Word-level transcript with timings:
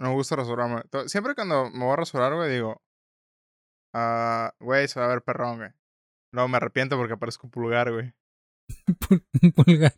No 0.00 0.08
me 0.08 0.14
gusta 0.14 0.34
rasurarme. 0.36 0.82
Siempre 1.06 1.34
cuando 1.34 1.70
me 1.70 1.84
voy 1.84 1.92
a 1.92 1.96
rasurar, 1.96 2.34
güey, 2.34 2.50
digo, 2.50 2.80
ah, 3.94 4.52
güey, 4.58 4.88
se 4.88 4.98
va 4.98 5.06
a 5.06 5.10
ver 5.10 5.22
perrón, 5.22 5.58
güey. 5.58 5.70
Luego 6.32 6.48
me 6.48 6.56
arrepiento 6.56 6.96
porque 6.96 7.16
parezco 7.16 7.48
pulgar, 7.50 7.92
güey. 7.92 8.12
Un 9.42 9.52
pulgar. 9.52 9.92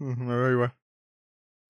Me 0.00 0.14
veo 0.36 0.50
igual. 0.52 0.74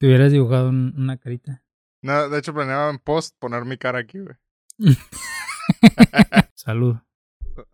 Te 0.00 0.06
hubieras 0.06 0.32
dibujado 0.32 0.68
un- 0.68 0.94
una 0.96 1.16
carita. 1.18 1.62
No, 2.02 2.28
de 2.28 2.38
hecho, 2.38 2.52
planeaba 2.52 2.90
en 2.90 2.98
post 2.98 3.36
poner 3.38 3.64
mi 3.64 3.78
cara 3.78 3.98
aquí, 4.00 4.18
güey. 4.20 4.36
Salud. 6.54 6.96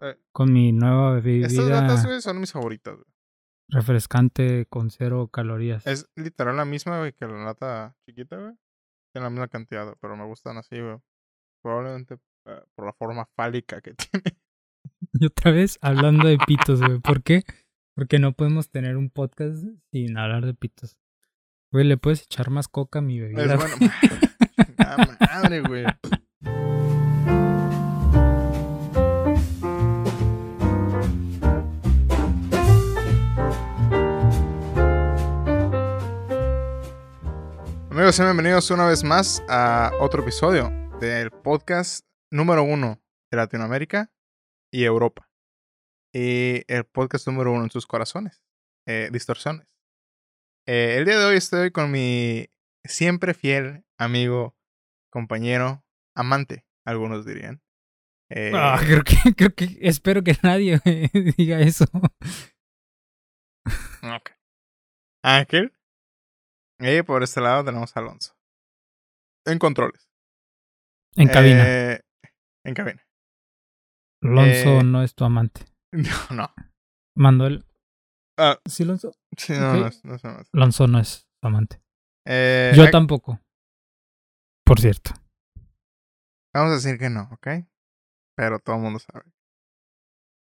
Eh, 0.00 0.18
Con 0.32 0.52
mi 0.52 0.72
nueva 0.72 1.18
Estas 1.18 1.24
bebida 1.56 1.80
latas, 1.82 2.06
güey, 2.06 2.20
son 2.20 2.40
mis 2.40 2.52
favoritas, 2.52 2.94
güey. 2.96 3.06
Refrescante 3.70 4.66
con 4.66 4.90
cero 4.90 5.28
calorías. 5.32 5.86
Es 5.86 6.08
literal 6.16 6.56
la 6.56 6.64
misma, 6.64 6.98
güey, 6.98 7.12
que 7.12 7.26
la 7.26 7.44
lata 7.44 7.96
chiquita, 8.04 8.36
güey. 8.36 8.54
Tiene 9.12 9.24
la 9.24 9.30
misma 9.30 9.48
cantidad, 9.48 9.96
pero 10.00 10.16
me 10.16 10.26
gustan 10.26 10.56
así, 10.58 10.80
güey. 10.80 10.98
Probablemente 11.62 12.18
eh, 12.46 12.60
por 12.74 12.86
la 12.86 12.92
forma 12.92 13.26
fálica 13.36 13.80
que 13.80 13.94
tiene. 13.94 14.38
Y 15.12 15.26
otra 15.26 15.52
vez 15.52 15.78
hablando 15.80 16.28
de 16.28 16.38
pitos, 16.38 16.80
güey. 16.80 16.98
¿Por 17.00 17.22
qué? 17.22 17.42
Porque 17.94 18.18
no 18.18 18.32
podemos 18.32 18.70
tener 18.70 18.96
un 18.96 19.10
podcast 19.10 19.64
sin 19.92 20.16
hablar 20.16 20.46
de 20.46 20.54
pitos. 20.54 20.96
Güey, 21.72 21.86
¿le 21.86 21.96
puedes 21.96 22.22
echar 22.22 22.50
más 22.50 22.68
coca 22.68 22.98
a 22.98 23.02
mi 23.02 23.20
bebida? 23.20 23.54
Es 23.54 23.56
bueno. 23.56 23.76
Madre, 25.20 25.60
güey. 25.60 25.84
Amigos, 38.10 38.16
sean 38.16 38.28
bienvenidos 38.36 38.70
una 38.72 38.86
vez 38.88 39.04
más 39.04 39.40
a 39.48 39.92
otro 40.00 40.22
episodio 40.22 40.68
del 40.98 41.30
podcast 41.30 42.04
número 42.32 42.64
uno 42.64 43.00
de 43.30 43.36
Latinoamérica 43.36 44.12
y 44.72 44.82
Europa. 44.82 45.30
Y 46.12 46.64
el 46.66 46.86
podcast 46.86 47.28
número 47.28 47.52
uno 47.52 47.62
en 47.62 47.70
sus 47.70 47.86
corazones. 47.86 48.42
eh, 48.88 49.10
distorsiones. 49.12 49.68
Eh, 50.66 50.96
el 50.98 51.04
día 51.04 51.20
de 51.20 51.24
hoy 51.24 51.36
estoy 51.36 51.70
con 51.70 51.92
mi 51.92 52.48
siempre 52.84 53.32
fiel 53.32 53.84
amigo, 53.96 54.56
compañero, 55.12 55.84
amante, 56.16 56.66
algunos 56.84 57.24
dirían. 57.24 57.62
Eh, 58.28 58.50
Ah, 58.52 58.80
creo 58.84 59.04
que, 59.04 59.34
creo 59.36 59.54
que, 59.54 59.78
espero 59.82 60.24
que 60.24 60.36
nadie 60.42 60.80
diga 61.36 61.60
eso. 61.60 61.84
ok. 64.02 64.30
Ángel. 65.22 65.72
Y 66.80 67.02
por 67.02 67.22
este 67.22 67.40
lado 67.40 67.64
tenemos 67.64 67.96
a 67.96 68.00
Alonso. 68.00 68.34
En 69.46 69.58
controles. 69.58 70.08
En 71.16 71.28
cabina. 71.28 71.64
Eh, 71.66 72.00
en 72.64 72.74
cabina. 72.74 73.02
Alonso 74.22 74.80
eh, 74.80 74.84
no 74.84 75.02
es 75.02 75.14
tu 75.14 75.24
amante. 75.24 75.64
No, 75.92 76.36
no. 76.36 76.54
Manuel. 77.16 77.66
Ah, 78.38 78.60
¿Sí, 78.64 78.84
Alonso? 78.84 79.12
sí, 79.36 79.52
no, 79.54 79.74
no, 79.74 79.86
es- 79.88 80.04
no 80.04 80.14
es. 80.14 80.22
Alonso 80.52 80.86
no 80.86 81.00
es 81.00 81.26
tu 81.42 81.48
amante. 81.48 81.82
Eh, 82.26 82.72
Yo 82.76 82.84
hay- 82.84 82.90
tampoco. 82.92 83.40
Por 84.64 84.78
cierto. 84.80 85.10
Vamos 86.54 86.70
a 86.70 86.74
decir 86.76 86.96
que 86.96 87.10
no, 87.10 87.28
¿ok? 87.32 87.48
Pero 88.36 88.60
todo 88.60 88.76
el 88.76 88.82
mundo 88.82 89.00
sabe. 89.00 89.24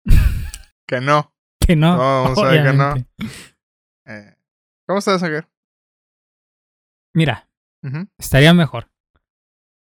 que 0.88 1.00
no. 1.00 1.34
Que 1.66 1.76
no. 1.78 1.94
No, 1.96 2.24
vamos 2.24 2.38
a 2.40 2.48
ver 2.50 2.64
que 2.66 2.74
no. 2.74 2.96
Eh, 4.06 4.36
¿Cómo 4.86 5.00
estás, 5.00 5.24
Ángel? 5.24 5.48
Mira, 7.18 7.50
estaría 8.20 8.54
mejor. 8.54 8.90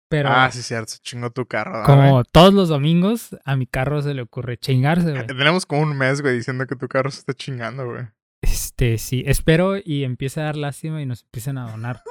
Pero 0.09 0.31
Ah, 0.33 0.51
sí, 0.51 0.62
cierto. 0.62 0.92
Se 0.92 0.98
chingó 1.01 1.31
tu 1.31 1.45
carro. 1.45 1.73
¿verdad, 1.73 1.84
como 1.84 2.25
todos 2.25 2.55
los 2.55 2.70
domingos, 2.70 3.37
a 3.45 3.56
mi 3.56 3.67
carro 3.67 4.01
se 4.01 4.15
le 4.15 4.23
ocurre 4.23 4.56
chingarse, 4.56 5.11
güey. 5.11 5.27
Tenemos 5.27 5.66
como 5.66 5.83
un 5.83 5.99
mes, 5.99 6.22
güey, 6.22 6.37
diciendo 6.37 6.66
que 6.66 6.77
tu 6.77 6.88
carro 6.88 7.10
se 7.10 7.19
está 7.19 7.34
chingando, 7.34 7.84
güey. 7.84 8.06
Este, 8.43 8.97
sí, 8.97 9.22
espero 9.27 9.77
y 9.77 10.05
empiece 10.05 10.41
a 10.41 10.44
dar 10.44 10.56
lástima 10.56 11.03
y 11.03 11.06
nos 11.06 11.25
empiecen 11.25 11.59
a 11.59 11.71
donar. 11.71 12.03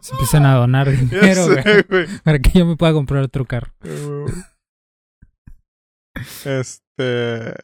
Se 0.00 0.12
empiecen 0.12 0.46
a 0.46 0.54
donar 0.54 0.90
dinero, 0.96 1.46
güey, 1.46 1.62
sé, 1.62 1.82
güey. 1.82 2.06
para 2.24 2.38
que 2.38 2.58
yo 2.58 2.64
me 2.64 2.76
pueda 2.76 2.94
comprar 2.94 3.22
otro 3.22 3.44
carro. 3.44 3.70
Este. 6.44 7.54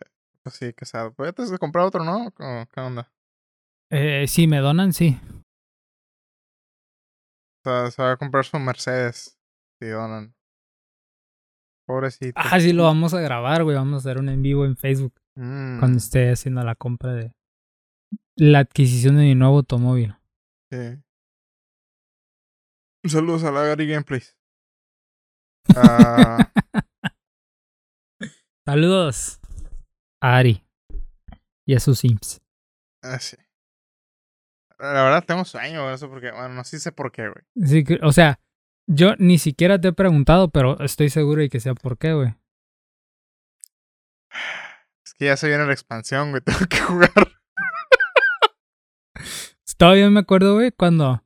Pues 0.43 0.55
sí, 0.55 0.73
casado. 0.75 1.15
Pues 1.15 1.29
ya 1.29 1.33
te 1.33 1.43
has 1.45 1.51
otro, 1.87 2.05
¿no? 2.05 2.31
¿Cómo- 2.33 2.67
¿Qué 2.67 2.81
onda? 2.81 3.11
Eh, 3.91 4.27
sí, 4.29 4.47
me 4.47 4.59
donan, 4.59 4.93
sí. 4.93 5.19
Sea, 7.65 7.91
se 7.91 8.03
va 8.03 8.13
a 8.13 8.17
comprar 8.17 8.45
su 8.45 8.59
Mercedes. 8.59 9.39
Si 9.81 9.89
donan. 9.89 10.35
Pobrecito. 11.87 12.33
Ah, 12.37 12.61
sí, 12.61 12.73
lo 12.73 12.85
vamos 12.85 13.15
a 13.15 13.21
grabar, 13.21 13.65
güey. 13.65 13.77
Vamos 13.77 13.95
a 13.95 14.09
hacer 14.11 14.19
un 14.21 14.29
en 14.29 14.43
vivo 14.43 14.65
en 14.65 14.77
Facebook 14.77 15.15
Mm, 15.37 15.79
cuando 15.79 15.97
esté 15.99 16.31
haciendo 16.31 16.63
la 16.65 16.75
compra 16.75 17.15
de 17.15 17.33
la 18.37 18.59
adquisición 18.59 19.17
de 19.17 19.23
mi 19.23 19.35
nuevo 19.35 19.59
automóvil. 19.59 20.15
sí. 20.71 20.99
Saludos 23.07 23.45
a 23.45 23.51
la 23.53 23.63
Gary 23.65 23.87
Gameplays. 23.87 24.37
Ah, 25.75 26.53
Saludos 28.67 29.41
a 30.21 30.37
Ari 30.37 30.63
y 31.67 31.75
a 31.75 31.81
sus 31.81 32.01
Sims. 32.01 32.43
ah, 33.03 33.19
sí. 33.19 33.37
La 34.81 35.03
verdad 35.05 35.25
tengo 35.25 35.45
sueño, 35.45 35.83
güey, 35.83 35.95
eso 35.95 36.09
porque, 36.09 36.31
bueno, 36.31 36.49
no 36.51 36.65
sí 36.65 36.79
sé 36.79 36.91
por 36.91 37.13
qué, 37.13 37.29
güey. 37.29 37.45
Sí, 37.67 37.85
o 38.03 38.13
sea, 38.13 38.41
yo 38.87 39.15
ni 39.19 39.39
siquiera 39.39 39.81
te 39.81 39.89
he 39.89 39.93
preguntado, 39.93 40.51
pero 40.51 40.81
estoy 40.81 41.11
seguro 41.11 41.43
de 41.43 41.51
que 41.51 41.61
sea 41.61 41.75
por 41.75 41.99
qué, 41.99 42.15
güey. 42.15 42.35
Es 45.05 45.15
que 45.15 45.25
ya 45.27 45.37
se 45.37 45.49
viene 45.49 45.67
la 45.67 45.73
expansión, 45.73 46.31
güey, 46.31 46.41
tengo 46.45 46.61
que 46.69 46.79
jugar. 46.79 47.11
Todavía 49.77 50.11
me 50.11 50.21
acuerdo, 50.21 50.55
güey, 50.55 50.73
cuando 50.73 51.25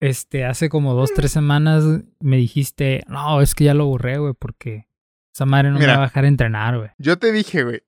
este 0.00 0.44
hace 0.44 0.68
como 0.68 0.94
dos, 0.94 1.12
tres 1.14 1.30
semanas 1.30 1.84
me 2.20 2.36
dijiste, 2.36 3.04
no, 3.06 3.40
es 3.42 3.54
que 3.54 3.64
ya 3.64 3.74
lo 3.74 3.86
borré, 3.86 4.18
güey, 4.18 4.32
porque 4.32 4.88
esa 5.34 5.44
madre 5.44 5.70
no 5.70 5.78
Mira. 5.78 5.92
me 5.92 5.98
va 5.98 6.04
a 6.04 6.06
dejar 6.06 6.24
entrenar, 6.24 6.78
güey. 6.78 6.90
Yo 6.98 7.18
te 7.18 7.32
dije, 7.32 7.64
güey. 7.64 7.82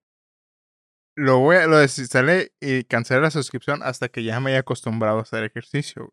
Lo 1.18 1.40
voy 1.40 1.56
a, 1.56 1.66
lo 1.66 1.78
desinstalé 1.78 2.52
y 2.60 2.84
cancelé 2.84 3.20
la 3.20 3.32
suscripción 3.32 3.82
hasta 3.82 4.08
que 4.08 4.22
ya 4.22 4.38
me 4.38 4.50
haya 4.50 4.60
acostumbrado 4.60 5.18
a 5.18 5.22
hacer 5.22 5.42
ejercicio. 5.42 6.02
güey. 6.02 6.12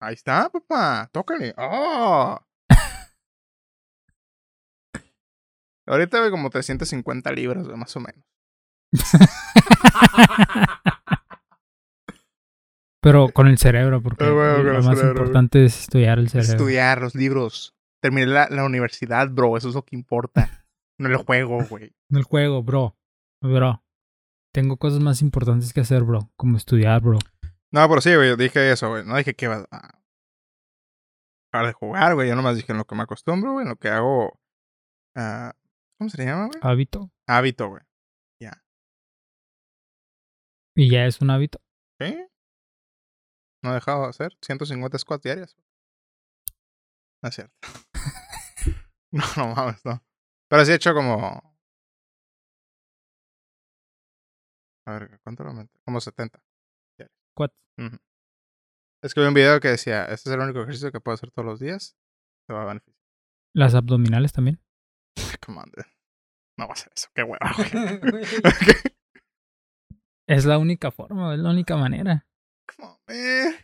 Ahí 0.00 0.14
está, 0.14 0.48
papá. 0.48 1.10
Tócale. 1.12 1.52
¡Oh! 1.58 2.38
Ahorita, 5.86 6.18
güey, 6.20 6.30
como 6.30 6.50
350 6.50 7.32
libras, 7.32 7.64
güey, 7.66 7.76
más 7.76 7.96
o 7.96 8.00
menos. 8.00 8.24
Pero 13.00 13.28
con 13.32 13.46
el 13.46 13.58
cerebro, 13.58 14.02
porque 14.02 14.24
Ah, 14.24 14.30
bueno, 14.30 14.62
lo 14.62 14.82
más 14.82 14.84
cerebro, 14.84 15.00
güey. 15.00 15.10
importante 15.22 15.64
es 15.64 15.80
estudiar 15.82 16.18
el 16.18 16.28
cerebro. 16.28 16.52
Estudiar 16.52 17.00
los 17.00 17.14
libros. 17.14 17.74
Terminé 18.02 18.26
la, 18.26 18.48
la 18.50 18.64
universidad, 18.64 19.28
bro. 19.30 19.56
Eso 19.56 19.68
es 19.68 19.74
lo 19.74 19.84
que 19.84 19.96
importa. 19.96 20.64
No 21.00 21.08
el 21.08 21.16
juego, 21.16 21.64
güey. 21.64 21.94
El 22.10 22.24
juego, 22.24 22.60
bro. 22.60 22.97
Bro. 23.42 23.82
Tengo 24.52 24.76
cosas 24.76 25.00
más 25.00 25.22
importantes 25.22 25.72
que 25.72 25.80
hacer, 25.80 26.02
bro. 26.02 26.30
Como 26.36 26.56
estudiar, 26.56 27.00
bro. 27.00 27.18
No, 27.70 27.88
pero 27.88 28.00
sí, 28.00 28.14
güey. 28.14 28.36
Dije 28.36 28.72
eso, 28.72 28.88
güey. 28.88 29.04
No 29.04 29.16
dije 29.16 29.34
que 29.34 29.44
iba 29.44 29.66
a 29.70 30.00
dejar 31.52 31.66
de 31.66 31.72
jugar, 31.72 32.14
güey. 32.14 32.28
Yo 32.28 32.36
nomás 32.36 32.56
dije 32.56 32.72
en 32.72 32.78
lo 32.78 32.86
que 32.86 32.94
me 32.94 33.02
acostumbro, 33.02 33.52
güey. 33.52 33.64
En 33.64 33.70
lo 33.70 33.76
que 33.76 33.88
hago. 33.88 34.40
ah, 35.16 35.52
¿Cómo 35.98 36.10
se 36.10 36.18
le 36.18 36.24
llama, 36.24 36.46
güey? 36.46 36.58
Hábito. 36.62 37.10
Hábito, 37.26 37.68
güey. 37.68 37.82
Y 40.78 40.88
ya 40.88 41.06
es 41.06 41.20
un 41.20 41.30
hábito. 41.30 41.60
¿Sí? 42.00 42.24
No 43.64 43.72
he 43.72 43.74
dejado 43.74 44.04
de 44.04 44.10
hacer 44.10 44.38
150 44.40 44.96
squats 45.00 45.24
diarias. 45.24 45.56
No 47.20 47.28
es 47.28 47.34
cierto. 47.34 47.52
no, 49.10 49.24
no 49.36 49.54
mames, 49.56 49.84
no. 49.84 50.00
Pero 50.48 50.64
sí 50.64 50.70
he 50.70 50.76
hecho 50.76 50.94
como. 50.94 51.47
A 54.88 54.92
ver, 54.92 55.20
¿cuánto 55.22 55.44
lo 55.44 55.50
aumenté? 55.50 55.78
Como 55.84 56.00
70. 56.00 56.40
Squats. 57.32 57.54
Ujú. 57.78 57.98
Es 59.04 59.12
que 59.12 59.20
vi 59.20 59.26
un 59.26 59.34
video 59.34 59.60
que 59.60 59.68
decía: 59.68 60.06
Este 60.06 60.30
es 60.30 60.34
el 60.34 60.40
único 60.40 60.62
ejercicio 60.62 60.90
que 60.90 61.00
puedo 61.00 61.14
hacer 61.14 61.30
todos 61.30 61.44
los 61.44 61.60
días. 61.60 61.94
Te 62.48 62.54
va 62.54 62.62
a 62.62 62.66
beneficiar. 62.66 62.96
Las 63.54 63.74
abdominales 63.74 64.32
también. 64.32 64.62
Come 65.44 65.58
on, 65.58 65.70
dude. 65.70 65.86
No 66.58 66.66
va 66.66 66.70
a 66.70 66.72
hacer 66.72 66.90
eso. 66.96 67.08
Qué 67.14 67.22
hueva, 67.22 67.52
güey. 68.10 68.24
Ok. 68.44 68.92
Es 70.26 70.44
la 70.46 70.58
única 70.58 70.90
forma, 70.90 71.34
es 71.34 71.40
la 71.40 71.50
única 71.50 71.76
manera. 71.76 72.26
Come 72.74 72.88
on, 72.88 72.98
man. 73.08 73.54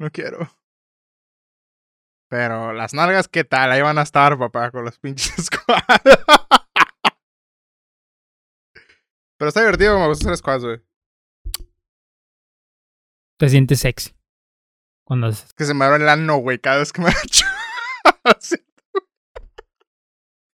No 0.00 0.10
quiero. 0.10 0.50
Pero 2.30 2.72
las 2.72 2.94
nalgas, 2.94 3.28
¿qué 3.28 3.44
tal? 3.44 3.70
Ahí 3.72 3.80
van 3.82 3.98
a 3.98 4.02
estar, 4.02 4.38
papá, 4.38 4.70
con 4.70 4.84
los 4.84 4.98
pinches 4.98 5.46
squats. 5.46 6.57
Pero 9.38 9.48
está 9.48 9.60
divertido, 9.60 9.98
me 9.98 10.06
gusta 10.08 10.26
hacer 10.26 10.36
squats, 10.36 10.64
güey. 10.64 10.80
Te 13.38 13.48
sientes 13.48 13.80
sexy. 13.80 14.14
Cuando 15.04 15.28
haces. 15.28 15.52
Que 15.54 15.64
se 15.64 15.74
me 15.74 15.84
abre 15.84 16.02
el 16.02 16.08
ano, 16.08 16.36
güey, 16.38 16.58
cada 16.58 16.78
vez 16.78 16.92
que 16.92 17.00
me. 17.02 17.08
Así. 18.24 18.56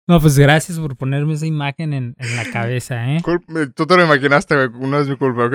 No, 0.09 0.21
pues 0.21 0.39
gracias 0.39 0.79
por 0.79 0.97
ponerme 0.97 1.35
esa 1.35 1.45
imagen 1.47 1.93
en, 1.93 2.15
en 2.19 2.37
la 2.37 2.51
cabeza, 2.51 3.13
¿eh? 3.13 3.21
Cul- 3.23 3.45
me- 3.49 3.67
Tú 3.67 3.87
te 3.87 3.97
lo 3.97 4.05
imaginaste, 4.05 4.55
güey. 4.69 4.89
No 4.89 4.99
es 4.99 5.09
mi 5.09 5.17
culpa, 5.19 5.47
¿ok? 5.47 5.55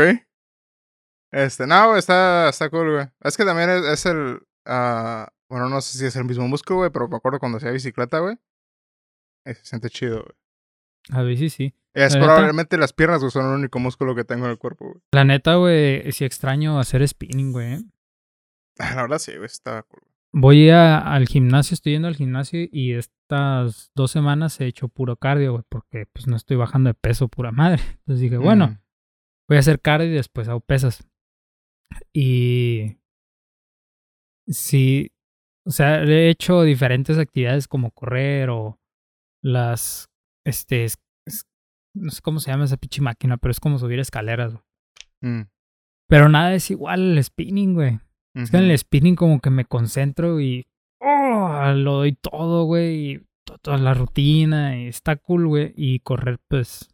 Este, 1.31 1.65
no, 1.65 1.95
está, 1.97 2.49
está 2.49 2.69
cool, 2.69 2.91
güey. 2.93 3.07
Es 3.21 3.35
que 3.35 3.45
también 3.45 3.69
es, 3.71 3.83
es 3.85 4.05
el. 4.05 4.45
ah, 4.65 5.27
bueno, 5.49 5.69
no 5.69 5.81
sé 5.81 5.97
si 5.97 6.05
es 6.05 6.15
el 6.15 6.25
mismo 6.25 6.47
músculo, 6.47 6.79
güey, 6.79 6.91
pero 6.91 7.07
me 7.07 7.15
acuerdo 7.17 7.39
cuando 7.39 7.57
hacía 7.57 7.71
bicicleta, 7.71 8.19
güey. 8.19 8.37
eh, 9.45 9.55
Se 9.55 9.65
siente 9.65 9.89
chido, 9.89 10.17
güey. 10.23 10.35
A 11.11 11.23
si 11.35 11.50
sí. 11.50 11.73
Es 11.94 12.13
La 12.13 12.19
neta. 12.19 12.33
probablemente 12.33 12.77
las 12.77 12.94
piernas, 12.94 13.19
güey, 13.19 13.31
son 13.31 13.45
el 13.47 13.59
único 13.59 13.79
músculo 13.79 14.15
que 14.15 14.23
tengo 14.23 14.45
en 14.45 14.51
el 14.51 14.57
cuerpo, 14.57 14.85
güey. 14.85 15.01
La 15.11 15.23
neta, 15.23 15.55
güey, 15.55 16.11
sí 16.11 16.25
extraño 16.25 16.79
hacer 16.79 17.07
spinning, 17.07 17.51
güey. 17.51 17.73
¿eh? 17.73 17.83
La 18.77 19.01
verdad 19.03 19.19
sí, 19.19 19.33
güey, 19.33 19.45
está. 19.45 19.85
Voy 20.31 20.69
a- 20.71 20.97
al 20.97 21.27
gimnasio, 21.27 21.75
estoy 21.75 21.91
yendo 21.94 22.07
al 22.07 22.15
gimnasio 22.15 22.67
y 22.71 22.94
estas 22.94 23.91
dos 23.94 24.09
semanas 24.09 24.59
he 24.59 24.65
hecho 24.65 24.88
puro 24.88 25.17
cardio, 25.17 25.51
güey, 25.51 25.63
porque 25.69 26.07
pues 26.11 26.25
no 26.27 26.35
estoy 26.35 26.57
bajando 26.57 26.89
de 26.89 26.94
peso 26.95 27.27
pura 27.27 27.51
madre. 27.51 27.81
Entonces 27.99 28.21
dije, 28.21 28.38
bueno, 28.38 28.67
Mm. 28.69 28.79
voy 29.49 29.57
a 29.57 29.59
hacer 29.59 29.79
cardio 29.79 30.07
y 30.07 30.13
después 30.15 30.47
hago 30.47 30.61
pesas. 30.61 31.07
Y 32.11 32.97
sí, 34.47 35.11
o 35.65 35.71
sea, 35.71 36.03
he 36.03 36.29
hecho 36.29 36.63
diferentes 36.63 37.17
actividades 37.17 37.67
como 37.67 37.91
correr 37.91 38.49
o 38.49 38.79
las, 39.44 40.09
este, 40.45 40.84
es- 40.86 40.98
es- 41.28 41.45
no 41.95 42.12
sé 42.12 42.22
cómo 42.22 42.40
se 42.40 42.51
llama 42.51 42.66
esa 42.66 42.78
pinche 42.78 43.01
máquina, 43.01 43.38
pero 43.38 43.51
es 43.51 43.60
como 43.60 43.78
subir 43.80 44.00
escaleras, 44.00 44.54
güey. 44.54 44.63
Mm. 45.22 45.50
Pero 46.10 46.30
nada 46.30 46.54
es 46.54 46.69
igual 46.72 47.18
al 47.18 47.24
spinning, 47.24 47.74
güey. 47.75 48.00
Es 48.36 48.50
que 48.51 48.57
en 48.57 48.63
el 48.63 48.78
spinning 48.78 49.16
como 49.16 49.40
que 49.40 49.50
me 49.51 49.66
concentro 49.66 50.40
y 50.42 50.66
oh, 51.00 51.72
lo 51.75 51.94
doy 51.98 52.13
todo, 52.13 52.66
güey. 52.66 53.12
Y 53.12 53.28
to- 53.45 53.57
toda 53.60 53.78
la 53.78 53.94
rutina 53.94 54.75
y 54.78 54.88
está 54.88 55.16
cool, 55.18 55.48
güey. 55.48 55.74
Y 55.78 56.00
correr, 56.00 56.40
pues, 56.48 56.90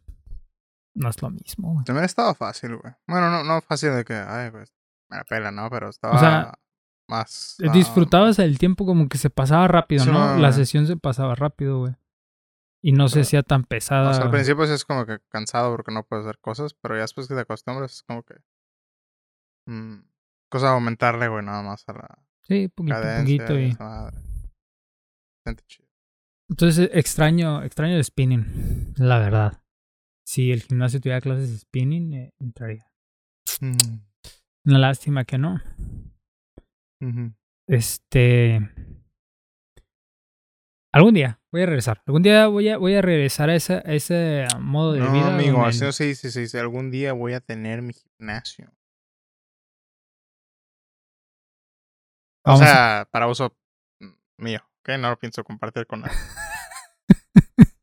no 0.94 1.08
es 1.08 1.20
lo 1.22 1.30
mismo, 1.30 1.72
güey. 1.72 1.84
También 1.86 2.04
estaba 2.04 2.34
fácil, 2.34 2.76
güey. 2.76 2.92
Bueno, 3.08 3.30
no, 3.30 3.42
no 3.42 3.60
fácil 3.62 3.94
de 3.94 4.04
que, 4.04 4.14
ay, 4.14 4.50
pues, 4.50 4.74
me 5.10 5.16
la 5.16 5.24
pela, 5.24 5.50
¿no? 5.50 5.70
Pero 5.70 5.88
estaba 5.88 6.18
sea, 6.20 6.54
más... 7.08 7.56
ah, 7.66 7.72
Disfrutabas 7.72 8.38
el 8.38 8.58
tiempo 8.58 8.84
como 8.84 9.08
que 9.08 9.16
se 9.18 9.30
pasaba 9.30 9.66
rápido, 9.66 10.04
Sí, 10.04 10.10
¿no? 10.10 10.36
La 10.36 10.52
sesión 10.52 10.86
se 10.86 10.96
pasaba 10.96 11.34
rápido, 11.34 11.78
güey. 11.80 11.94
Y 12.82 12.92
no 12.92 13.08
se 13.08 13.14
Pero- 13.16 13.22
hacía 13.22 13.42
tan 13.42 13.62
O 13.62 13.66
pesada. 13.66 14.14
sea, 14.14 14.24
al 14.24 14.30
principio 14.30 14.64
es 14.64 14.84
como 14.84 15.04
que 15.06 15.18
cansado 15.28 15.70
porque 15.74 15.92
no 15.92 16.04
puedes 16.04 16.24
hacer 16.24 16.38
cosas, 16.38 16.74
pero 16.74 16.94
ya 16.94 17.02
después 17.02 17.28
que 17.28 17.34
te 17.34 17.40
acostumbras 17.40 17.92
es 17.92 18.02
como 18.02 18.22
que... 18.22 18.34
mm, 19.66 20.00
cosa 20.50 20.66
de 20.68 20.72
aumentarle, 20.72 21.28
güey, 21.28 21.44
nada 21.44 21.62
más 21.62 21.86
a 21.88 21.92
la 21.92 22.18
Sí, 22.42 22.68
poquito 22.68 22.96
a 22.96 23.02
cadencia 23.02 23.46
poquito. 23.46 23.58
y. 23.60 23.76
Siente 25.44 25.64
chido. 25.66 25.88
Entonces 26.48 26.90
extraño, 26.92 27.62
extraño 27.62 27.94
el 27.96 28.04
spinning, 28.04 28.94
la 28.96 29.18
verdad. 29.18 29.62
Si 30.26 30.50
el 30.50 30.62
gimnasio 30.62 31.00
tuviera 31.00 31.20
clases 31.20 31.50
de 31.50 31.58
spinning, 31.58 32.12
eh, 32.14 32.34
entraría. 32.40 32.90
Mm, 33.60 33.76
Una 34.66 34.78
lástima 34.78 35.24
que 35.24 35.38
no. 35.38 35.60
Este. 37.68 38.60
Algún 40.92 41.14
día 41.14 41.40
voy 41.52 41.62
a 41.62 41.66
regresar. 41.66 42.02
Algún 42.06 42.22
día 42.22 42.46
voy 42.48 42.68
a, 42.68 42.76
voy 42.78 42.94
a 42.96 43.02
regresar 43.02 43.48
a 43.50 43.54
ese, 43.54 43.74
a 43.74 43.92
ese 43.92 44.46
modo 44.58 44.92
de 44.92 45.00
No, 45.00 45.12
vida. 45.12 45.34
amigo, 45.34 45.64
así 45.64 45.80
no 45.84 45.92
se 45.92 46.04
dice, 46.04 46.30
se 46.30 46.40
dice, 46.40 46.58
algún 46.58 46.90
día 46.90 47.12
voy 47.12 47.34
a 47.34 47.40
tener 47.40 47.80
mi 47.82 47.92
gimnasio. 47.92 48.72
O 52.44 52.50
Vamos 52.52 52.62
a- 52.62 52.64
sea, 52.66 53.08
para 53.12 53.28
uso 53.28 53.56
mm, 54.00 54.08
mío, 54.38 54.60
¿ok? 54.80 54.88
No 54.98 55.10
lo 55.10 55.18
pienso 55.18 55.44
compartir 55.44 55.86
con 55.86 56.00
nadie. 56.00 56.16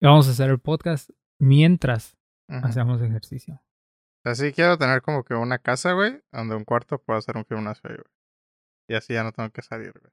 Vamos 0.00 0.28
a 0.28 0.30
hacer 0.32 0.50
el 0.50 0.60
podcast 0.60 1.10
mientras 1.40 2.16
hacemos 2.48 3.00
ejercicio. 3.02 3.54
O 3.54 3.60
sea, 4.22 4.34
sí 4.36 4.52
quiero 4.52 4.76
tener 4.78 5.02
como 5.02 5.24
que 5.24 5.34
una 5.34 5.58
casa, 5.58 5.92
güey, 5.94 6.22
donde 6.30 6.54
un 6.54 6.64
cuarto 6.64 6.98
puedo 7.02 7.18
hacer 7.18 7.36
un 7.36 7.44
gimnasio 7.44 7.90
ahí, 7.90 7.96
güey. 7.96 8.06
Y 8.88 8.94
así 8.94 9.14
ya 9.14 9.24
no 9.24 9.32
tengo 9.32 9.50
que 9.50 9.62
salir, 9.62 9.92
güey. 9.98 10.12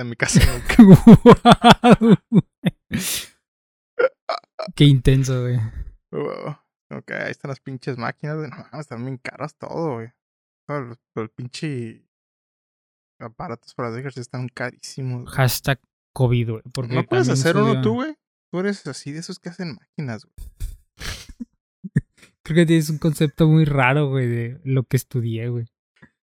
De 0.00 0.04
mi 0.04 0.16
casa 0.16 0.40
nunca. 2.00 2.24
Qué 4.74 4.84
intenso, 4.84 5.42
güey. 5.42 5.58
Wow. 6.10 6.56
Ok, 6.90 7.10
ahí 7.10 7.30
están 7.30 7.50
las 7.50 7.60
pinches 7.60 7.98
máquinas, 7.98 8.38
güey. 8.38 8.48
No 8.72 8.80
están 8.80 9.04
bien 9.04 9.18
caras 9.18 9.54
todo, 9.56 9.96
güey. 9.96 10.08
Todo 10.66 10.80
los, 10.80 10.98
los 11.14 11.28
pinche 11.32 12.08
aparatos 13.18 13.74
para 13.74 13.90
hacer 13.90 14.00
ejercicio 14.00 14.22
están 14.22 14.48
carísimos. 14.48 15.30
Hashtag 15.32 15.78
COVID, 16.14 16.50
güey. 16.50 16.62
Porque 16.72 16.94
¿No 16.94 17.04
puedes 17.04 17.28
hacer 17.28 17.58
uno 17.58 17.82
tú, 17.82 17.96
güey? 17.96 18.16
Tú 18.50 18.60
eres 18.60 18.86
así 18.86 19.12
de 19.12 19.18
esos 19.18 19.38
que 19.38 19.50
hacen 19.50 19.74
máquinas, 19.74 20.24
güey. 20.24 20.34
Creo 22.42 22.56
que 22.56 22.64
tienes 22.64 22.88
un 22.88 22.96
concepto 22.96 23.48
muy 23.48 23.66
raro, 23.66 24.08
güey, 24.08 24.26
de 24.26 24.60
lo 24.64 24.84
que 24.84 24.96
estudié, 24.96 25.50
güey. 25.50 25.66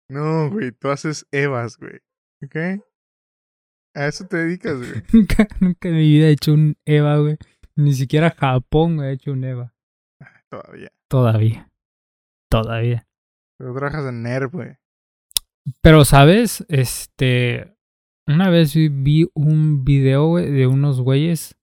No, 0.08 0.50
güey, 0.50 0.70
tú 0.70 0.88
haces 0.90 1.26
Evas, 1.32 1.78
güey. 1.78 2.00
¿Ok? 2.44 2.80
A 3.96 4.06
eso 4.08 4.26
te 4.26 4.36
dedicas, 4.36 4.76
güey. 4.78 5.02
Nunca, 5.12 5.48
nunca 5.60 5.88
en 5.88 5.94
mi 5.96 6.02
vida 6.02 6.26
he 6.26 6.32
hecho 6.32 6.52
un 6.52 6.76
EVA, 6.84 7.16
güey. 7.18 7.36
Ni 7.76 7.92
siquiera 7.94 8.30
Japón 8.30 9.00
ha 9.00 9.10
hecho 9.10 9.32
un 9.32 9.42
EVA. 9.44 9.74
Todavía. 10.50 10.92
Todavía. 11.10 11.68
Todavía. 12.50 13.08
Pero 13.58 13.74
trabajas 13.74 14.06
en 14.08 14.22
NERV, 14.22 14.50
güey. 14.52 14.76
Pero, 15.82 16.04
¿sabes? 16.04 16.64
Este. 16.68 17.74
Una 18.28 18.50
vez 18.50 18.74
vi- 18.74 19.30
un 19.34 19.84
video, 19.84 20.26
güey, 20.28 20.50
de 20.50 20.66
unos 20.66 21.00
güeyes. 21.00 21.56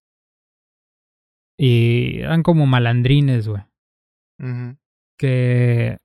Y 1.60 2.20
eran 2.22 2.42
como 2.44 2.66
malandrines, 2.66 3.48
güey. 3.48 3.62
Que 5.20 5.98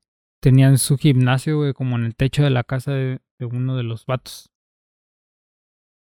tenían 0.42 0.78
su 0.78 0.96
gimnasio, 0.98 1.56
güey, 1.58 1.72
como 1.72 1.96
en 1.96 2.04
el 2.04 2.14
techo 2.14 2.42
de 2.42 2.50
la 2.50 2.62
casa 2.64 2.92
de, 2.92 3.20
de 3.40 3.46
uno 3.46 3.76
de 3.76 3.82
los 3.82 4.04
vatos. 4.06 4.50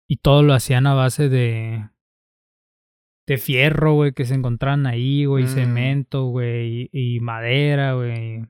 Y 0.08 0.16
todo 0.19 0.43
lo 0.43 0.55
hacían 0.55 0.87
a 0.87 0.94
base 0.94 1.28
de. 1.28 1.88
De 3.26 3.37
fierro, 3.37 3.93
güey, 3.93 4.12
que 4.12 4.25
se 4.25 4.34
encontraban 4.34 4.87
ahí, 4.87 5.26
güey, 5.26 5.44
Mm. 5.44 5.49
cemento, 5.49 6.25
güey, 6.26 6.88
y, 6.93 7.16
y 7.16 7.20
madera, 7.20 7.93
güey. 7.93 8.43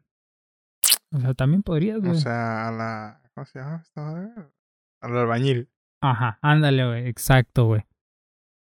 O 1.13 1.19
sea, 1.21 1.35
también 1.35 1.63
podrías, 1.65 1.99
güey. 1.99 2.13
O 2.13 2.15
sea, 2.15 2.69
a 2.69 2.73
la. 2.73 3.23
¿Cómo 3.35 3.45
se 3.47 3.59
llama 3.59 3.81
esta? 3.83 4.53
Al 5.01 5.17
albañil. 5.17 5.69
Ajá, 6.01 6.39
ándale, 6.43 6.87
güey, 6.87 7.09
exacto, 7.09 7.67
güey. 7.67 7.83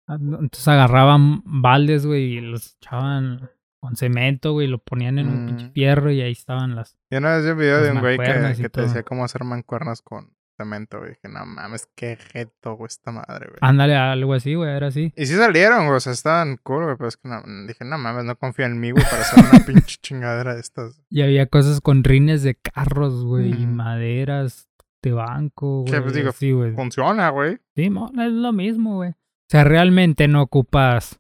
Ah, 0.08 0.16
Entonces 0.20 0.68
agarraban 0.70 1.42
baldes, 1.46 2.06
güey, 2.06 2.38
y 2.38 2.42
los 2.42 2.76
echaban 2.78 3.50
con 3.82 3.96
cemento, 3.98 4.54
güey, 4.54 4.68
y 4.68 4.70
lo 4.70 4.80
ponían 4.80 5.20
en 5.20 5.28
un 5.30 5.46
pinche 5.48 5.66
Mm. 5.68 5.72
fierro 5.74 6.12
y 6.12 6.22
ahí 6.22 6.32
estaban 6.32 6.76
las... 6.76 6.98
Yo 7.12 7.18
una 7.20 7.36
vez 7.36 7.46
vi 7.46 7.52
un 7.52 7.58
video 7.58 7.82
de 7.82 7.92
un 7.92 8.00
güey 8.00 8.18
que, 8.18 8.62
que 8.62 8.70
te 8.70 8.82
decía 8.82 9.04
cómo 9.04 9.24
hacer 9.26 9.44
mancuernas 9.44 10.02
con 10.02 10.34
cemento, 10.64 11.00
güey. 11.00 11.12
Dije, 11.12 11.28
no 11.30 11.46
mames, 11.46 11.88
qué 11.96 12.18
jeto, 12.18 12.76
güey, 12.76 12.88
esta 12.88 13.12
madre, 13.12 13.48
güey. 13.48 13.58
Ándale, 13.62 13.96
algo 13.96 14.34
así, 14.34 14.54
güey, 14.56 14.70
era 14.76 14.88
así. 14.88 15.14
Y 15.16 15.26
sí 15.26 15.36
salieron, 15.36 15.86
güey, 15.86 15.98
o 15.98 16.00
sea, 16.00 16.14
estaban 16.14 16.58
cool, 16.64 16.84
güey, 16.86 16.96
pero 16.98 17.08
es 17.10 17.18
que 17.18 17.28
no, 17.30 17.42
dije, 17.68 17.86
no 17.86 17.98
mames, 17.98 18.26
no 18.26 18.36
confía 18.38 18.66
en 18.68 18.80
mí, 18.80 18.92
güey, 18.92 19.04
para 19.04 19.22
hacer 19.22 19.44
una 19.44 19.66
pinche 19.66 19.98
chingadera 20.02 20.54
de 20.56 20.62
estas. 20.62 21.02
Y 21.10 21.22
había 21.22 21.48
cosas 21.48 21.82
con 21.82 22.04
rines 22.04 22.44
de 22.44 22.56
carros, 22.56 23.24
güey, 23.26 23.50
y 23.54 23.66
Mm. 23.66 23.74
maderas 23.76 24.70
de 25.02 25.12
banco, 25.14 25.86
Que, 25.86 25.92
güey. 25.92 26.02
pues, 26.04 26.14
digo, 26.14 26.30
así, 26.30 26.52
güey. 26.52 26.74
Funciona, 26.74 27.30
güey. 27.30 27.58
Sí, 27.76 27.90
mo- 27.90 28.12
es 28.18 28.32
lo 28.32 28.52
mismo, 28.54 28.96
güey. 28.98 29.12
O 29.12 29.16
sea, 29.52 29.64
realmente 29.64 30.28
no 30.28 30.42
ocupas 30.44 31.20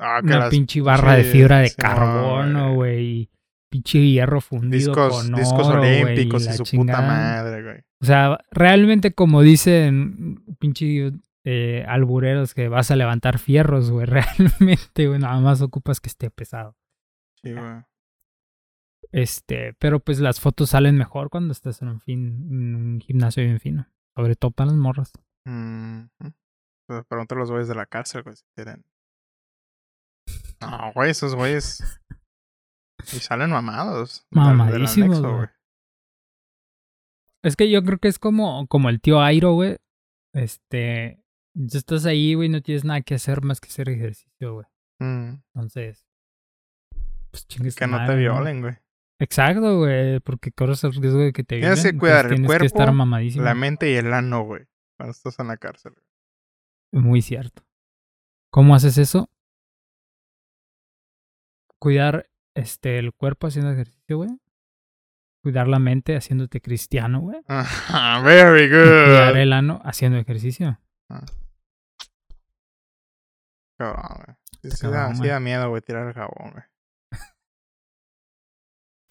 Ah, 0.00 0.18
que 0.20 0.26
una 0.26 0.38
las 0.40 0.50
pinche 0.50 0.80
barra 0.80 1.14
de 1.14 1.22
pinches- 1.22 1.32
fibra 1.32 1.58
de 1.60 1.68
sí, 1.68 1.74
no, 1.78 1.82
carbono, 1.88 2.74
güey, 2.74 3.04
y 3.04 3.30
pinche 3.70 3.98
hierro 4.00 4.40
fundido 4.40 4.92
discos, 4.94 5.12
con 5.24 5.32
discos 5.34 5.66
oro, 5.68 5.78
güey, 5.78 6.02
olímpicos 6.02 6.42
y 6.44 6.46
la 6.46 6.52
su 6.52 6.62
chingada. 6.64 6.98
puta 7.00 7.08
madre, 7.08 7.62
güey. 7.62 7.84
O 8.00 8.06
sea, 8.06 8.38
realmente 8.50 9.12
como 9.12 9.42
dicen 9.42 10.44
pinche 10.58 11.12
eh, 11.44 11.84
albureros 11.88 12.54
que 12.54 12.68
vas 12.68 12.90
a 12.90 12.96
levantar 12.96 13.38
fierros, 13.38 13.90
güey. 13.90 14.06
Realmente, 14.60 15.06
güey, 15.06 15.18
nada 15.18 15.40
más 15.40 15.62
ocupas 15.62 16.00
que 16.00 16.08
esté 16.08 16.30
pesado. 16.30 16.76
Sí, 17.42 17.52
güey. 17.52 17.82
Este, 19.12 19.72
pero 19.74 20.00
pues 20.00 20.20
las 20.20 20.40
fotos 20.40 20.70
salen 20.70 20.96
mejor 20.96 21.30
cuando 21.30 21.52
estás 21.52 21.80
en 21.80 21.88
un, 21.88 22.00
fin, 22.00 22.46
en 22.50 22.74
un 22.74 23.00
gimnasio 23.00 23.42
bien 23.42 23.60
fino. 23.60 23.88
Sobre 24.14 24.36
todo 24.36 24.50
para 24.50 24.70
las 24.70 24.76
morras. 24.76 25.12
Mm, 25.44 26.06
pregúntale 27.08 27.38
a 27.38 27.42
los 27.42 27.50
güeyes 27.50 27.68
de 27.68 27.74
la 27.74 27.86
cárcel, 27.86 28.22
güey, 28.22 28.36
si 28.36 28.44
quieren. 28.54 28.84
No, 30.60 30.92
güey, 30.94 31.10
esos 31.10 31.34
güeyes. 31.34 31.82
Y 33.12 33.20
salen 33.20 33.50
mamados. 33.50 34.26
Mamadísimos, 34.30 35.22
güey. 35.22 35.48
Es 37.44 37.56
que 37.56 37.70
yo 37.70 37.82
creo 37.82 37.98
que 37.98 38.08
es 38.08 38.18
como, 38.18 38.66
como 38.66 38.88
el 38.88 39.00
tío 39.00 39.20
Airo, 39.20 39.52
güey. 39.52 39.76
Este, 40.34 41.22
ya 41.54 41.78
estás 41.78 42.04
ahí, 42.06 42.34
güey, 42.34 42.48
no 42.48 42.60
tienes 42.60 42.84
nada 42.84 43.00
que 43.00 43.14
hacer 43.14 43.42
más 43.42 43.60
que 43.60 43.68
hacer 43.68 43.88
ejercicio, 43.88 44.54
güey. 44.54 44.66
Mm, 45.00 45.42
Entonces, 45.54 46.04
pues 47.30 47.46
chingues 47.46 47.76
Que 47.76 47.86
no 47.86 48.04
te 48.04 48.16
violen, 48.16 48.60
güey. 48.60 48.74
Exacto, 49.20 49.78
güey, 49.78 50.20
porque 50.20 50.52
corres 50.52 50.82
el 50.84 50.94
riesgo 50.94 51.20
de 51.20 51.32
que 51.32 51.42
te 51.44 51.58
Tienes 51.58 51.82
violen, 51.82 51.92
que 51.92 51.98
cuidar 51.98 52.26
el 52.26 52.34
tienes 52.34 52.58
que 52.58 52.66
estar 52.66 52.86
cuerpo, 52.86 52.94
mamadísimo. 52.94 53.44
La 53.44 53.54
mente 53.54 53.90
y 53.90 53.94
el 53.94 54.12
ano, 54.12 54.44
güey. 54.44 54.66
Cuando 54.96 55.12
estás 55.12 55.38
en 55.38 55.48
la 55.48 55.56
cárcel. 55.56 55.94
Muy 56.92 57.22
cierto. 57.22 57.62
¿Cómo 58.50 58.74
haces 58.74 58.98
eso? 58.98 59.28
Cuidar 61.80 62.28
este 62.54 62.98
el 62.98 63.12
cuerpo 63.12 63.46
haciendo 63.46 63.70
ejercicio, 63.70 64.16
güey. 64.16 64.30
Cuidar 65.42 65.68
la 65.68 65.78
mente 65.78 66.16
haciéndote 66.16 66.60
cristiano, 66.60 67.20
güey. 67.20 67.40
Ajá, 67.46 68.20
very 68.22 68.64
Y 68.64 68.68
Cuidar 68.68 69.32
good. 69.32 69.40
el 69.40 69.52
ano 69.52 69.80
haciendo 69.84 70.18
ejercicio. 70.18 70.80
Cabrón, 73.78 74.24
güey. 74.24 74.36
Sí, 74.62 74.68
Está 74.68 74.76
sí 74.76 74.92
da, 74.92 75.14
sí 75.14 75.40
miedo, 75.42 75.68
güey, 75.70 75.80
tirar 75.82 76.08
el 76.08 76.14
jabón, 76.14 76.50
güey. 76.52 76.64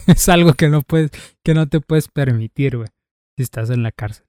Es 0.06 0.28
algo 0.28 0.52
que 0.54 0.68
no 0.68 0.82
puedes, 0.82 1.10
que 1.42 1.54
no 1.54 1.68
te 1.68 1.80
puedes 1.80 2.08
permitir, 2.08 2.76
güey. 2.76 2.88
Si 3.36 3.42
estás 3.42 3.70
en 3.70 3.82
la 3.82 3.92
cárcel. 3.92 4.26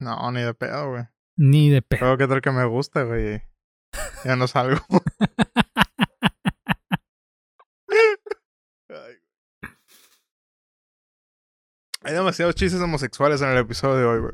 No, 0.00 0.30
ni 0.30 0.42
de 0.42 0.54
pedo, 0.54 0.90
güey. 0.90 1.04
Ni 1.36 1.70
de 1.70 1.82
pedo. 1.82 2.00
Pero 2.00 2.18
qué 2.18 2.28
tal 2.28 2.40
que 2.42 2.50
me 2.52 2.64
gusta, 2.66 3.02
güey. 3.02 3.42
Ya 4.24 4.36
no 4.36 4.46
salgo. 4.46 4.80
Ay, 8.88 8.88
güey. 8.88 9.18
Hay 12.04 12.12
demasiados 12.14 12.54
chistes 12.54 12.80
homosexuales 12.80 13.40
en 13.40 13.48
el 13.50 13.58
episodio 13.58 13.96
de 13.96 14.04
hoy, 14.04 14.20
güey. 14.20 14.32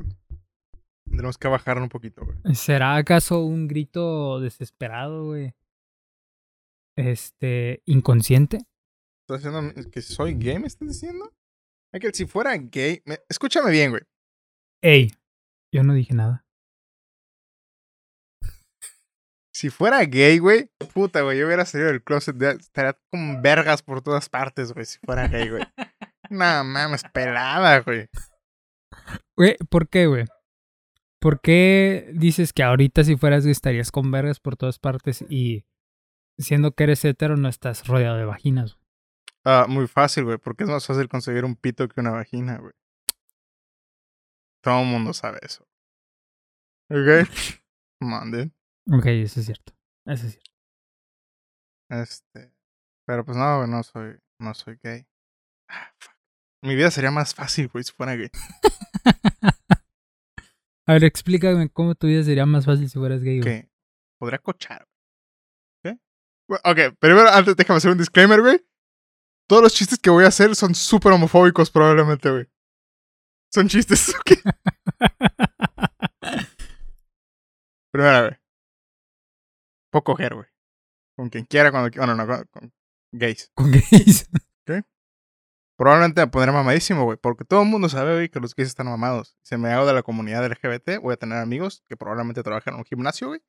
Tenemos 1.09 1.37
que 1.37 1.47
bajarlo 1.47 1.83
un 1.83 1.89
poquito, 1.89 2.23
güey. 2.25 2.37
¿Será 2.55 2.95
acaso 2.95 3.39
un 3.43 3.67
grito 3.67 4.39
desesperado, 4.39 5.25
güey? 5.25 5.53
Este, 6.97 7.81
inconsciente. 7.85 8.59
¿Estás 9.27 9.43
diciendo 9.43 9.91
que 9.91 10.01
soy 10.01 10.35
gay, 10.35 10.59
me 10.59 10.67
estás 10.67 10.87
diciendo? 10.87 11.33
Que 11.99 12.11
si 12.13 12.25
fuera 12.25 12.55
gay... 12.57 13.01
me- 13.05 13.19
Escúchame 13.29 13.71
bien, 13.71 13.91
güey. 13.91 14.03
Ey, 14.81 15.11
yo 15.73 15.83
no 15.83 15.93
dije 15.93 16.13
nada. 16.13 16.45
Si 19.53 19.69
fuera 19.69 20.03
gay, 20.05 20.39
güey, 20.39 20.71
puta, 20.93 21.21
güey, 21.21 21.37
yo 21.37 21.45
hubiera 21.45 21.65
salido 21.65 21.89
del 21.89 22.03
closet, 22.03 22.41
estaría 22.41 22.97
con 23.11 23.41
vergas 23.41 23.83
por 23.83 24.01
todas 24.01 24.27
partes, 24.29 24.71
güey, 24.73 24.85
si 24.85 24.97
fuera 24.99 25.27
gay, 25.27 25.49
güey. 25.49 25.63
No 26.31 26.63
mames, 26.63 27.03
pelada, 27.11 27.81
güey. 27.81 28.07
Güey, 29.35 29.57
¿por 29.69 29.89
qué, 29.89 30.07
güey? 30.07 30.25
¿Por 31.19 31.41
qué 31.41 32.09
dices 32.13 32.53
que 32.53 32.63
ahorita 32.63 33.03
si 33.03 33.17
fueras 33.17 33.45
estarías 33.45 33.91
con 33.91 34.11
vergas 34.11 34.39
por 34.39 34.55
todas 34.55 34.79
partes 34.79 35.25
y 35.27 35.65
siendo 36.37 36.71
que 36.71 36.85
eres 36.85 37.03
hetero 37.03 37.35
no 37.35 37.49
estás 37.49 37.85
rodeado 37.85 38.15
de 38.15 38.23
vaginas? 38.23 38.79
Ah, 39.43 39.65
muy 39.67 39.87
fácil, 39.87 40.23
güey, 40.23 40.37
porque 40.37 40.63
es 40.63 40.69
más 40.69 40.87
fácil 40.87 41.09
conseguir 41.09 41.43
un 41.43 41.57
pito 41.57 41.89
que 41.89 41.99
una 41.99 42.11
vagina, 42.11 42.59
güey. 42.59 42.73
Todo 44.63 44.83
el 44.83 44.87
mundo 44.87 45.13
sabe 45.13 45.39
eso. 45.41 45.67
¿Ok? 46.89 47.27
Manden. 47.99 48.55
Ok, 48.89 49.05
eso 49.07 49.41
es 49.41 49.47
cierto. 49.47 49.73
Eso 50.05 50.27
es 50.27 50.31
cierto. 50.31 50.51
Este. 51.89 52.53
Pero 53.05 53.25
pues 53.25 53.37
no, 53.37 53.57
güey, 53.57 53.69
no 53.69 53.83
soy, 53.83 54.17
no 54.39 54.53
soy 54.53 54.79
gay. 54.81 55.05
Ah, 55.67 55.91
fuck. 55.99 56.20
Mi 56.63 56.75
vida 56.75 56.91
sería 56.91 57.11
más 57.11 57.33
fácil, 57.33 57.67
güey, 57.69 57.83
si 57.83 57.91
fuera 57.91 58.15
gay. 58.15 58.29
A 60.87 60.93
ver, 60.93 61.03
explícame 61.05 61.69
cómo 61.69 61.95
tu 61.95 62.07
vida 62.07 62.23
sería 62.23 62.45
más 62.45 62.65
fácil 62.65 62.89
si 62.89 62.97
fueras 62.99 63.21
gay, 63.21 63.39
güey. 63.41 63.61
que 63.63 63.69
podría 64.19 64.39
cochar. 64.39 64.87
¿Qué? 65.83 65.97
Bueno, 66.47 66.61
Ok, 66.65 66.97
primero, 66.99 67.29
antes 67.29 67.55
déjame 67.55 67.77
hacer 67.77 67.91
un 67.91 67.97
disclaimer, 67.97 68.41
güey. 68.41 68.65
Todos 69.47 69.63
los 69.63 69.73
chistes 69.73 69.99
que 69.99 70.09
voy 70.09 70.23
a 70.23 70.27
hacer 70.27 70.55
son 70.55 70.75
súper 70.75 71.11
homofóbicos, 71.13 71.71
probablemente, 71.71 72.29
güey. 72.29 72.47
Son 73.53 73.67
chistes, 73.67 74.09
ok. 74.15 74.31
Primero, 77.91 78.27
güey. 78.27 78.39
Puedo 79.91 80.03
coger, 80.03 80.35
güey. 80.35 80.47
Con 81.17 81.29
quien 81.29 81.45
quiera, 81.45 81.71
cuando 81.71 81.89
quiera. 81.89 82.05
Bueno, 82.05 82.25
no, 82.25 82.27
con, 82.27 82.47
con 82.51 82.73
gays. 83.11 83.51
Con 83.55 83.71
gays. 83.71 84.29
Probablemente 85.81 86.21
me 86.21 86.27
pondré 86.27 86.51
mamadísimo, 86.51 87.05
güey. 87.05 87.17
Porque 87.17 87.43
todo 87.43 87.63
el 87.63 87.67
mundo 87.67 87.89
sabe, 87.89 88.13
güey, 88.13 88.29
que 88.29 88.39
los 88.39 88.53
gays 88.53 88.69
están 88.69 88.85
mamados. 88.85 89.35
Si 89.41 89.57
me 89.57 89.69
hago 89.69 89.87
de 89.87 89.93
la 89.93 90.03
comunidad 90.03 90.45
LGBT, 90.45 90.99
voy 91.01 91.13
a 91.13 91.17
tener 91.17 91.39
amigos 91.39 91.83
que 91.87 91.97
probablemente 91.97 92.43
trabajan 92.43 92.75
en 92.75 92.81
un 92.81 92.85
gimnasio, 92.85 93.29
güey. 93.29 93.39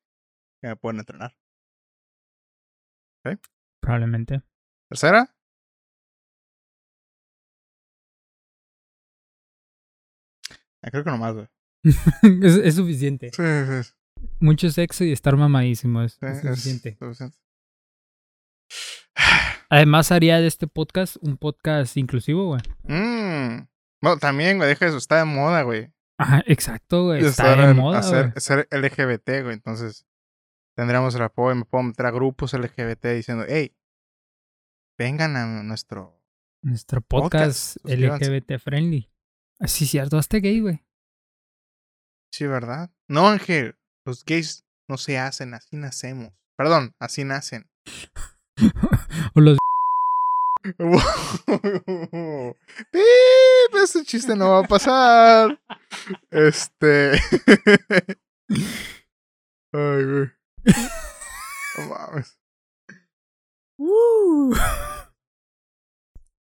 Que 0.59 0.69
me 0.69 0.75
pueden 0.75 0.99
entrenar. 0.99 1.37
Probablemente. 3.79 4.41
Tercera, 4.89 5.29
Ah, 10.81 10.89
creo 10.89 11.03
que 11.03 11.11
nomás, 11.11 11.35
güey. 11.35 11.47
es, 12.41 12.55
es 12.55 12.75
suficiente. 12.75 13.29
Sí, 13.29 13.43
sí, 13.43 13.83
sí. 13.83 13.93
Mucho 14.39 14.71
sexo 14.71 15.03
y 15.03 15.11
estar 15.11 15.37
mamadísimo 15.37 16.01
es, 16.01 16.13
sí, 16.13 16.25
es 16.25 16.43
es 16.43 16.63
suficiente. 16.63 16.97
Además 19.73 20.11
haría 20.11 20.39
de 20.39 20.45
este 20.45 20.67
podcast 20.67 21.15
un 21.21 21.35
podcast 21.35 21.97
inclusivo, 21.97 22.45
güey. 22.45 22.61
Mm. 22.83 23.67
Bueno, 24.03 24.17
también, 24.19 24.57
güey, 24.57 24.69
deja 24.69 24.85
eso. 24.85 24.97
Está 24.97 25.17
de 25.17 25.25
moda, 25.25 25.63
güey. 25.63 25.91
Ajá, 26.19 26.43
exacto, 26.45 27.05
güey. 27.05 27.25
Está 27.25 27.55
de 27.55 27.73
moda, 27.73 27.97
hacer- 27.97 28.29
güey. 28.29 28.33
ser 28.37 28.67
LGBT, 28.69 29.41
güey. 29.41 29.55
Entonces, 29.55 30.05
tendríamos 30.77 31.15
el 31.15 31.23
apoyo. 31.23 31.55
Me 31.55 31.65
puedo 31.65 31.85
meter 31.85 32.05
a 32.05 32.11
grupos 32.11 32.53
LGBT 32.53 33.15
diciendo, 33.15 33.45
hey, 33.47 33.75
vengan 34.99 35.35
a 35.37 35.63
nuestro. 35.63 36.21
Nuestro 36.63 37.01
podcast. 37.01 37.77
LGBT 37.83 38.59
friendly. 38.59 39.09
Sí, 39.65 39.87
cierto, 39.87 40.19
hasta 40.19 40.37
gay, 40.37 40.59
güey. 40.59 40.85
Sí, 42.31 42.45
¿verdad? 42.45 42.91
No, 43.09 43.27
Ángel. 43.27 43.75
Los 44.05 44.23
gays 44.23 44.67
no 44.87 44.97
se 44.97 45.17
hacen, 45.17 45.55
así 45.55 45.77
nacemos. 45.77 46.31
Perdón, 46.59 46.93
así 46.99 47.23
nacen. 47.23 47.67
O 49.35 49.41
los 49.41 49.57
¡Pip! 52.91 53.75
Ese 53.83 54.03
chiste 54.05 54.35
no 54.35 54.51
va 54.51 54.59
a 54.59 54.63
pasar. 54.63 55.59
Este. 56.31 57.11
Ay, 59.73 60.03
güey. 60.05 60.31
No 61.77 61.87
mames. 61.89 62.39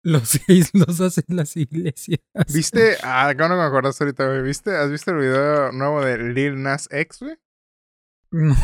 Los 0.03 0.39
gays 0.47 0.71
los 0.73 0.99
hacen 0.99 1.23
las 1.29 1.55
iglesias. 1.55 2.19
¿Viste? 2.53 2.97
Ah, 3.03 3.33
¿cómo 3.37 3.49
no 3.49 3.57
me 3.57 3.63
acordaste 3.63 4.03
ahorita, 4.03 4.25
güey? 4.25 4.41
¿Viste? 4.41 4.75
¿Has 4.75 4.89
visto 4.89 5.11
el 5.11 5.17
video 5.17 5.71
nuevo 5.71 6.03
de 6.03 6.17
Lil 6.17 6.61
Nas 6.61 6.87
X, 6.91 7.19
güey? 7.21 7.37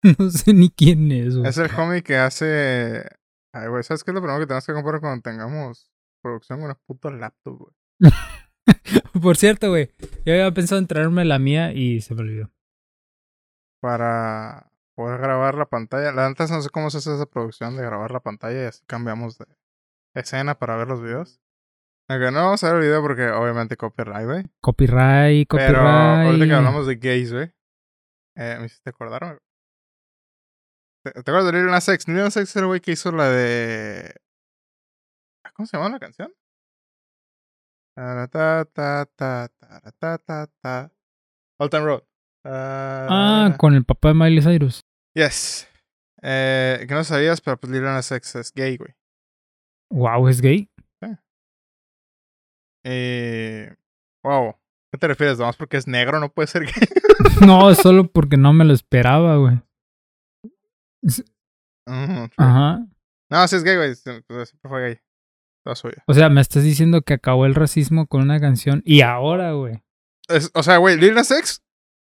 No, 0.00 0.14
no 0.16 0.30
sé 0.30 0.54
ni 0.54 0.70
quién 0.70 1.10
es, 1.10 1.36
güey. 1.36 1.48
Es 1.50 1.58
el 1.58 1.68
homie 1.74 2.04
que 2.04 2.16
hace. 2.16 3.04
Ay, 3.52 3.68
güey, 3.68 3.82
¿sabes 3.82 4.04
qué 4.04 4.10
es 4.10 4.14
lo 4.14 4.20
primero 4.20 4.40
que 4.40 4.46
tenemos 4.46 4.66
que 4.66 4.72
comprar 4.72 5.00
cuando 5.00 5.22
tengamos 5.22 5.90
producción? 6.22 6.62
Una 6.62 6.74
puta 6.74 7.10
laptop, 7.10 7.58
güey. 7.58 7.74
Por 9.22 9.36
cierto, 9.36 9.70
güey. 9.70 9.90
Yo 10.24 10.34
había 10.34 10.52
pensado 10.52 10.78
en 10.78 10.86
traerme 10.86 11.24
la 11.24 11.38
mía 11.38 11.72
y 11.72 12.00
se 12.00 12.14
me 12.14 12.22
olvidó. 12.22 12.50
Para 13.80 14.70
poder 14.94 15.20
grabar 15.20 15.54
la 15.54 15.66
pantalla. 15.66 16.12
La 16.12 16.28
neta 16.28 16.46
no 16.48 16.60
sé 16.60 16.70
cómo 16.70 16.90
se 16.90 16.98
hace 16.98 17.14
esa 17.14 17.26
producción 17.26 17.76
de 17.76 17.82
grabar 17.82 18.10
la 18.10 18.20
pantalla 18.20 18.64
y 18.64 18.66
así 18.66 18.82
cambiamos 18.86 19.38
de 19.38 19.46
escena 20.14 20.58
para 20.58 20.76
ver 20.76 20.88
los 20.88 21.00
videos. 21.00 21.40
Aunque 22.08 22.30
no 22.30 22.42
vamos 22.44 22.64
a 22.64 22.68
ver 22.68 22.76
el 22.76 22.82
video 22.88 23.02
porque 23.02 23.28
obviamente 23.28 23.76
copyright, 23.76 24.26
güey. 24.26 24.44
Copyright, 24.60 25.46
copyright. 25.48 25.76
Pero 25.76 25.88
ahorita 25.88 26.46
que 26.46 26.52
hablamos 26.54 26.86
de 26.86 26.96
gays, 26.96 27.32
güey. 27.32 27.52
Eh, 28.36 28.56
me 28.58 28.66
hiciste 28.66 28.90
acordar. 28.90 29.40
¿Te, 31.12 31.22
te 31.22 31.30
acuerdas 31.30 31.52
de 31.52 31.58
Lil 31.58 31.70
Nas 31.70 31.88
X? 31.88 32.08
Lil 32.08 32.18
Nas 32.18 32.36
X 32.36 32.54
era 32.56 32.64
el 32.64 32.68
güey 32.68 32.80
que 32.80 32.92
hizo 32.92 33.10
la 33.12 33.28
de... 33.28 34.14
¿Cómo 35.54 35.66
se 35.66 35.76
llama 35.76 35.88
la 35.88 35.98
canción? 35.98 36.32
Ta, 37.96 38.28
ta, 38.28 38.64
ta, 38.64 39.06
ta, 39.16 39.48
ta, 39.48 39.92
ta, 39.98 40.18
ta, 40.18 40.46
ta. 40.60 40.92
Old 41.58 41.70
Town 41.70 41.84
Road. 41.84 42.02
Ah, 42.44 43.56
con 43.58 43.74
el 43.74 43.84
papá 43.84 44.08
de 44.08 44.14
Miley 44.14 44.42
Cyrus. 44.42 44.82
Yes. 45.14 45.68
Eh, 46.22 46.84
que 46.86 46.94
no 46.94 47.02
sabías, 47.02 47.40
pero 47.40 47.58
pues 47.58 47.72
Lil 47.72 47.82
Nas 47.82 48.12
X 48.12 48.36
es 48.36 48.52
gay, 48.52 48.76
güey. 48.76 48.94
Wow, 49.90 50.28
es 50.28 50.40
gay. 50.40 50.70
Eh, 52.84 53.74
wow. 54.22 54.54
¿Qué 54.92 54.98
te 54.98 55.08
refieres? 55.08 55.38
¿Nomás 55.38 55.56
porque 55.56 55.76
es 55.76 55.86
negro 55.86 56.20
no 56.20 56.30
puede 56.30 56.46
ser 56.48 56.64
gay? 56.64 56.72
No, 57.44 57.74
solo 57.74 58.06
porque 58.06 58.36
no 58.36 58.52
me 58.52 58.64
lo 58.64 58.72
esperaba, 58.72 59.36
güey. 59.36 59.60
Ajá. 62.36 62.86
No, 63.30 63.48
sí 63.48 63.56
es 63.56 63.64
gay, 63.64 63.76
güey. 63.76 63.88
Pues, 64.26 64.48
siempre 64.48 64.68
fue 64.68 64.80
gay. 64.82 64.98
Toda 65.64 65.76
su 65.76 65.88
vida. 65.88 66.02
O 66.06 66.14
sea, 66.14 66.28
me 66.28 66.40
estás 66.40 66.62
diciendo 66.62 67.02
que 67.02 67.14
acabó 67.14 67.46
el 67.46 67.54
racismo 67.54 68.06
con 68.06 68.22
una 68.22 68.40
canción 68.40 68.82
y 68.84 69.00
ahora, 69.02 69.52
güey. 69.52 69.82
O 70.54 70.62
sea, 70.62 70.76
güey, 70.78 70.96
Lil 70.98 71.14
Nas 71.14 71.30
X, 71.30 71.62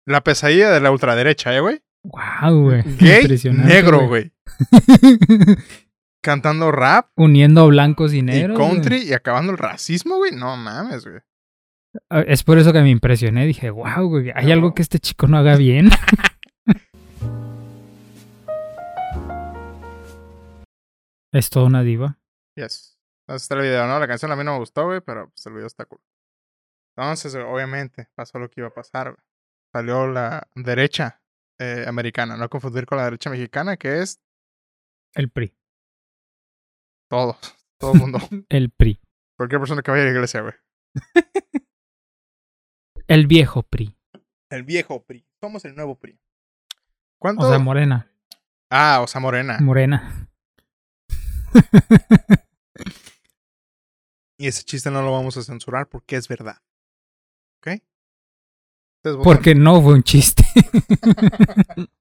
la 0.06 0.24
pesadilla 0.24 0.72
de 0.72 0.80
la 0.82 0.92
ultraderecha, 0.92 1.56
¿eh, 1.56 1.60
güey? 1.60 1.82
Wow, 2.04 2.62
güey. 2.64 2.84
Gay, 2.98 3.28
negro, 3.54 4.08
güey. 4.08 4.32
Cantando 6.24 6.72
rap 6.72 7.10
Uniendo 7.16 7.68
blancos 7.68 8.14
y 8.14 8.20
y 8.20 8.22
negros. 8.22 8.58
güey. 8.58 8.70
country 8.70 8.98
y 9.04 9.14
acabando 9.14 9.52
el 9.52 9.58
racismo, 9.58 10.18
güey. 10.18 10.32
No 10.32 10.58
mames, 10.58 11.06
güey. 11.06 11.20
Ah, 12.10 12.22
Es 12.22 12.44
por 12.44 12.58
eso 12.58 12.74
que 12.74 12.82
me 12.82 12.90
impresioné. 12.90 13.46
Dije, 13.46 13.70
wow, 13.70 14.08
güey. 14.08 14.32
Hay 14.36 14.48
No. 14.48 14.54
algo 14.54 14.74
que 14.74 14.82
este 14.82 15.00
chico 15.00 15.28
no 15.28 15.38
haga 15.38 15.56
bien. 15.56 15.90
es 21.32 21.50
toda 21.50 21.66
una 21.66 21.84
diva. 21.84 22.20
Yes. 22.56 22.98
Entonces 23.28 23.44
está 23.44 23.56
el 23.56 23.62
video, 23.62 23.86
¿no? 23.88 24.00
La 24.00 24.08
canción 24.08 24.32
a 24.32 24.36
mí 24.36 24.44
no 24.44 24.54
me 24.54 24.60
gustó, 24.60 24.86
güey, 24.86 25.02
pero 25.02 25.30
pues 25.30 25.46
el 25.46 25.54
video 25.54 25.68
está 25.68 25.86
cool. 25.86 26.00
Entonces, 26.96 27.36
güey, 27.36 27.46
obviamente, 27.46 28.08
pasó 28.16 28.40
lo 28.40 28.50
que 28.50 28.62
iba 28.62 28.70
a 28.70 28.74
pasar, 28.74 29.12
güey. 29.12 29.24
Salió 29.74 30.08
la 30.08 30.48
derecha 30.56 31.22
eh, 31.60 31.86
americana, 31.88 32.38
no 32.38 32.50
confundir 32.50 32.86
con 32.86 32.98
la 32.98 33.04
derecha 33.06 33.30
mexicana, 33.30 33.78
que 33.78 34.02
es 34.02 34.22
El 35.14 35.30
PRI. 35.30 35.56
todo, 37.10 37.38
todo 37.80 37.94
el 37.94 38.00
mundo. 38.00 38.20
El 38.50 38.72
PRI. 38.72 39.00
Cualquier 39.38 39.60
persona 39.60 39.82
que 39.82 39.92
vaya 39.92 40.04
a 40.04 40.06
la 40.08 40.12
iglesia, 40.14 40.42
güey. 40.42 40.54
El 43.08 43.28
viejo 43.28 43.64
PRI. 43.64 43.96
El 44.50 44.64
viejo 44.64 45.06
PRI. 45.06 45.26
Somos 45.40 45.64
el 45.66 45.76
nuevo 45.76 45.98
PRI. 45.98 46.20
¿Cuánto? 47.20 47.46
O 47.46 47.50
sea, 47.50 47.58
morena. 47.60 48.12
ah, 48.70 49.00
o 49.02 49.08
sea, 49.08 49.22
morena. 49.22 49.58
Morena. 49.62 50.30
Y 54.40 54.48
ese 54.48 54.64
chiste 54.64 54.92
no 54.92 55.02
lo 55.02 55.12
vamos 55.12 55.36
a 55.38 55.42
censurar 55.42 55.90
porque 55.90 56.16
es 56.16 56.28
verdad. 56.28 56.58
¿Ok? 57.60 57.82
Porque 59.24 59.56
no 59.56 59.82
fue 59.82 59.94
un 59.96 60.04
chiste. 60.04 60.44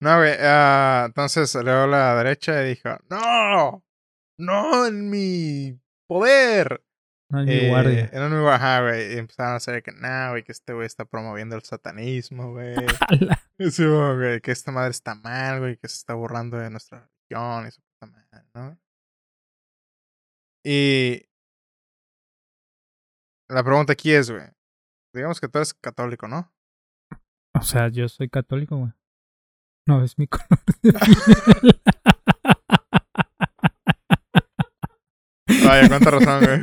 No, 0.00 0.16
güey. 0.18 0.34
ah, 0.38 1.04
entonces 1.06 1.50
salió 1.50 1.86
la 1.88 2.14
derecha 2.14 2.62
y 2.64 2.68
dijo: 2.68 2.90
¡No! 3.10 3.84
¡No 4.38 4.86
en 4.86 5.10
mi 5.10 5.76
poder! 6.06 6.84
No, 7.30 7.42
mi 7.42 7.52
Eh, 7.52 7.68
guardia. 7.68 8.08
En 8.12 8.22
un 8.22 8.46
ajá, 8.46 8.82
güey. 8.82 9.14
Y 9.14 9.18
empezaron 9.18 9.54
a 9.54 9.56
hacer 9.56 9.82
que, 9.82 9.90
no, 9.90 10.30
güey, 10.30 10.44
que 10.44 10.52
este 10.52 10.72
güey 10.72 10.86
está 10.86 11.04
promoviendo 11.04 11.56
el 11.56 11.62
satanismo, 11.64 12.52
güey. 12.52 12.76
Sí, 13.72 13.84
güey, 13.84 14.40
que 14.40 14.52
esta 14.52 14.70
madre 14.70 14.90
está 14.92 15.16
mal, 15.16 15.58
güey, 15.58 15.76
que 15.78 15.88
se 15.88 15.96
está 15.96 16.14
borrando 16.14 16.58
de 16.58 16.70
nuestra 16.70 17.00
religión 17.28 17.66
y 17.66 17.72
su 17.72 17.82
¿no? 18.54 18.78
Y 20.64 21.22
la 23.48 23.62
pregunta 23.64 23.92
aquí 23.92 24.12
es, 24.12 24.30
güey, 24.30 24.44
digamos 25.14 25.40
que 25.40 25.48
tú 25.48 25.58
eres 25.58 25.74
católico, 25.74 26.28
¿no? 26.28 26.52
O 27.54 27.62
sea, 27.62 27.88
yo 27.88 28.08
soy 28.08 28.28
católico, 28.28 28.76
güey. 28.76 28.92
No 29.86 30.04
es 30.04 30.18
mi 30.18 30.26
color 30.26 30.46
de 30.82 30.92
piel. 30.92 31.80
Vaya, 35.64 35.88
cuánta 35.88 36.10
razón, 36.10 36.44
güey. 36.44 36.60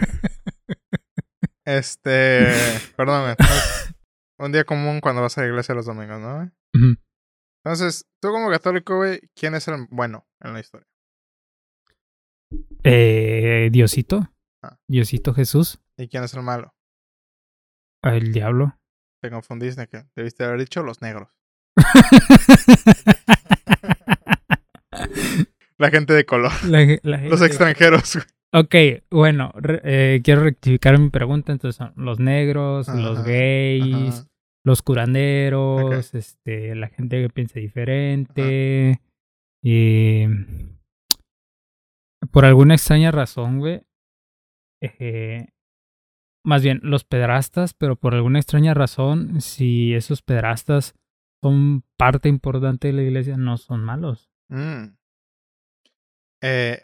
Este, 1.65 2.75
entonces, 2.95 3.95
Un 4.37 4.51
día 4.51 4.63
común 4.65 5.01
cuando 5.01 5.23
vas 5.23 5.37
a 5.37 5.41
la 5.41 5.47
iglesia 5.47 5.73
los 5.73 5.87
domingos, 5.87 6.19
¿no? 6.19 6.35
güey? 6.35 6.49
Entonces, 7.63 8.05
tú 8.21 8.29
como 8.29 8.49
católico, 8.51 8.97
güey, 8.97 9.19
¿quién 9.35 9.55
es 9.55 9.67
el 9.67 9.87
bueno 9.89 10.27
en 10.41 10.53
la 10.53 10.59
historia? 10.59 10.87
Eh, 12.83 13.69
Diosito. 13.71 14.31
Ah. 14.63 14.77
Diosito 14.87 15.33
Jesús. 15.33 15.79
¿Y 15.97 16.07
quién 16.07 16.23
es 16.23 16.33
el 16.33 16.43
malo? 16.43 16.73
El 18.03 18.31
diablo. 18.33 18.77
Te 19.21 19.31
confundiste, 19.31 19.87
que 19.87 20.03
debiste 20.15 20.43
haber 20.43 20.59
dicho 20.59 20.83
los 20.83 21.01
negros. 21.01 21.29
La 25.77 25.89
gente 25.89 26.13
de 26.13 26.25
color. 26.25 26.51
La 26.65 26.85
Los 27.27 27.41
extranjeros. 27.41 28.17
Ok, 28.53 28.75
bueno, 29.11 29.51
re- 29.55 29.81
eh, 29.83 30.21
quiero 30.23 30.43
rectificar 30.43 30.97
mi 30.97 31.09
pregunta. 31.09 31.51
Entonces, 31.51 31.75
son 31.75 31.91
los 31.97 32.19
negros, 32.19 32.87
los 32.87 33.23
gays, 33.25 34.19
Ajá. 34.19 34.27
los 34.63 34.81
curanderos, 34.81 36.13
este, 36.15 36.73
la 36.75 36.87
gente 36.87 37.21
que 37.21 37.29
piensa 37.29 37.59
diferente. 37.59 39.01
Y 39.61 40.23
por 42.35 42.43
alguna 42.43 42.73
extraña 42.73 43.11
razón, 43.11 43.59
güey. 43.59 43.81
eh, 44.81 45.47
más 46.45 46.61
bien, 46.61 46.81
los 46.83 47.05
pedrastas, 47.05 47.73
pero 47.73 47.95
por 47.95 48.13
alguna 48.13 48.39
extraña 48.39 48.73
razón, 48.73 49.39
si 49.39 49.95
esos 49.95 50.21
pedrastas 50.21 50.93
son 51.41 51.85
parte 51.97 52.27
importante 52.27 52.87
de 52.87 52.93
la 52.93 53.03
iglesia, 53.03 53.37
no 53.37 53.55
son 53.55 53.85
malos. 53.85 54.29
Mm. 54.49 54.97
Eh, 56.43 56.83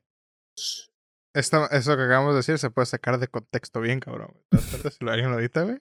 esta- 1.36 1.68
eso 1.68 1.98
que 1.98 2.04
acabamos 2.04 2.32
de 2.34 2.38
decir 2.38 2.58
se 2.58 2.72
puede 2.72 2.86
sacar 2.86 3.20
de 3.20 3.28
contexto 3.28 3.82
bien, 3.82 4.00
cabrón. 4.00 4.30
güey. 4.32 4.46
¿Te 4.52 4.58
das 4.58 4.70
cuenta 4.70 4.90
si 4.90 5.04
lo 5.04 5.12
alguien 5.12 5.32
lo 5.32 5.40
edita, 5.40 5.64
güey? 5.64 5.80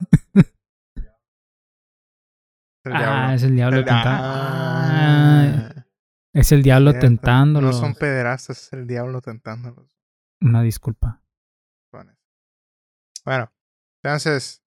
El 2.84 2.92
ah, 2.96 2.98
diablo. 2.98 3.34
es 3.34 3.42
el 3.44 3.54
diablo 3.54 3.78
El-. 3.78 3.84
Ah, 3.88 5.61
es 6.32 6.52
el 6.52 6.62
diablo 6.62 6.92
tentándolos. 6.98 7.74
No 7.76 7.80
son 7.80 7.94
pederastas, 7.94 8.62
es 8.66 8.72
el 8.72 8.86
diablo 8.86 9.20
tentándolos. 9.20 9.98
Una 10.40 10.62
disculpa. 10.62 11.22
Bueno, 13.24 13.52
entonces, 14.02 14.64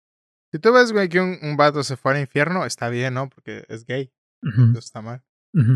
si 0.50 0.58
tú 0.58 0.72
ves, 0.72 0.92
güey, 0.92 1.08
que 1.08 1.20
un, 1.20 1.38
un 1.40 1.56
vato 1.56 1.84
se 1.84 1.96
fue 1.96 2.14
al 2.14 2.20
infierno, 2.20 2.64
está 2.64 2.88
bien, 2.88 3.14
¿no? 3.14 3.28
Porque 3.28 3.64
es 3.68 3.84
gay. 3.86 4.12
Eso 4.42 4.78
está 4.78 5.00
mal. 5.02 5.22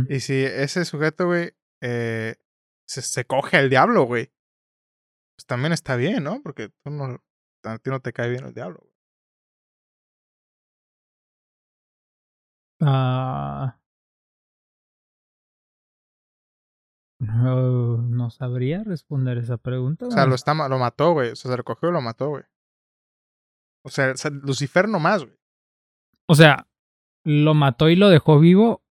Y 0.09 0.21
si 0.21 0.35
ese 0.45 0.85
sujeto, 0.85 1.27
güey, 1.27 1.55
eh, 1.81 2.37
se, 2.89 3.03
se 3.03 3.25
coge 3.27 3.59
al 3.59 3.71
diablo, 3.71 4.05
güey, 4.05 4.33
pues 5.37 5.47
también 5.47 5.73
está 5.73 5.95
bien, 5.97 6.25
¿no? 6.25 6.43
Porque 6.43 6.71
tú 6.83 6.91
no, 6.91 7.23
a 7.65 7.79
ti 7.79 7.91
no 7.91 8.01
te 8.01 8.13
cae 8.13 8.31
bien 8.31 8.45
el 8.45 8.55
diablo. 8.55 8.79
güey. 8.81 8.95
Ah, 12.81 13.79
no, 17.27 17.97
no 17.99 18.31
sabría 18.31 18.83
responder 18.85 19.39
esa 19.39 19.57
pregunta. 19.57 20.07
O 20.07 20.11
sea, 20.11 20.27
lo, 20.27 20.35
está, 20.35 20.55
lo 20.55 20.79
mató, 20.79 21.13
güey. 21.13 21.31
O 21.31 21.37
sea, 21.37 21.51
se 21.51 21.57
lo 21.57 21.65
cogió 21.65 21.89
y 21.89 21.93
lo 21.93 22.01
mató, 22.01 22.29
güey. 22.31 22.45
O 23.85 23.91
sea, 23.91 24.13
o 24.13 24.17
sea, 24.17 24.31
Lucifer 24.31 24.89
no 24.89 24.99
más, 24.99 25.25
güey. 25.25 25.37
O 26.27 26.35
sea, 26.35 26.67
¿lo 27.25 27.55
mató 27.55 27.89
y 27.89 27.97
lo 27.97 28.09
dejó 28.09 28.39
vivo? 28.39 28.83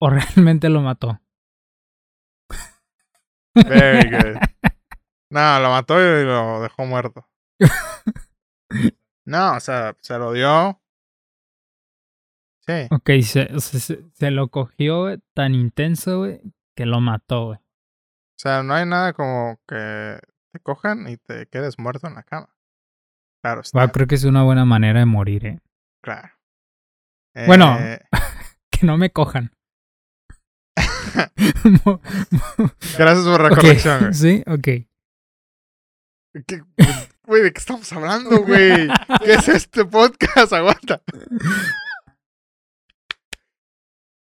¿O 0.00 0.10
realmente 0.10 0.68
lo 0.68 0.80
mató? 0.82 1.20
Very 3.54 4.10
good. 4.10 4.40
No, 5.30 5.60
lo 5.60 5.70
mató 5.70 5.94
y 6.00 6.24
lo 6.24 6.62
dejó 6.62 6.84
muerto. 6.86 7.28
No, 9.26 9.54
o 9.54 9.60
sea, 9.60 9.94
se 10.00 10.18
lo 10.18 10.32
dio. 10.32 10.80
Sí. 12.66 12.88
Ok, 12.90 13.10
se, 13.22 13.60
se, 13.60 14.10
se- 14.12 14.30
lo 14.32 14.48
cogió 14.48 15.06
tan 15.34 15.54
intenso, 15.54 16.20
güey, 16.20 16.40
que 16.76 16.86
lo 16.86 17.00
mató, 17.00 17.46
güey. 17.46 17.58
O 17.58 18.42
sea, 18.42 18.62
no 18.62 18.74
hay 18.74 18.86
nada 18.86 19.12
como 19.12 19.60
que 19.68 20.18
te 20.52 20.60
cojan 20.60 21.06
y 21.08 21.16
te 21.18 21.46
quedes 21.46 21.78
muerto 21.78 22.06
en 22.06 22.14
la 22.14 22.22
cama. 22.22 22.48
Claro, 23.42 23.60
está. 23.60 23.78
Wow, 23.80 23.90
creo 23.92 24.06
que 24.06 24.14
es 24.14 24.24
una 24.24 24.42
buena 24.42 24.64
manera 24.64 25.00
de 25.00 25.06
morir, 25.06 25.46
eh. 25.46 25.60
Claro. 26.02 26.30
Bueno. 27.46 27.76
Eh, 27.78 28.00
Que 28.70 28.86
no 28.86 28.96
me 28.96 29.10
cojan. 29.10 29.50
Gracias 32.98 33.26
por 33.26 33.42
la 33.42 33.48
corrección, 33.50 34.00
güey. 34.00 34.14
Sí, 34.14 34.42
ok. 34.46 34.68
¿Qué- 36.46 36.62
Güey, 37.26 37.42
¿de 37.44 37.52
qué 37.52 37.60
estamos 37.60 37.92
hablando, 37.92 38.42
güey? 38.42 38.88
¿Qué 39.24 39.34
es 39.34 39.48
este 39.48 39.84
podcast? 39.84 40.52
Aguanta. 40.52 41.00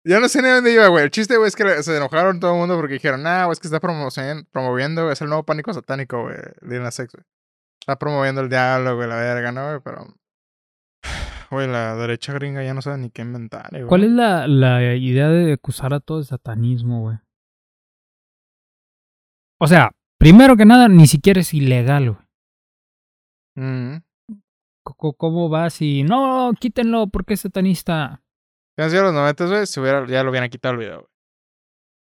Ya 0.09 0.21
no 0.21 0.29
sé 0.31 0.41
ni 0.41 0.49
dónde 0.49 0.73
iba, 0.73 0.89
güey. 0.89 1.05
El 1.05 1.11
chiste, 1.11 1.37
güey, 1.37 1.49
es 1.49 1.55
que 1.55 1.83
se 1.83 1.95
enojaron 1.95 2.41
todo 2.41 2.53
el 2.53 2.59
mundo 2.59 2.77
porque 2.77 2.95
dijeron, 2.95 3.23
nah, 3.23 3.45
güey, 3.45 3.53
es 3.53 3.61
que 3.61 3.69
está 3.69 3.79
promoviendo, 3.79 5.13
es 5.13 5.21
el 5.21 5.29
nuevo 5.29 5.45
pánico 5.45 5.71
satánico, 5.75 6.23
güey, 6.23 6.37
Lil 6.63 6.83
Nas 6.83 6.99
X, 6.99 7.13
güey. 7.13 7.27
Está 7.79 7.99
promoviendo 7.99 8.41
el 8.41 8.49
diablo, 8.49 8.97
güey, 8.97 9.07
la 9.07 9.17
verga, 9.17 9.53
¿no, 9.53 9.69
güey? 9.69 9.81
Pero, 9.85 10.07
güey, 11.51 11.69
la 11.69 11.95
derecha 11.97 12.33
gringa 12.33 12.65
ya 12.65 12.73
no 12.73 12.81
sabe 12.81 12.97
ni 12.97 13.11
qué 13.11 13.21
inventar, 13.21 13.69
güey. 13.71 13.85
¿Cuál 13.85 14.05
es 14.05 14.11
la, 14.11 14.47
la 14.49 14.95
idea 14.95 15.29
de 15.29 15.53
acusar 15.53 15.93
a 15.93 16.01
todo 16.01 16.21
de 16.21 16.25
satanismo, 16.25 17.03
güey? 17.03 17.19
O 19.61 19.67
sea, 19.67 19.91
primero 20.17 20.57
que 20.57 20.65
nada, 20.65 20.89
ni 20.89 21.07
siquiera 21.07 21.41
es 21.41 21.53
ilegal, 21.53 22.13
güey. 22.13 22.27
Mm. 23.57 24.03
¿Cómo 24.85 25.51
vas 25.51 25.83
y 25.83 26.03
no, 26.03 26.55
quítenlo 26.59 27.09
porque 27.09 27.35
es 27.35 27.41
satanista? 27.41 28.23
Si 28.79 28.83
han 28.83 28.91
sido 28.91 29.03
los 29.03 29.13
90, 29.13 29.47
güey, 29.47 29.67
si 29.67 29.81
hubiera, 29.81 30.07
ya 30.07 30.23
lo 30.23 30.31
hubieran 30.31 30.51
quitado 30.51 30.75
el 30.75 30.79
video, 30.79 30.99
güey. 31.01 31.11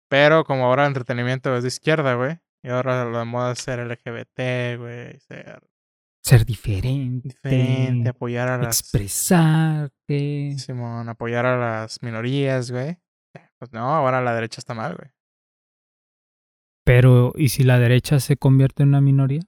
Pero 0.08 0.44
como 0.44 0.66
ahora 0.66 0.84
el 0.84 0.90
entretenimiento 0.90 1.56
es 1.56 1.64
de 1.64 1.68
izquierda, 1.68 2.14
güey. 2.14 2.38
Y 2.62 2.68
ahora 2.68 3.04
lo 3.04 3.18
de 3.18 3.24
moda 3.24 3.50
es 3.50 3.58
ser 3.58 3.80
LGBT, 3.80 4.78
güey. 4.78 5.18
Ser 5.18 5.60
ser 6.24 6.46
diferente, 6.46 7.30
diferente, 7.30 8.10
apoyar 8.10 8.48
a 8.48 8.58
las... 8.58 8.78
expresarte. 8.80 10.56
Simón, 10.56 11.08
apoyar 11.08 11.46
a 11.46 11.56
las 11.56 12.00
minorías, 12.00 12.70
güey. 12.70 12.96
Pues 13.58 13.72
no, 13.72 13.92
ahora 13.92 14.20
la 14.20 14.32
derecha 14.32 14.60
está 14.60 14.72
mal, 14.72 14.94
güey. 14.94 15.10
Pero, 16.84 17.32
¿y 17.34 17.48
si 17.48 17.64
la 17.64 17.80
derecha 17.80 18.20
se 18.20 18.36
convierte 18.36 18.84
en 18.84 18.90
una 18.90 19.00
minoría? 19.00 19.42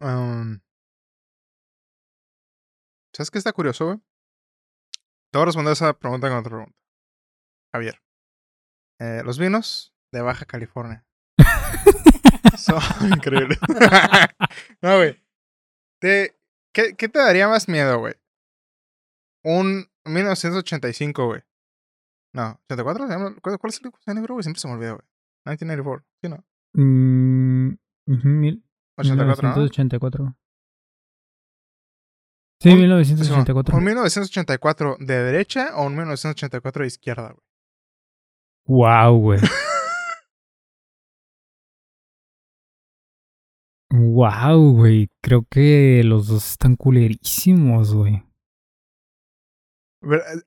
Um, 0.00 0.60
¿Sabes 3.18 3.32
qué 3.32 3.38
está 3.38 3.52
curioso, 3.52 3.84
güey? 3.84 3.98
Te 5.32 5.38
voy 5.38 5.42
a 5.42 5.46
responder 5.46 5.72
esa 5.72 5.92
pregunta 5.92 6.28
con 6.28 6.38
otra 6.38 6.50
pregunta. 6.50 6.78
Javier. 7.74 8.00
Eh, 9.00 9.22
los 9.24 9.40
vinos 9.40 9.92
de 10.12 10.20
Baja 10.22 10.44
California. 10.44 11.04
Son 12.56 12.78
increíbles. 13.12 13.58
no, 14.82 14.98
güey. 14.98 15.20
¿Qué, 16.00 16.36
¿Qué 16.72 17.08
te 17.08 17.18
daría 17.18 17.48
más 17.48 17.68
miedo, 17.68 17.98
güey? 17.98 18.14
Un 19.42 19.90
1985, 20.04 21.26
güey. 21.26 21.42
No, 22.32 22.60
¿84? 22.68 23.40
¿Cuál 23.40 23.56
es 23.64 23.80
el 23.82 24.16
año, 24.16 24.26
güey? 24.28 24.44
Siempre 24.44 24.60
se 24.60 24.68
me 24.68 24.74
olvida, 24.74 24.92
güey. 24.92 25.04
1984, 25.44 26.06
¿sí 26.22 26.28
no? 26.28 26.44
Mm, 26.74 27.78
mil, 28.06 28.64
84, 28.96 29.42
1984. 29.42 30.36
Sí, 32.60 32.74
1984. 32.74 33.76
¿Un 33.76 33.84
1984 33.84 34.96
de 34.98 35.22
derecha 35.22 35.76
o 35.76 35.86
un 35.86 35.94
1984 35.94 36.82
de 36.82 36.86
izquierda, 36.88 37.32
güey? 37.32 37.46
Wow, 38.66 39.18
güey. 39.20 39.40
wow, 43.90 44.72
güey. 44.74 45.08
Creo 45.22 45.46
que 45.48 46.02
los 46.04 46.26
dos 46.26 46.50
están 46.50 46.74
culerísimos, 46.74 47.94
güey. 47.94 48.24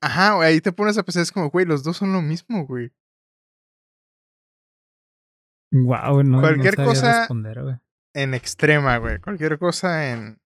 Ajá, 0.02 0.36
güey, 0.36 0.50
ahí 0.50 0.62
te 0.62 0.72
pones 0.74 0.98
a 0.98 1.04
pensar, 1.04 1.24
es 1.24 1.32
como, 1.32 1.50
güey, 1.50 1.66
los 1.66 1.84
dos 1.84 1.98
son 1.98 2.12
lo 2.14 2.22
mismo, 2.22 2.66
güey. 2.66 2.92
Wow, 5.74 6.24
no, 6.24 6.42
Cualquier 6.42 6.78
no 6.78 6.86
cosa 6.86 7.20
responder, 7.20 7.80
en 8.14 8.34
extrema, 8.34 8.98
güey. 8.98 9.20
Cualquier 9.20 9.58
cosa 9.58 10.12
en 10.12 10.41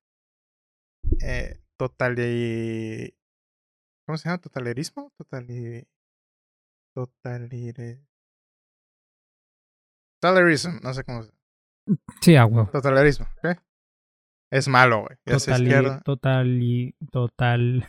eh, 1.22 1.62
totali... 1.78 3.16
¿Cómo 4.06 4.18
se 4.18 4.30
llama? 4.30 4.42
¿Totalerismo? 4.42 5.12
Totali... 5.18 5.88
Totalire... 6.94 8.06
Totalerismo, 10.22 10.80
no 10.82 10.94
sé 10.94 11.04
cómo 11.04 11.24
se 11.24 11.32
Sí, 12.22 12.36
a 12.36 12.46
huevo. 12.46 12.70
Totalerismo, 12.72 13.28
¿ok? 13.44 13.60
Es 14.52 14.68
malo, 14.68 15.02
güey. 15.02 15.18
Totali, 15.26 15.64
izquierda. 15.66 16.02
totali, 16.02 16.96
total. 17.12 17.88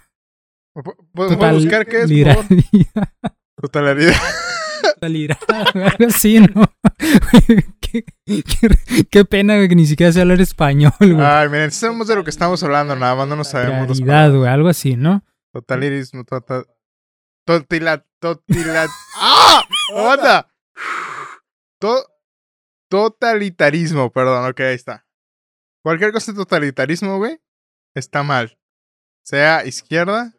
¿Pu- 0.75 0.83
pu- 0.83 1.09
¿Puedo 1.13 1.53
buscar 1.53 1.87
qué 1.87 2.03
es, 2.03 2.11
por 2.11 2.47
Totalidad. 4.95 5.39
Totalidad, 5.47 5.93
algo 5.93 6.07
así, 6.09 6.41
¿no? 6.41 6.65
qué, 7.81 8.05
qué, 8.25 9.05
qué 9.11 9.25
pena, 9.25 9.57
güey, 9.57 9.69
que 9.69 9.75
ni 9.77 9.87
siquiera 9.87 10.13
sé 10.13 10.21
hablar 10.21 10.41
español, 10.41 10.93
güey. 11.01 11.21
Ay, 11.21 11.49
miren, 11.49 11.71
sabemos 11.71 12.09
de 12.09 12.17
lo 12.17 12.25
que 12.25 12.31
estamos 12.31 12.63
hablando, 12.63 12.97
nada 12.97 13.15
más 13.15 13.29
no 13.29 13.37
nos 13.37 13.49
sabemos 13.49 13.89
Realidad, 13.89 14.33
güey, 14.35 14.49
algo 14.51 14.69
así, 14.69 14.97
¿no? 14.97 15.25
Totalirismo, 15.53 16.25
total. 16.25 16.67
Totila, 17.47 18.05
totila. 18.21 18.87
¡Ah! 19.17 19.63
¡Onda! 19.95 20.49
To- 21.81 22.07
totalitarismo, 22.91 24.11
perdón, 24.11 24.51
ok, 24.51 24.61
ahí 24.61 24.75
está. 24.75 25.07
Cualquier 25.83 26.13
cosa 26.13 26.33
de 26.33 26.39
totalitarismo, 26.39 27.19
güey, 27.19 27.39
está 27.95 28.23
mal. 28.23 28.59
Sea 29.25 29.65
izquierda. 29.65 30.33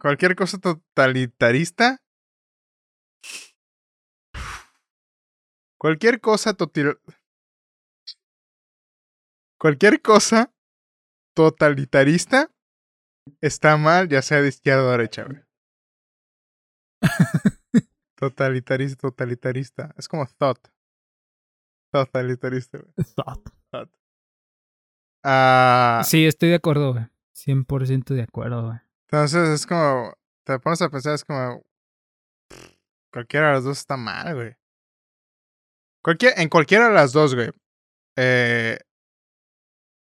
Cualquier 0.00 0.36
cosa 0.36 0.58
totalitarista. 0.58 1.98
Cualquier 5.78 6.20
cosa 6.20 6.54
totil... 6.54 6.98
Cualquier 9.60 10.00
cosa 10.02 10.52
totalitarista 11.34 12.50
está 13.40 13.76
mal, 13.76 14.08
ya 14.08 14.22
sea 14.22 14.40
de 14.40 14.48
izquierda 14.48 14.84
o 14.84 14.90
derecha, 14.90 15.24
güey. 15.24 15.42
Totalitarista, 18.16 18.96
totalitarista. 19.08 19.94
Es 19.96 20.08
como 20.08 20.26
thought. 20.26 20.68
Totalitarista, 21.92 22.78
güey. 22.78 22.92
Thought. 23.14 23.48
Ah, 25.24 26.02
Sí, 26.04 26.26
estoy 26.26 26.50
de 26.50 26.56
acuerdo, 26.56 26.92
güey. 26.92 27.06
100% 27.34 28.14
de 28.14 28.22
acuerdo, 28.22 28.66
güey. 28.66 28.78
Entonces 29.10 29.48
es 29.48 29.66
como. 29.66 30.14
Te 30.44 30.58
pones 30.58 30.82
a 30.82 30.90
pensar, 30.90 31.14
es 31.14 31.24
como. 31.24 31.64
Cualquiera 33.10 33.48
de 33.48 33.52
las 33.54 33.64
dos 33.64 33.78
está 33.78 33.96
mal, 33.96 34.34
güey. 34.34 34.54
Cualquier, 36.02 36.38
en 36.38 36.48
cualquiera 36.50 36.88
de 36.88 36.94
las 36.94 37.12
dos, 37.12 37.34
güey. 37.34 37.50
Eh, 38.16 38.78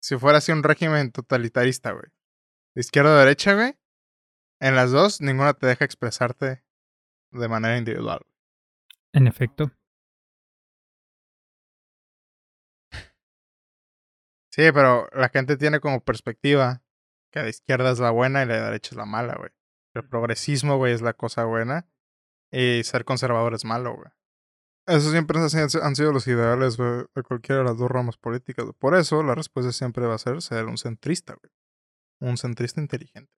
si 0.02 0.18
fuera 0.18 0.40
así 0.40 0.52
un 0.52 0.64
régimen 0.64 1.12
totalitarista, 1.12 1.92
güey. 1.92 2.12
De 2.76 2.82
izquierda 2.82 3.14
o 3.16 3.18
derecha, 3.18 3.54
güey. 3.54 3.78
En 4.60 4.76
las 4.76 4.92
dos, 4.92 5.22
ninguna 5.22 5.54
te 5.54 5.68
deja 5.68 5.86
expresarte 5.86 6.64
de 7.32 7.48
manera 7.48 7.78
individual. 7.78 8.22
En 9.14 9.28
efecto. 9.28 9.72
Sí, 14.52 14.70
pero 14.74 15.08
la 15.14 15.30
gente 15.30 15.56
tiene 15.56 15.80
como 15.80 16.04
perspectiva 16.04 16.84
que 17.32 17.42
la 17.42 17.50
izquierda 17.50 17.92
es 17.92 18.00
la 18.00 18.12
buena 18.12 18.44
y 18.44 18.46
la 18.46 18.62
derecha 18.66 18.90
es 18.92 18.98
la 18.98 19.06
mala, 19.06 19.36
güey. 19.38 19.50
El 19.94 20.08
progresismo, 20.08 20.78
güey, 20.78 20.94
es 20.94 21.02
la 21.02 21.14
cosa 21.14 21.44
buena 21.46 21.88
y 22.52 22.84
ser 22.84 23.06
conservador 23.06 23.54
es 23.54 23.66
malo, 23.66 23.96
güey. 23.96 24.10
Eso 24.88 25.12
siempre 25.12 25.38
han 25.40 25.50
sido- 25.50 25.84
han 25.84 25.96
sido 25.96 26.12
los 26.12 26.28
ideales, 26.28 26.78
güey, 26.78 27.06
de 27.16 27.24
cualquiera 27.24 27.60
de 27.60 27.66
las 27.68 27.78
dos 27.78 27.90
ramas 27.90 28.18
políticas. 28.18 28.66
Por 28.80 28.96
eso, 28.96 29.22
la 29.24 29.36
respuesta 29.36 29.72
siempre 29.72 30.06
va 30.08 30.16
a 30.16 30.18
ser 30.18 30.42
ser 30.42 30.66
un 30.66 30.78
centrista, 30.78 31.36
güey. 31.36 31.52
Un 32.20 32.38
centrista 32.38 32.82
inteligente. 32.82 33.32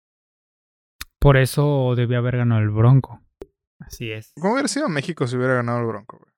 Por 1.20 1.38
eso 1.38 1.94
debió 1.96 2.18
haber 2.18 2.38
ganado 2.38 2.62
el 2.62 2.70
Bronco. 2.70 3.22
Así 3.80 4.12
es. 4.12 4.34
¿Cómo 4.40 4.54
hubiera 4.54 4.68
sido 4.68 4.90
México 4.90 5.28
si 5.28 5.36
hubiera 5.38 5.56
ganado 5.56 5.80
el 5.80 5.86
Bronco, 5.86 6.18
güey? 6.20 6.32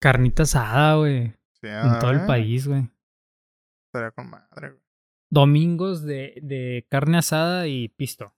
Carnita 0.00 0.42
asada, 0.44 0.96
güey. 0.96 1.30
Sí, 1.60 1.68
En 1.68 1.98
todo 2.00 2.10
el 2.10 2.26
país, 2.26 2.66
güey. 2.68 2.88
Estaría 3.88 4.10
con 4.12 4.28
madre, 4.30 4.70
güey. 4.70 4.82
Domingos 5.30 6.02
de, 6.04 6.38
de 6.42 6.86
carne 6.90 7.18
asada 7.18 7.66
y 7.66 7.88
pisto. 7.88 8.34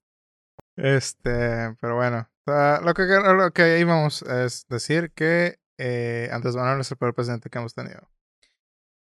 Este, 0.77 1.75
pero 1.81 1.97
bueno. 1.97 2.29
Lo 2.47 2.95
que, 2.95 3.03
lo 3.03 3.51
que 3.53 3.79
íbamos 3.79 4.23
es 4.23 4.67
decir 4.69 5.13
que 5.13 5.59
eh, 5.79 6.31
Andrés 6.33 6.57
Manuel 6.57 6.81
es 6.81 6.91
el 6.91 6.97
peor 6.97 7.15
presidente 7.15 7.51
que 7.51 7.59
hemos 7.59 7.75
tenido. 7.75 8.11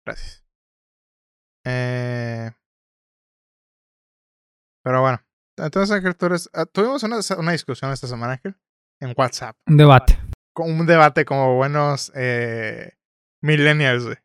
Gracias. 0.05 0.45
Eh, 1.65 2.51
pero 4.83 5.01
bueno. 5.01 5.21
Entonces, 5.57 5.95
Ángel, 5.95 6.15
tú 6.15 6.27
eres- 6.27 6.49
ah, 6.53 6.65
tuvimos 6.65 7.03
una, 7.03 7.17
una 7.37 7.51
discusión 7.51 7.91
esta 7.91 8.07
semana, 8.07 8.33
Ángel, 8.33 8.55
en 9.01 9.13
WhatsApp. 9.17 9.55
Un 9.67 9.77
debate. 9.77 10.17
Con 10.53 10.71
un 10.71 10.85
debate 10.85 11.25
como 11.25 11.55
buenos 11.55 12.11
eh, 12.15 12.93
millennials, 13.41 14.05
güey. 14.05 14.17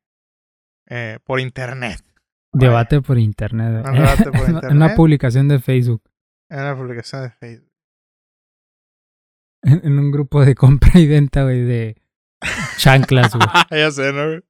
Eh, 0.91 1.19
por 1.25 1.41
internet. 1.41 2.03
Debate 2.53 3.03
por 3.03 3.19
internet. 3.31 3.87
Un 3.87 3.95
debate 3.95 4.31
por 4.31 4.65
En 4.65 4.77
una 4.77 4.95
publicación 4.95 5.49
de 5.49 5.59
Facebook. 5.59 6.03
En 6.51 6.61
una 6.61 6.77
publicación 6.77 7.23
de 7.23 7.31
Facebook. 7.31 7.73
En, 9.63 9.81
en 9.85 9.99
un 9.99 10.11
grupo 10.11 10.45
de 10.45 10.55
compra 10.55 10.99
y 10.99 11.07
venta, 11.07 11.43
güey, 11.43 11.63
de 11.63 12.01
chanclas, 12.77 13.35
güey. 13.35 13.47
ya 13.71 13.91
sé, 13.91 14.13
¿no? 14.13 14.27
güey? 14.27 14.43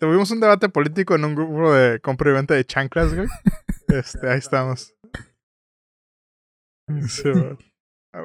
Tuvimos 0.00 0.30
un 0.30 0.40
debate 0.40 0.68
político 0.68 1.14
en 1.14 1.24
un 1.24 1.34
grupo 1.34 1.72
de 1.72 2.00
compra 2.00 2.30
y 2.30 2.34
venta 2.34 2.54
de 2.54 2.64
chanclas, 2.64 3.14
güey. 3.14 3.28
Este, 3.88 4.28
ahí 4.28 4.38
estamos. 4.38 4.94
Sí, 7.08 7.30
güey. 7.30 7.56
Ah, 8.12 8.22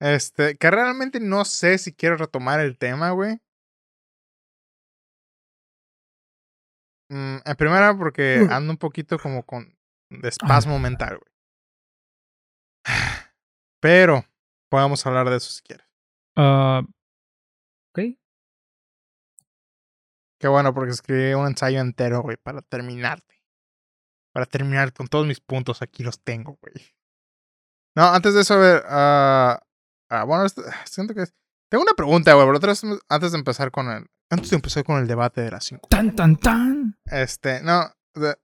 Este, 0.00 0.56
que 0.56 0.70
realmente 0.70 1.18
no 1.18 1.44
sé 1.44 1.76
si 1.78 1.92
quiero 1.92 2.16
retomar 2.16 2.60
el 2.60 2.78
tema, 2.78 3.10
güey. 3.10 3.40
Mm, 7.10 7.36
en 7.44 7.56
primera, 7.56 7.96
porque 7.96 8.46
ando 8.50 8.72
un 8.72 8.76
poquito 8.76 9.18
como 9.18 9.42
con 9.44 9.76
de 10.10 10.28
espasmo 10.28 10.78
mental, 10.78 11.18
güey. 11.18 11.32
Pero 13.80 14.24
podemos 14.70 15.04
hablar 15.06 15.30
de 15.30 15.36
eso 15.36 15.50
si 15.50 15.62
quieres. 15.62 15.86
ah, 16.36 16.82
ok. 17.90 18.16
Qué 20.40 20.46
bueno, 20.48 20.72
porque 20.72 20.92
escribí 20.92 21.34
un 21.34 21.46
ensayo 21.46 21.80
entero, 21.80 22.22
güey, 22.22 22.36
para 22.36 22.62
terminarte. 22.62 23.42
Para 24.32 24.46
terminar 24.46 24.92
con 24.92 25.08
todos 25.08 25.26
mis 25.26 25.40
puntos, 25.40 25.82
aquí 25.82 26.04
los 26.04 26.20
tengo, 26.22 26.58
güey. 26.62 26.74
No, 27.96 28.04
antes 28.04 28.34
de 28.34 28.42
eso, 28.42 28.54
a 28.54 28.58
ver, 28.58 28.82
ah, 28.86 29.60
Ah, 30.10 30.24
bueno, 30.24 30.46
siento 30.86 31.14
que... 31.14 31.24
Tengo 31.70 31.82
una 31.82 31.92
pregunta, 31.94 32.32
güey, 32.32 32.46
pero 32.46 32.56
otra 32.56 32.70
vez, 32.70 32.82
antes 33.08 33.32
de 33.32 33.38
empezar 33.38 33.70
con 33.70 33.90
el... 33.90 34.06
Antes 34.30 34.50
de 34.50 34.56
empezar 34.56 34.84
con 34.84 34.98
el 34.98 35.06
debate 35.06 35.40
de 35.40 35.50
las 35.50 35.64
5. 35.64 35.88
Tan, 35.88 36.14
tan, 36.14 36.36
tan. 36.36 36.98
Este, 37.06 37.62
no, 37.62 37.90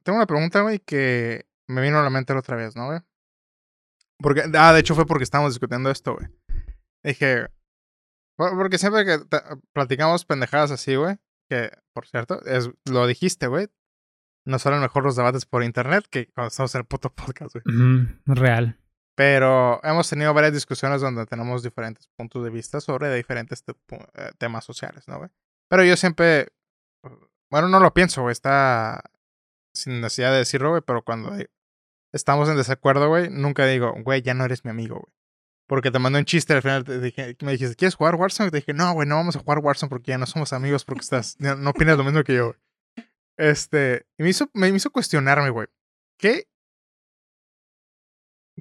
tengo 0.03 0.17
una 0.17 0.27
pregunta, 0.27 0.63
güey, 0.63 0.79
que 0.79 1.47
me 1.69 1.83
vino 1.83 1.99
a 1.99 2.03
la 2.03 2.11
mente 2.11 2.33
la 2.33 2.41
otra 2.41 2.57
vez, 2.57 2.75
¿no, 2.77 2.87
güey? 2.87 3.01
Porque, 4.19 4.45
ah, 4.55 4.73
de 4.73 4.81
hecho 4.81 4.95
fue 4.95 5.07
porque 5.07 5.25
estábamos 5.25 5.53
discutiendo 5.53 5.91
esto, 5.91 6.15
güey. 6.15 6.29
Dije, 7.03 7.49
porque 8.37 8.79
siempre 8.79 9.05
que 9.05 9.19
platicamos 9.73 10.25
pendejadas 10.25 10.71
así, 10.71 10.97
güey, 10.97 11.19
que, 11.49 11.71
por 11.93 12.07
cierto, 12.07 12.43
es, 12.47 12.71
lo 12.89 13.07
dijiste, 13.07 13.47
güey, 13.47 13.69
no 14.47 14.59
salen 14.59 14.81
mejor 14.81 15.05
los 15.05 15.17
debates 15.17 15.47
por 15.47 15.63
internet 15.63 16.07
que 16.11 16.29
cuando 16.29 16.49
estamos 16.49 16.75
en 16.75 16.81
el 16.81 16.87
puto 16.87 17.11
podcast, 17.15 17.55
güey. 17.55 18.09
real. 18.27 18.79
Pero 19.17 19.81
hemos 19.85 20.09
tenido 20.09 20.35
varias 20.35 20.55
discusiones 20.55 21.01
donde 21.01 21.25
tenemos 21.27 21.63
diferentes 21.63 22.09
puntos 22.17 22.43
de 22.43 22.51
vista 22.51 22.81
sobre 22.81 23.15
diferentes 23.15 23.63
eh, 23.69 24.33
temas 24.39 24.65
sociales, 24.65 25.07
¿no, 25.07 25.19
güey? 25.19 25.31
Pero 25.69 25.85
yo 25.85 25.97
siempre, 25.97 26.49
bueno, 27.51 27.69
no 27.69 27.81
lo 27.81 27.93
pienso, 27.95 28.23
güey, 28.23 28.33
está 28.33 29.03
sin 29.75 30.01
necesidad 30.01 30.33
de 30.33 30.39
decirlo, 30.39 30.71
güey, 30.71 30.83
pero 30.87 31.03
cuando 31.05 31.33
estamos 32.13 32.49
en 32.49 32.57
desacuerdo, 32.57 33.09
güey, 33.09 33.29
nunca 33.31 33.67
digo, 33.67 33.95
güey, 34.03 34.23
ya 34.23 34.35
no 34.35 34.45
eres 34.45 34.65
mi 34.65 34.71
amigo, 34.71 34.97
güey. 34.97 35.15
Porque 35.67 35.91
te 35.91 35.99
mandé 35.99 36.19
un 36.19 36.27
chiste 36.27 36.53
al 36.53 36.63
final, 36.63 36.85
te 36.85 37.01
dije, 37.01 37.37
me 37.41 37.53
dijiste, 37.53 37.75
¿quieres 37.75 37.95
jugar 37.95 38.17
Warzone? 38.17 38.49
Y 38.49 38.51
te 38.51 38.59
dije, 38.59 38.75
no, 38.75 38.93
güey, 38.93 39.09
no 39.09 39.17
vamos 39.17 39.35
a 39.37 39.41
jugar 39.41 39.61
Warzone 39.61 39.89
porque 39.89 40.11
ya 40.11 40.19
no 40.19 40.27
somos 40.27 40.53
amigos 40.53 40.85
porque 40.85 41.01
estás, 41.01 41.37
no, 41.41 41.71
opinas 41.71 41.97
lo 41.97 42.05
mismo 42.05 42.23
que 42.23 42.35
yo, 42.35 42.47
güey. 42.49 42.59
Este, 43.37 44.07
y 44.19 44.23
me 44.23 44.29
hizo, 44.29 44.51
me 44.53 44.69
hizo 44.69 44.91
cuestionarme, 44.91 45.51
güey. 45.51 45.67
¿Qué, 46.19 46.49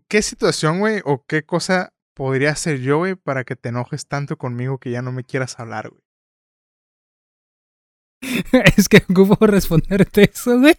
qué 0.08 0.22
situación, 0.22 0.80
güey, 0.80 1.02
o 1.04 1.26
qué 1.26 1.46
cosa 1.46 1.94
podría 2.14 2.52
hacer 2.52 2.80
yo, 2.80 3.00
güey, 3.00 3.16
para 3.16 3.44
que 3.44 3.56
te 3.56 3.70
enojes 3.70 4.08
tanto 4.08 4.38
conmigo 4.38 4.80
que 4.80 4.92
ya 4.92 5.02
no 5.02 5.12
me 5.12 5.24
quieras 5.24 5.60
hablar, 5.60 5.90
güey? 5.90 6.02
es 8.78 8.90
que 8.90 9.04
ocupo 9.10 9.46
responderte 9.46 10.30
eso, 10.34 10.60
güey. 10.60 10.76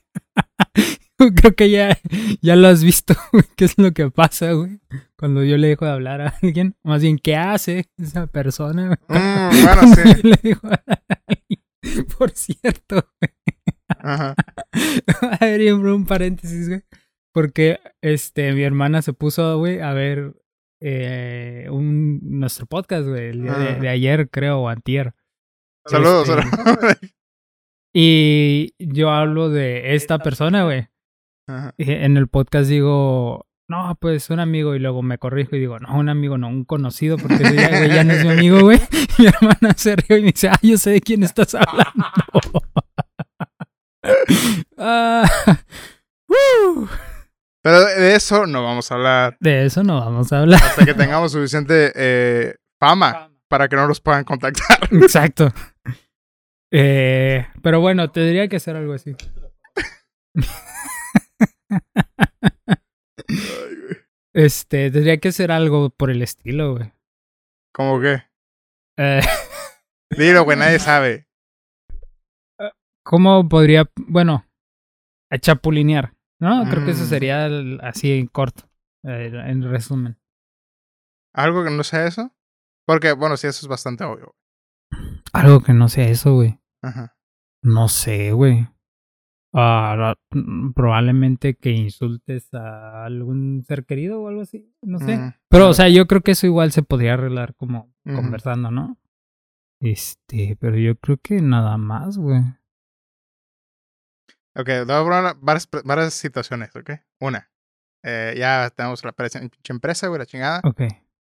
Creo 1.36 1.54
que 1.54 1.70
ya, 1.70 1.98
ya 2.42 2.56
lo 2.56 2.68
has 2.68 2.82
visto, 2.82 3.14
güey. 3.32 3.44
¿Qué 3.56 3.64
es 3.66 3.78
lo 3.78 3.92
que 3.92 4.10
pasa, 4.10 4.52
güey? 4.52 4.80
Cuando 5.16 5.44
yo 5.44 5.56
le 5.56 5.68
dejo 5.68 5.84
de 5.84 5.92
hablar 5.92 6.20
a 6.20 6.34
alguien. 6.42 6.76
Más 6.82 7.02
bien, 7.02 7.18
¿qué 7.18 7.36
hace 7.36 7.86
esa 7.96 8.26
persona? 8.26 8.98
Mm, 9.08 9.62
bueno, 9.62 9.94
sí. 9.94 10.22
le 10.22 10.38
dejo 10.42 10.68
Por 12.18 12.30
cierto, 12.32 13.06
güey. 13.20 13.32
Ajá. 13.88 14.34
A 15.40 15.44
ver, 15.46 15.72
un 15.72 16.04
paréntesis, 16.04 16.68
güey. 16.68 16.82
Porque 17.32 17.80
este, 18.00 18.52
mi 18.52 18.62
hermana 18.62 19.02
se 19.02 19.12
puso, 19.12 19.58
güey, 19.58 19.80
a 19.80 19.92
ver 19.92 20.34
eh, 20.80 21.66
un, 21.70 22.20
nuestro 22.22 22.66
podcast, 22.66 23.08
güey, 23.08 23.30
el 23.30 23.42
día 23.42 23.54
de, 23.54 23.88
ayer, 23.88 24.28
creo, 24.30 24.60
o 24.60 24.68
antier. 24.68 25.14
Saludos, 25.86 26.28
este, 26.28 26.42
saludos. 26.50 26.96
Y 27.96 28.74
yo 28.78 29.10
hablo 29.10 29.50
de 29.50 29.94
esta 29.94 30.18
persona, 30.18 30.64
güey. 30.64 30.88
En 31.78 32.16
el 32.16 32.26
podcast 32.26 32.68
digo, 32.68 33.46
no, 33.68 33.96
pues 34.00 34.30
un 34.30 34.40
amigo, 34.40 34.74
y 34.74 34.78
luego 34.80 35.02
me 35.02 35.18
corrijo 35.18 35.54
y 35.56 35.60
digo, 35.60 35.78
no, 35.78 35.96
un 35.96 36.08
amigo, 36.08 36.36
no, 36.36 36.48
un 36.48 36.64
conocido, 36.64 37.16
porque 37.16 37.38
ya, 37.54 37.86
ya 37.86 38.02
no 38.02 38.12
es 38.12 38.24
mi 38.24 38.30
amigo, 38.32 38.60
güey. 38.60 38.80
Mi 39.18 39.26
hermana 39.26 39.74
se 39.76 39.94
rió 39.94 40.16
y 40.18 40.22
me 40.22 40.32
dice, 40.32 40.48
ah, 40.48 40.58
yo 40.60 40.76
sé 40.76 40.90
de 40.90 41.00
quién 41.00 41.22
estás 41.22 41.54
hablando. 41.54 41.92
Ah, 44.76 45.24
Pero 47.62 47.84
de 47.86 48.14
eso 48.16 48.46
no 48.46 48.62
vamos 48.62 48.90
a 48.92 48.96
hablar. 48.96 49.36
De 49.40 49.64
eso 49.64 49.82
no 49.82 49.98
vamos 49.98 50.30
a 50.30 50.40
hablar. 50.40 50.60
Hasta 50.62 50.84
que 50.84 50.92
tengamos 50.92 51.32
suficiente 51.32 51.90
eh, 51.94 52.54
fama 52.78 53.30
para 53.48 53.66
que 53.68 53.76
no 53.76 53.88
nos 53.88 54.00
puedan 54.02 54.24
contactar. 54.24 54.88
Exacto. 54.92 55.50
Eh, 56.76 57.46
pero 57.62 57.80
bueno, 57.80 58.10
tendría 58.10 58.48
que 58.48 58.56
hacer 58.56 58.74
algo 58.74 58.94
así. 58.94 59.14
este, 64.34 64.90
tendría 64.90 65.18
que 65.18 65.30
ser 65.30 65.52
algo 65.52 65.90
por 65.90 66.10
el 66.10 66.20
estilo, 66.20 66.74
güey. 66.74 66.92
¿Cómo 67.72 68.00
qué? 68.00 68.24
Eh. 68.98 69.20
Dilo, 70.18 70.42
güey, 70.42 70.58
nadie 70.58 70.80
sabe. 70.80 71.28
¿Cómo 73.04 73.48
podría, 73.48 73.88
bueno, 74.08 74.44
a 75.30 75.38
chapulinear? 75.38 76.16
¿No? 76.40 76.68
Creo 76.68 76.84
que 76.84 76.90
eso 76.90 77.04
mm. 77.04 77.08
sería 77.08 77.46
así 77.82 78.18
en 78.18 78.26
corto, 78.26 78.68
en 79.04 79.62
resumen. 79.62 80.18
¿Algo 81.32 81.62
que 81.62 81.70
no 81.70 81.84
sea 81.84 82.08
eso? 82.08 82.34
Porque, 82.84 83.12
bueno, 83.12 83.36
sí, 83.36 83.46
eso 83.46 83.64
es 83.64 83.68
bastante 83.68 84.02
obvio. 84.02 84.34
Algo 85.32 85.62
que 85.62 85.72
no 85.72 85.88
sea 85.88 86.08
eso, 86.08 86.34
güey. 86.34 86.58
Ajá. 86.84 87.16
No 87.62 87.88
sé, 87.88 88.32
güey. 88.32 88.66
Mm, 89.54 90.72
probablemente 90.72 91.54
que 91.54 91.70
insultes 91.70 92.52
a 92.54 93.04
algún 93.04 93.62
ser 93.64 93.84
querido 93.84 94.20
o 94.20 94.28
algo 94.28 94.42
así, 94.42 94.74
no 94.82 94.98
sé. 94.98 95.16
Mm, 95.16 95.34
pero, 95.48 95.68
o 95.68 95.74
sea, 95.74 95.88
yo 95.88 96.06
creo 96.06 96.22
que 96.22 96.32
eso 96.32 96.46
igual 96.46 96.72
se 96.72 96.82
podría 96.82 97.14
arreglar 97.14 97.54
como 97.54 97.94
conversando, 98.04 98.70
¿no? 98.70 98.98
Este, 99.80 100.56
pero 100.60 100.76
yo 100.76 100.96
creo 100.96 101.18
que 101.18 101.40
nada 101.40 101.76
más, 101.76 102.18
güey. 102.18 102.42
Ok, 104.56 104.68
varias, 105.40 105.68
varias 105.84 106.14
situaciones, 106.14 106.74
¿ok? 106.74 106.90
Una, 107.20 107.50
eh, 108.02 108.34
ya 108.36 108.70
tenemos 108.70 109.04
la 109.04 109.14
empresa, 109.68 110.08
güey, 110.08 110.18
la 110.18 110.26
chingada. 110.26 110.60
Ok. 110.64 110.82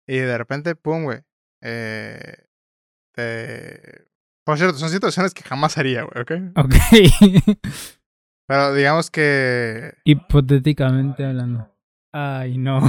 Y 0.08 0.18
de 0.18 0.38
repente, 0.38 0.76
pum, 0.76 1.04
güey. 1.04 1.22
Eh, 1.62 2.48
te 3.14 4.08
por 4.46 4.58
cierto, 4.60 4.78
son 4.78 4.90
situaciones 4.90 5.34
que 5.34 5.44
jamás 5.44 5.78
haría, 5.78 6.04
güey, 6.04 6.22
¿ok? 6.22 6.32
Ok. 6.56 6.76
Pero 8.48 8.76
digamos 8.76 9.10
que... 9.10 9.96
Hipotéticamente 10.04 11.26
hablando. 11.26 11.68
Ay, 12.14 12.60
no. 12.60 12.88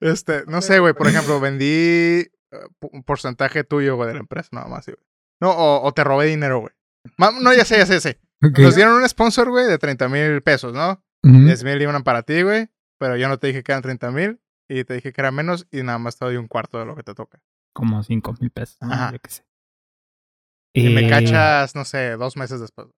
este, 0.00 0.44
no 0.46 0.62
sé, 0.62 0.78
güey, 0.78 0.94
por 0.94 1.08
ejemplo, 1.08 1.38
vendí 1.38 1.66
eh, 1.66 2.30
un 2.80 3.02
porcentaje 3.04 3.64
tuyo, 3.64 3.96
güey, 3.96 4.08
de 4.08 4.14
la 4.14 4.20
empresa, 4.20 4.48
nada 4.52 4.68
más, 4.68 4.86
güey. 4.86 4.96
No, 5.42 5.52
o, 5.54 5.92
te 5.92 6.02
robé 6.02 6.24
dinero, 6.24 6.60
güey. 6.60 6.72
No, 7.18 7.52
ya 7.52 7.66
sé, 7.66 7.76
ya 7.76 7.84
sé, 7.84 7.92
ya 7.94 8.00
sé. 8.00 8.18
Nos 8.40 8.74
dieron 8.74 8.94
un 8.94 9.06
sponsor, 9.06 9.50
güey, 9.50 9.66
de 9.66 9.76
30 9.76 10.08
mil 10.08 10.40
pesos, 10.42 10.72
¿no? 10.72 11.04
10 11.22 11.64
mil 11.64 11.82
iban 11.82 12.02
para 12.02 12.22
ti, 12.22 12.40
güey 12.40 12.70
pero 12.98 13.16
yo 13.16 13.28
no 13.28 13.38
te 13.38 13.48
dije 13.48 13.62
que 13.62 13.72
eran 13.72 13.82
30 13.82 14.10
mil 14.10 14.40
y 14.68 14.84
te 14.84 14.94
dije 14.94 15.12
que 15.12 15.20
era 15.20 15.30
menos 15.30 15.66
y 15.70 15.82
nada 15.82 15.98
más 15.98 16.18
te 16.18 16.24
doy 16.24 16.36
un 16.36 16.48
cuarto 16.48 16.78
de 16.78 16.86
lo 16.86 16.96
que 16.96 17.02
te 17.02 17.14
toca. 17.14 17.40
Como 17.72 18.02
5 18.02 18.34
mil 18.40 18.50
pesos. 18.50 18.78
Ajá. 18.80 19.12
Yo 19.12 19.18
qué 19.20 19.30
sé. 19.30 19.46
Y 20.74 20.90
me 20.90 21.08
cachas, 21.08 21.74
no 21.74 21.84
sé, 21.84 22.16
dos 22.16 22.36
meses 22.36 22.60
después. 22.60 22.88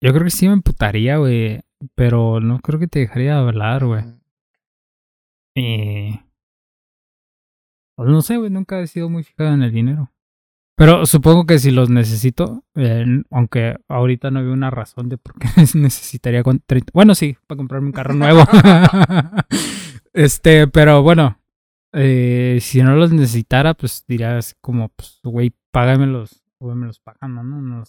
Yo 0.00 0.12
creo 0.12 0.24
que 0.24 0.30
sí 0.30 0.46
me 0.46 0.54
emputaría, 0.54 1.16
güey. 1.16 1.60
Pero 1.94 2.40
no 2.40 2.60
creo 2.60 2.78
que 2.78 2.88
te 2.88 3.00
dejaría 3.00 3.38
hablar, 3.38 3.84
güey. 3.84 4.04
Y... 5.54 6.18
Pues 7.96 8.08
no 8.08 8.22
sé, 8.22 8.36
güey. 8.36 8.50
Nunca 8.50 8.80
he 8.80 8.86
sido 8.86 9.08
muy 9.08 9.22
fijado 9.22 9.52
en 9.52 9.62
el 9.62 9.72
dinero. 9.72 10.10
Pero 10.78 11.06
supongo 11.06 11.44
que 11.44 11.58
si 11.58 11.72
los 11.72 11.90
necesito, 11.90 12.62
eh, 12.76 13.04
aunque 13.32 13.76
ahorita 13.88 14.30
no 14.30 14.44
veo 14.44 14.52
una 14.52 14.70
razón 14.70 15.08
de 15.08 15.18
por 15.18 15.34
qué 15.36 15.48
necesitaría 15.74 16.44
con 16.44 16.60
30. 16.64 16.92
Bueno, 16.94 17.16
sí, 17.16 17.36
para 17.48 17.56
comprarme 17.56 17.88
un 17.88 17.92
carro 17.92 18.14
nuevo. 18.14 18.44
este, 20.12 20.68
pero 20.68 21.02
bueno, 21.02 21.36
eh, 21.92 22.58
si 22.60 22.80
no 22.80 22.94
los 22.94 23.12
necesitara, 23.12 23.74
pues 23.74 24.04
dirías 24.06 24.54
como, 24.60 24.90
pues, 24.90 25.18
güey, 25.24 25.52
págamelos, 25.72 26.44
güey, 26.60 26.76
me 26.76 26.86
los 26.86 27.00
pagan, 27.00 27.34
¿no? 27.34 27.42
no, 27.42 27.84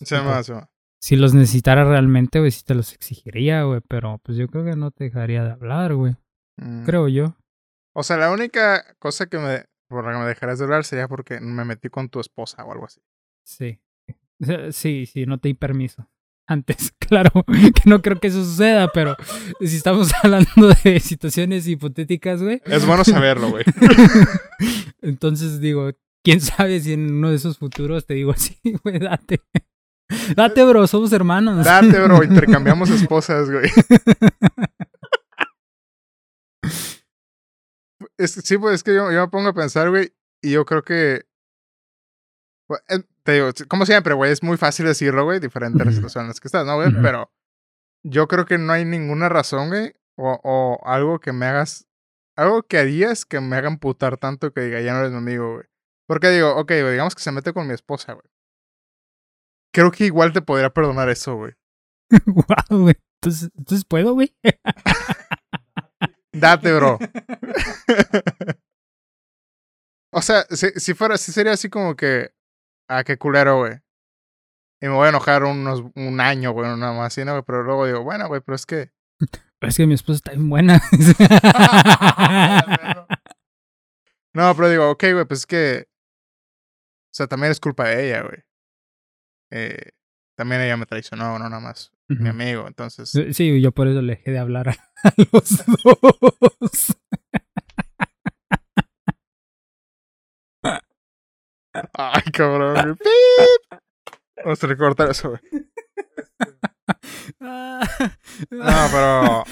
Si 1.00 1.16
los 1.16 1.36
necesitara 1.36 1.86
realmente, 1.86 2.40
güey, 2.40 2.50
sí 2.50 2.64
te 2.66 2.74
los 2.74 2.94
exigiría, 2.94 3.62
güey, 3.66 3.82
pero 3.88 4.20
pues 4.24 4.36
yo 4.36 4.48
creo 4.48 4.66
que 4.66 4.76
no 4.76 4.90
te 4.90 5.04
dejaría 5.04 5.44
de 5.44 5.52
hablar, 5.52 5.94
güey. 5.94 6.16
Mm. 6.58 6.86
Creo 6.86 7.08
yo. 7.08 7.36
O 7.94 8.02
sea, 8.02 8.18
la 8.18 8.32
única 8.32 8.96
cosa 8.98 9.28
que 9.28 9.38
me 9.38 9.66
por 9.90 10.06
la 10.06 10.14
que 10.14 10.20
me 10.20 10.26
dejarás 10.26 10.60
de 10.60 10.66
hablar 10.66 10.86
sería 10.86 11.08
porque 11.08 11.40
me 11.42 11.66
metí 11.66 11.90
con 11.90 12.10
tu 12.10 12.20
esposa 12.20 12.64
o 12.64 12.72
algo 12.72 12.86
así. 12.86 13.02
Sí. 13.44 13.80
Sí, 14.72 15.06
sí, 15.06 15.26
no 15.26 15.38
te 15.38 15.50
di 15.50 15.54
permiso. 15.54 16.08
Antes, 16.48 16.94
claro, 17.00 17.44
que 17.46 17.90
no 17.90 18.02
creo 18.02 18.22
que 18.22 18.28
eso 18.28 18.42
suceda, 18.46 18.90
pero 18.94 19.18
si 19.60 19.76
estamos 19.76 20.12
hablando 20.24 20.70
de 20.82 21.02
situaciones 21.02 21.68
hipotéticas, 21.68 22.42
güey. 22.42 22.62
Es 22.64 22.86
bueno 22.86 23.04
saberlo, 23.04 23.50
güey. 23.50 23.66
Entonces 25.02 25.60
digo, 25.60 25.92
quién 26.24 26.40
sabe 26.40 26.80
si 26.80 26.94
en 26.94 27.12
uno 27.16 27.32
de 27.32 27.36
esos 27.36 27.58
futuros 27.58 28.06
te 28.06 28.14
digo 28.14 28.32
así, 28.32 28.58
güey, 28.82 29.00
date. 29.00 29.42
Date, 30.38 30.64
bro, 30.64 30.88
somos 30.88 31.12
hermanos. 31.12 31.66
Date, 31.66 32.00
bro, 32.00 32.24
intercambiamos 32.24 32.90
esposas, 32.90 33.52
güey 33.52 33.70
sí, 38.28 38.58
pues 38.58 38.76
es 38.76 38.84
que 38.84 38.94
yo, 38.94 39.12
yo, 39.12 39.22
me 39.22 39.28
pongo 39.30 39.50
a 39.50 39.54
pensar, 39.54 39.90
güey, 39.90 40.14
y 40.42 40.52
yo 40.52 40.66
creo 40.66 40.84
que. 40.84 41.26
te 43.24 43.32
digo, 43.32 43.50
como 43.68 43.86
siempre, 43.86 44.14
güey, 44.14 44.32
es 44.32 44.44
muy 44.44 44.58
fácil 44.58 44.86
decirlo, 44.86 45.24
güey, 45.24 45.40
diferentes 45.40 45.96
situaciones 45.96 46.16
en 46.16 46.28
las 46.28 46.40
que 46.40 46.48
estás, 46.48 46.66
¿no, 46.66 46.76
güey? 46.76 46.92
Pero 47.02 47.32
yo 48.04 48.28
creo 48.28 48.46
que 48.46 48.58
no 48.58 48.74
hay 48.74 48.86
ninguna 48.86 49.30
razón, 49.30 49.70
güey, 49.70 49.94
o, 50.16 50.40
o 50.44 50.88
algo 50.88 51.20
que 51.20 51.32
me 51.32 51.46
hagas, 51.46 51.88
algo 52.36 52.64
que 52.64 52.78
harías 52.78 53.26
que 53.26 53.40
me 53.40 53.56
hagan 53.56 53.80
putar 53.80 54.18
tanto 54.18 54.54
que 54.54 54.62
diga, 54.62 54.82
ya 54.82 54.94
no 54.94 55.00
eres 55.00 55.12
mi 55.12 55.18
amigo, 55.18 55.54
güey. 55.56 55.66
Porque 56.08 56.30
digo, 56.30 56.56
ok, 56.56 56.70
güey, 56.70 56.92
digamos 56.92 57.14
que 57.14 57.22
se 57.22 57.32
mete 57.32 57.54
con 57.54 57.68
mi 57.68 57.74
esposa, 57.74 58.14
güey. 58.14 58.26
Creo 59.72 59.92
que 59.92 60.06
igual 60.06 60.34
te 60.34 60.42
podría 60.42 60.72
perdonar 60.72 61.08
eso, 61.10 61.36
güey. 61.36 61.54
wow, 62.26 62.82
güey. 62.82 62.96
Entonces, 63.22 63.52
entonces 63.56 63.86
puedo, 63.86 64.14
güey. 64.14 64.36
Date, 66.40 66.74
bro. 66.74 66.98
o 70.12 70.22
sea, 70.22 70.46
si, 70.50 70.70
si 70.72 70.94
fuera, 70.94 71.18
si 71.18 71.32
sería 71.32 71.54
así 71.54 71.70
como 71.70 71.96
que, 71.96 72.32
ah, 72.88 73.04
qué 73.04 73.18
culero, 73.18 73.60
güey. 73.60 73.80
Y 74.82 74.88
me 74.88 74.94
voy 74.94 75.08
a 75.08 75.10
enojar 75.10 75.44
unos, 75.44 75.84
un 75.96 76.22
año, 76.22 76.52
güey, 76.52 76.70
nada 76.78 76.94
más 76.94 77.08
así, 77.08 77.26
¿no? 77.26 77.44
Pero 77.44 77.64
luego 77.64 77.86
digo, 77.86 78.04
bueno, 78.04 78.28
güey, 78.28 78.42
pero 78.42 78.56
es 78.56 78.66
que... 78.66 78.92
Pero 79.60 79.70
es 79.70 79.76
que 79.76 79.86
mi 79.86 79.94
esposa 79.94 80.18
está 80.18 80.32
bien 80.32 80.50
buena. 80.50 80.82
no, 84.34 84.56
pero 84.56 84.70
digo, 84.70 84.90
ok, 84.92 85.04
güey, 85.12 85.26
pues 85.26 85.42
es 85.42 85.46
que... 85.46 85.90
O 87.12 87.14
sea, 87.14 87.28
también 87.28 87.52
es 87.52 87.60
culpa 87.60 87.90
de 87.90 88.08
ella, 88.08 88.22
güey. 88.22 88.42
Eh, 89.52 89.92
también 90.38 90.62
ella 90.62 90.78
me 90.78 90.86
traicionó, 90.86 91.38
no 91.38 91.50
nada 91.50 91.60
más 91.60 91.92
mi 92.08 92.30
amigo, 92.30 92.66
entonces... 92.68 93.12
Sí, 93.34 93.62
yo 93.62 93.72
por 93.72 93.88
eso 93.88 94.02
le 94.02 94.16
dejé 94.16 94.32
de 94.32 94.40
hablar 94.40 94.70
a, 95.04 95.14
los 95.32 95.66
dos. 95.66 96.98
Ay, 101.94 102.24
cabrón. 102.34 102.98
¡Pip! 103.04 103.80
Vamos 104.44 104.64
a 104.64 104.68
recortar 104.68 105.10
eso, 105.12 105.30
güey. 105.30 105.42
No, 107.40 108.88
pero. 108.92 109.44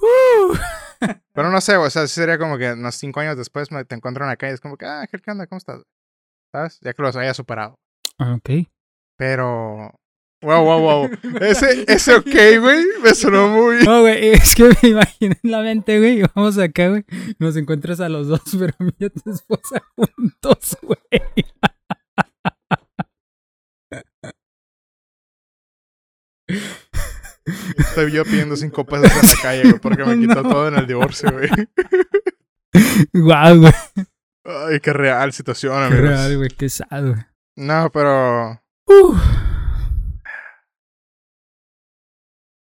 pero 1.32 1.50
no 1.50 1.60
sé. 1.60 1.76
O 1.76 1.90
sea, 1.90 2.06
sería 2.06 2.38
como 2.38 2.58
que 2.58 2.72
unos 2.72 2.94
cinco 2.96 3.20
años 3.20 3.36
después 3.36 3.70
me, 3.70 3.84
te 3.84 3.94
encuentro 3.94 4.24
en 4.24 4.30
la 4.30 4.36
calle. 4.36 4.54
Es 4.54 4.60
como 4.60 4.76
que, 4.76 4.86
ah, 4.86 5.06
¿qué 5.10 5.30
onda? 5.30 5.46
¿Cómo 5.46 5.58
estás? 5.58 5.82
¿Sabes? 6.52 6.78
Ya 6.80 6.92
que 6.92 7.02
los 7.02 7.16
haya 7.16 7.34
superado. 7.34 7.74
Ah, 8.18 8.34
ok. 8.34 8.68
Pero. 9.16 9.92
Wow, 10.44 10.62
wow, 10.62 10.80
wow. 10.80 11.10
Ese, 11.40 11.84
ese 11.88 12.14
ok, 12.16 12.34
güey, 12.60 12.84
me 13.02 13.14
sonó 13.14 13.48
muy. 13.48 13.82
No, 13.82 14.02
güey, 14.02 14.32
es 14.32 14.54
que 14.54 14.64
me 14.82 14.88
imaginé 14.90 15.38
en 15.42 15.50
la 15.50 15.62
mente, 15.62 15.98
güey. 15.98 16.22
Vamos 16.34 16.58
acá, 16.58 16.88
güey. 16.88 17.04
Nos 17.38 17.56
encuentras 17.56 17.98
a 18.00 18.10
los 18.10 18.28
dos, 18.28 18.42
pero 18.58 18.74
a 18.78 18.84
mí 18.84 18.92
y 18.98 19.04
a 19.06 19.10
tu 19.10 19.30
esposa 19.30 19.82
juntos, 19.96 20.76
güey. 20.82 20.98
Estoy 27.78 28.12
yo 28.12 28.24
pidiendo 28.24 28.56
cinco 28.56 28.84
pesos 28.84 29.10
en 29.12 29.28
la 29.28 29.34
calle, 29.42 29.62
güey, 29.64 29.78
porque 29.80 30.04
me 30.04 30.18
quitó 30.26 30.42
todo 30.42 30.68
en 30.68 30.76
el 30.76 30.86
divorcio, 30.86 31.30
güey. 31.32 31.48
Guau, 33.12 33.60
güey. 33.60 33.72
Ay, 34.44 34.80
qué 34.80 34.92
real 34.92 35.32
situación, 35.32 35.72
Qué 35.72 35.84
amigos. 35.94 36.08
real, 36.10 36.36
güey. 36.36 36.48
Qué 36.50 36.68
sad, 36.68 37.02
güey. 37.02 37.22
No, 37.56 37.90
pero. 37.92 38.60
Uh. 38.86 39.16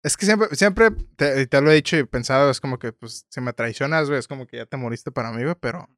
Es 0.05 0.17
que 0.19 0.27
siempre, 0.27 0.49
siempre 0.55 0.91
te, 1.17 1.47
te 1.47 1.61
lo 1.63 1.71
he 1.71 1.75
dicho 1.77 1.97
y 1.97 2.05
pensado, 2.05 2.51
es 2.51 2.61
como 2.61 2.79
que, 2.79 2.93
pues, 2.93 3.27
si 3.31 3.41
me 3.41 3.53
traicionas, 3.55 4.07
güey, 4.09 4.19
es 4.19 4.29
como 4.29 4.47
que 4.47 4.59
ya 4.59 4.67
te 4.67 4.77
moriste 4.77 5.11
para 5.11 5.33
mí, 5.33 5.43
güey, 5.43 5.57
pero. 5.59 5.89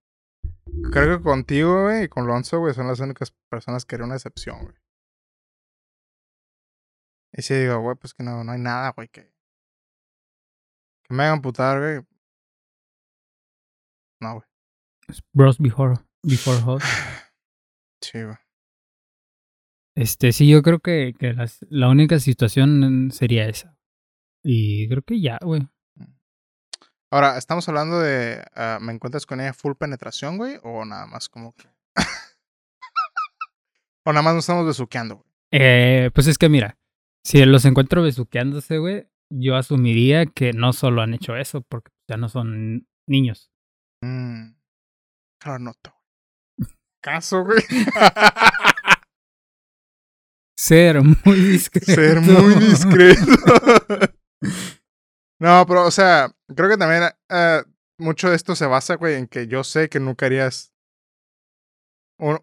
Creo 0.92 1.18
que 1.18 1.24
contigo, 1.24 1.82
güey, 1.84 2.04
y 2.04 2.08
con 2.08 2.26
Lonzo, 2.26 2.60
güey, 2.60 2.72
son 2.72 2.86
las 2.86 3.00
únicas 3.00 3.32
personas 3.50 3.84
que 3.84 3.96
harían 3.96 4.08
una 4.10 4.16
excepción, 4.16 4.62
güey. 4.62 4.74
Y 7.32 7.42
si 7.42 7.54
digo, 7.54 7.80
güey, 7.80 7.96
pues 7.96 8.14
que 8.14 8.22
no, 8.22 8.44
no 8.44 8.52
hay 8.52 8.60
nada, 8.60 8.92
güey, 8.92 9.08
que. 9.08 9.22
Que 11.08 11.14
me 11.14 11.24
hagan 11.24 11.42
putar, 11.42 11.78
güey. 11.80 12.06
No, 14.20 14.34
güey. 14.34 14.46
Bros 15.32 15.58
before, 15.58 15.94
before 16.22 16.58
hoes. 16.64 16.84
Sí, 18.02 18.22
güey. 18.22 18.36
Este, 19.96 20.30
sí, 20.32 20.48
yo 20.48 20.62
creo 20.62 20.78
que, 20.80 21.14
que 21.18 21.32
las- 21.32 21.64
la 21.70 21.88
única 21.88 22.20
situación 22.20 23.10
sería 23.10 23.48
esa. 23.48 23.75
Y 24.48 24.88
creo 24.88 25.02
que 25.02 25.20
ya, 25.20 25.38
güey. 25.42 25.68
Ahora, 27.10 27.36
¿estamos 27.36 27.68
hablando 27.68 27.98
de. 27.98 28.44
ah, 28.54 28.78
¿Me 28.80 28.92
encuentras 28.92 29.26
con 29.26 29.40
ella 29.40 29.52
full 29.52 29.74
penetración, 29.74 30.38
güey? 30.38 30.60
O 30.62 30.84
nada 30.84 31.06
más 31.06 31.28
como 31.28 31.52
que. 31.56 31.68
o 34.06 34.12
nada 34.12 34.22
más 34.22 34.34
nos 34.34 34.44
estamos 34.44 34.64
besuqueando, 34.64 35.16
güey. 35.16 35.26
Eh, 35.50 36.10
pues 36.14 36.28
es 36.28 36.38
que 36.38 36.48
mira, 36.48 36.78
si 37.24 37.44
los 37.44 37.64
encuentro 37.64 38.02
besuqueándose, 38.02 38.78
güey, 38.78 39.08
yo 39.30 39.56
asumiría 39.56 40.26
que 40.26 40.52
no 40.52 40.72
solo 40.72 41.02
han 41.02 41.14
hecho 41.14 41.36
eso, 41.36 41.62
porque 41.62 41.90
ya 42.08 42.16
no 42.16 42.28
son 42.28 42.86
niños. 43.08 43.50
Mm. 44.00 44.54
Claro, 45.40 45.58
noto. 45.58 45.92
¿Caso, 47.02 47.44
güey? 47.44 47.62
Ser 50.56 51.02
muy 51.02 51.40
discreto. 51.40 51.92
Ser 51.92 52.20
muy 52.20 52.54
discreto. 52.54 54.12
no, 55.38 55.64
pero, 55.66 55.86
o 55.86 55.90
sea, 55.90 56.34
creo 56.54 56.68
que 56.68 56.76
también 56.76 57.02
eh, 57.28 57.62
mucho 57.98 58.30
de 58.30 58.36
esto 58.36 58.54
se 58.54 58.66
basa, 58.66 58.96
güey, 58.96 59.14
en 59.16 59.26
que 59.26 59.46
yo 59.46 59.64
sé 59.64 59.88
que 59.88 60.00
nunca 60.00 60.26
harías. 60.26 60.72
un- 62.18 62.40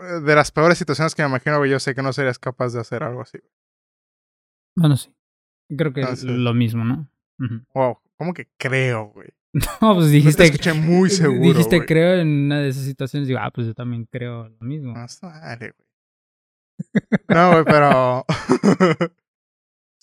eh, 0.00 0.20
de 0.22 0.34
las 0.36 0.52
peores 0.52 0.78
situaciones 0.78 1.14
que 1.14 1.22
me 1.22 1.28
imagino, 1.28 1.58
güey, 1.58 1.70
yo 1.72 1.80
sé 1.80 1.94
que 1.94 2.02
no 2.02 2.12
serías 2.12 2.38
capaz 2.38 2.72
de 2.72 2.80
hacer 2.80 3.02
algo 3.02 3.20
así. 3.22 3.38
Bueno, 4.76 4.96
sí. 4.96 5.12
Creo 5.76 5.92
que 5.92 6.02
es 6.02 6.22
lo 6.22 6.54
mismo, 6.54 6.84
¿no? 6.84 7.10
Wow, 7.74 8.00
¿cómo 8.16 8.32
que 8.32 8.48
creo, 8.56 9.06
güey? 9.12 9.28
No, 9.80 9.94
pues 9.94 10.06
te 10.06 10.12
dijiste, 10.12 10.44
escuché 10.44 10.72
muy 10.74 11.10
seguro. 11.10 11.40
dijiste 11.40 11.76
güey. 11.78 11.86
creo 11.88 12.20
en 12.20 12.28
una 12.46 12.60
de 12.60 12.68
esas 12.68 12.84
situaciones. 12.84 13.26
Digo, 13.28 13.40
ah, 13.42 13.50
pues 13.50 13.66
yo 13.66 13.74
también 13.74 14.04
creo 14.04 14.48
lo 14.48 14.60
mismo. 14.60 14.92
No, 14.94 15.06
güey. 15.58 15.72
No, 17.28 17.52
güey, 17.52 17.64
pero. 17.64 18.24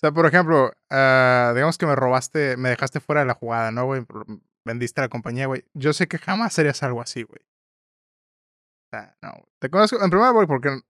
o 0.06 0.08
sea, 0.08 0.12
por 0.12 0.26
ejemplo, 0.26 0.72
ah, 0.92 1.52
digamos 1.56 1.78
que 1.78 1.86
me 1.86 1.96
robaste, 1.96 2.58
me 2.58 2.70
dejaste 2.70 3.00
fuera 3.00 3.22
de 3.22 3.28
la 3.28 3.34
jugada, 3.34 3.72
¿no, 3.72 3.86
güey? 3.86 4.06
Vendiste 4.66 5.02
la 5.02 5.10
compañía, 5.10 5.48
güey. 5.48 5.64
Yo 5.74 5.94
sé 5.94 6.08
que 6.08 6.18
jamás 6.18 6.60
harías 6.60 6.84
algo 6.84 7.02
así, 7.02 7.24
güey. 7.24 7.40
O 7.42 8.90
sea, 8.92 9.18
no. 9.22 9.48
Te 9.60 9.70
conozco, 9.70 10.04
en 10.04 10.10
primer 10.10 10.30
lugar, 10.30 10.48
porque 10.48 10.82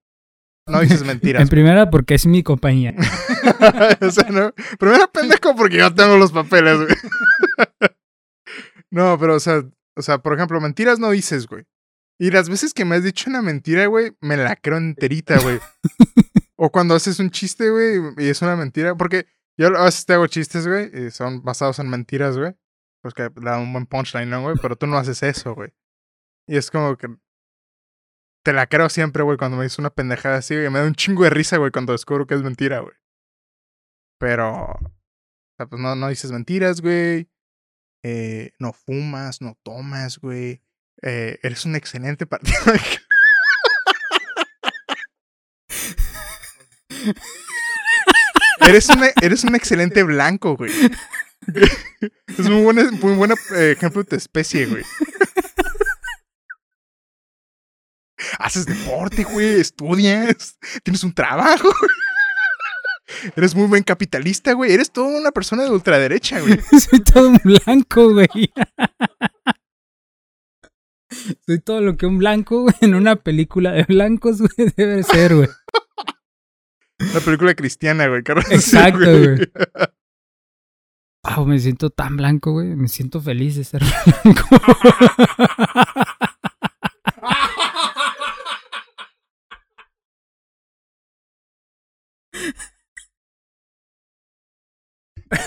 no 0.67 0.79
dices 0.81 1.03
mentiras. 1.05 1.43
en 1.43 1.47
primera, 1.47 1.89
porque 1.89 2.15
es 2.15 2.25
mi 2.25 2.41
compañía. 2.41 2.95
o 4.01 4.11
sea, 4.11 4.29
no. 4.31 4.51
Primero, 4.79 5.09
pendejo, 5.11 5.55
porque 5.55 5.77
yo 5.77 5.93
tengo 5.93 6.17
los 6.17 6.31
papeles, 6.31 6.77
güey. 6.77 6.95
no, 8.91 9.17
pero, 9.19 9.35
o 9.35 9.39
sea, 9.39 9.63
o 9.95 10.01
sea, 10.01 10.17
por 10.17 10.33
ejemplo, 10.33 10.59
mentiras 10.59 10.97
no 10.97 11.11
dices, 11.11 11.47
güey. 11.47 11.63
Y 12.19 12.31
las 12.31 12.49
veces 12.49 12.73
que 12.73 12.85
me 12.85 12.95
has 12.95 13.03
dicho 13.03 13.29
una 13.29 13.41
mentira, 13.41 13.85
güey, 13.85 14.13
me 14.19 14.35
la 14.35 14.55
creo 14.55 14.77
enterita, 14.77 15.37
güey. 15.39 15.59
O 16.57 16.71
cuando 16.71 16.95
haces 16.95 17.19
un 17.19 17.29
chiste, 17.29 17.69
güey, 17.69 17.99
y 18.17 18.29
es 18.29 18.41
una 18.41 18.55
mentira. 18.55 18.95
Porque 18.95 19.27
yo 19.57 19.67
a 19.67 19.85
veces 19.85 20.05
te 20.05 20.13
hago 20.13 20.27
chistes, 20.27 20.67
güey, 20.67 20.89
y 20.93 21.11
son 21.11 21.43
basados 21.43 21.79
en 21.79 21.89
mentiras, 21.89 22.37
güey. 22.37 22.55
Pues 23.01 23.13
que 23.13 23.23
le 23.23 23.49
da 23.49 23.59
un 23.59 23.71
buen 23.71 23.85
punchline, 23.85 24.29
¿no, 24.29 24.41
güey? 24.41 24.55
Pero 24.61 24.75
tú 24.75 24.87
no 24.87 24.97
haces 24.97 25.21
eso, 25.23 25.53
güey. 25.53 25.73
Y 26.47 26.57
es 26.57 26.71
como 26.71 26.97
que. 26.97 27.07
Te 28.43 28.53
la 28.53 28.67
creo 28.67 28.89
siempre, 28.89 29.23
güey, 29.23 29.37
cuando 29.37 29.57
me 29.57 29.63
dices 29.63 29.79
una 29.79 29.89
pendejada 29.89 30.37
así, 30.37 30.55
güey. 30.55 30.69
Me 30.69 30.79
da 30.79 30.85
un 30.85 30.95
chingo 30.95 31.23
de 31.23 31.29
risa, 31.29 31.57
güey, 31.57 31.71
cuando 31.71 31.93
descubro 31.93 32.27
que 32.27 32.35
es 32.35 32.41
mentira, 32.41 32.79
güey. 32.79 32.95
Pero. 34.19 34.71
O 34.71 35.57
sea, 35.57 35.67
pues 35.67 35.81
no, 35.81 35.95
no 35.95 36.09
dices 36.09 36.31
mentiras, 36.31 36.81
güey. 36.81 37.29
Eh, 38.03 38.51
no 38.59 38.73
fumas, 38.73 39.41
no 39.41 39.57
tomas, 39.63 40.19
güey. 40.19 40.61
Eh, 41.01 41.39
eres 41.43 41.65
un 41.65 41.75
excelente 41.75 42.25
partido. 42.27 42.57
Eres, 48.61 48.89
una, 48.89 49.09
eres 49.21 49.43
un 49.43 49.55
excelente 49.55 50.03
blanco, 50.03 50.55
güey. 50.55 50.71
Es 52.37 52.49
muy 52.49 52.63
buen, 52.63 52.99
muy 52.99 53.29
eh, 53.55 53.71
ejemplo 53.71 54.03
de 54.03 54.09
tu 54.09 54.15
especie, 54.15 54.65
güey. 54.65 54.83
Haces 58.39 58.65
deporte, 58.65 59.23
güey, 59.23 59.59
estudias, 59.59 60.57
tienes 60.83 61.03
un 61.03 61.13
trabajo. 61.13 61.67
güey. 61.67 63.33
Eres 63.35 63.55
muy 63.55 63.67
buen 63.67 63.83
capitalista, 63.83 64.53
güey. 64.53 64.73
Eres 64.73 64.91
toda 64.91 65.19
una 65.19 65.31
persona 65.31 65.63
de 65.63 65.69
ultraderecha, 65.69 66.39
güey. 66.41 66.59
Soy 66.79 66.99
todo 67.01 67.29
un 67.29 67.39
blanco, 67.43 68.11
güey. 68.11 68.51
Soy 71.45 71.59
todo 71.59 71.81
lo 71.81 71.97
que 71.97 72.05
un 72.05 72.17
blanco, 72.17 72.63
güey, 72.63 72.75
en 72.81 72.95
una 72.95 73.15
película 73.15 73.71
de 73.71 73.83
blancos, 73.83 74.39
güey, 74.39 74.73
debe 74.75 75.03
ser, 75.03 75.35
güey. 75.35 75.49
Una 77.15 77.23
película 77.23 77.55
cristiana, 77.55 78.07
güey. 78.09 78.23
sí, 78.45 78.53
Exacto, 78.55 78.99
güey. 78.99 79.49
Wow, 81.23 81.45
me 81.47 81.59
siento 81.59 81.89
tan 81.89 82.17
blanco, 82.17 82.51
güey. 82.51 82.75
Me 82.75 82.89
siento 82.89 83.21
feliz 83.21 83.55
de 83.55 83.63
ser 83.63 83.83
blanco. 84.23 84.49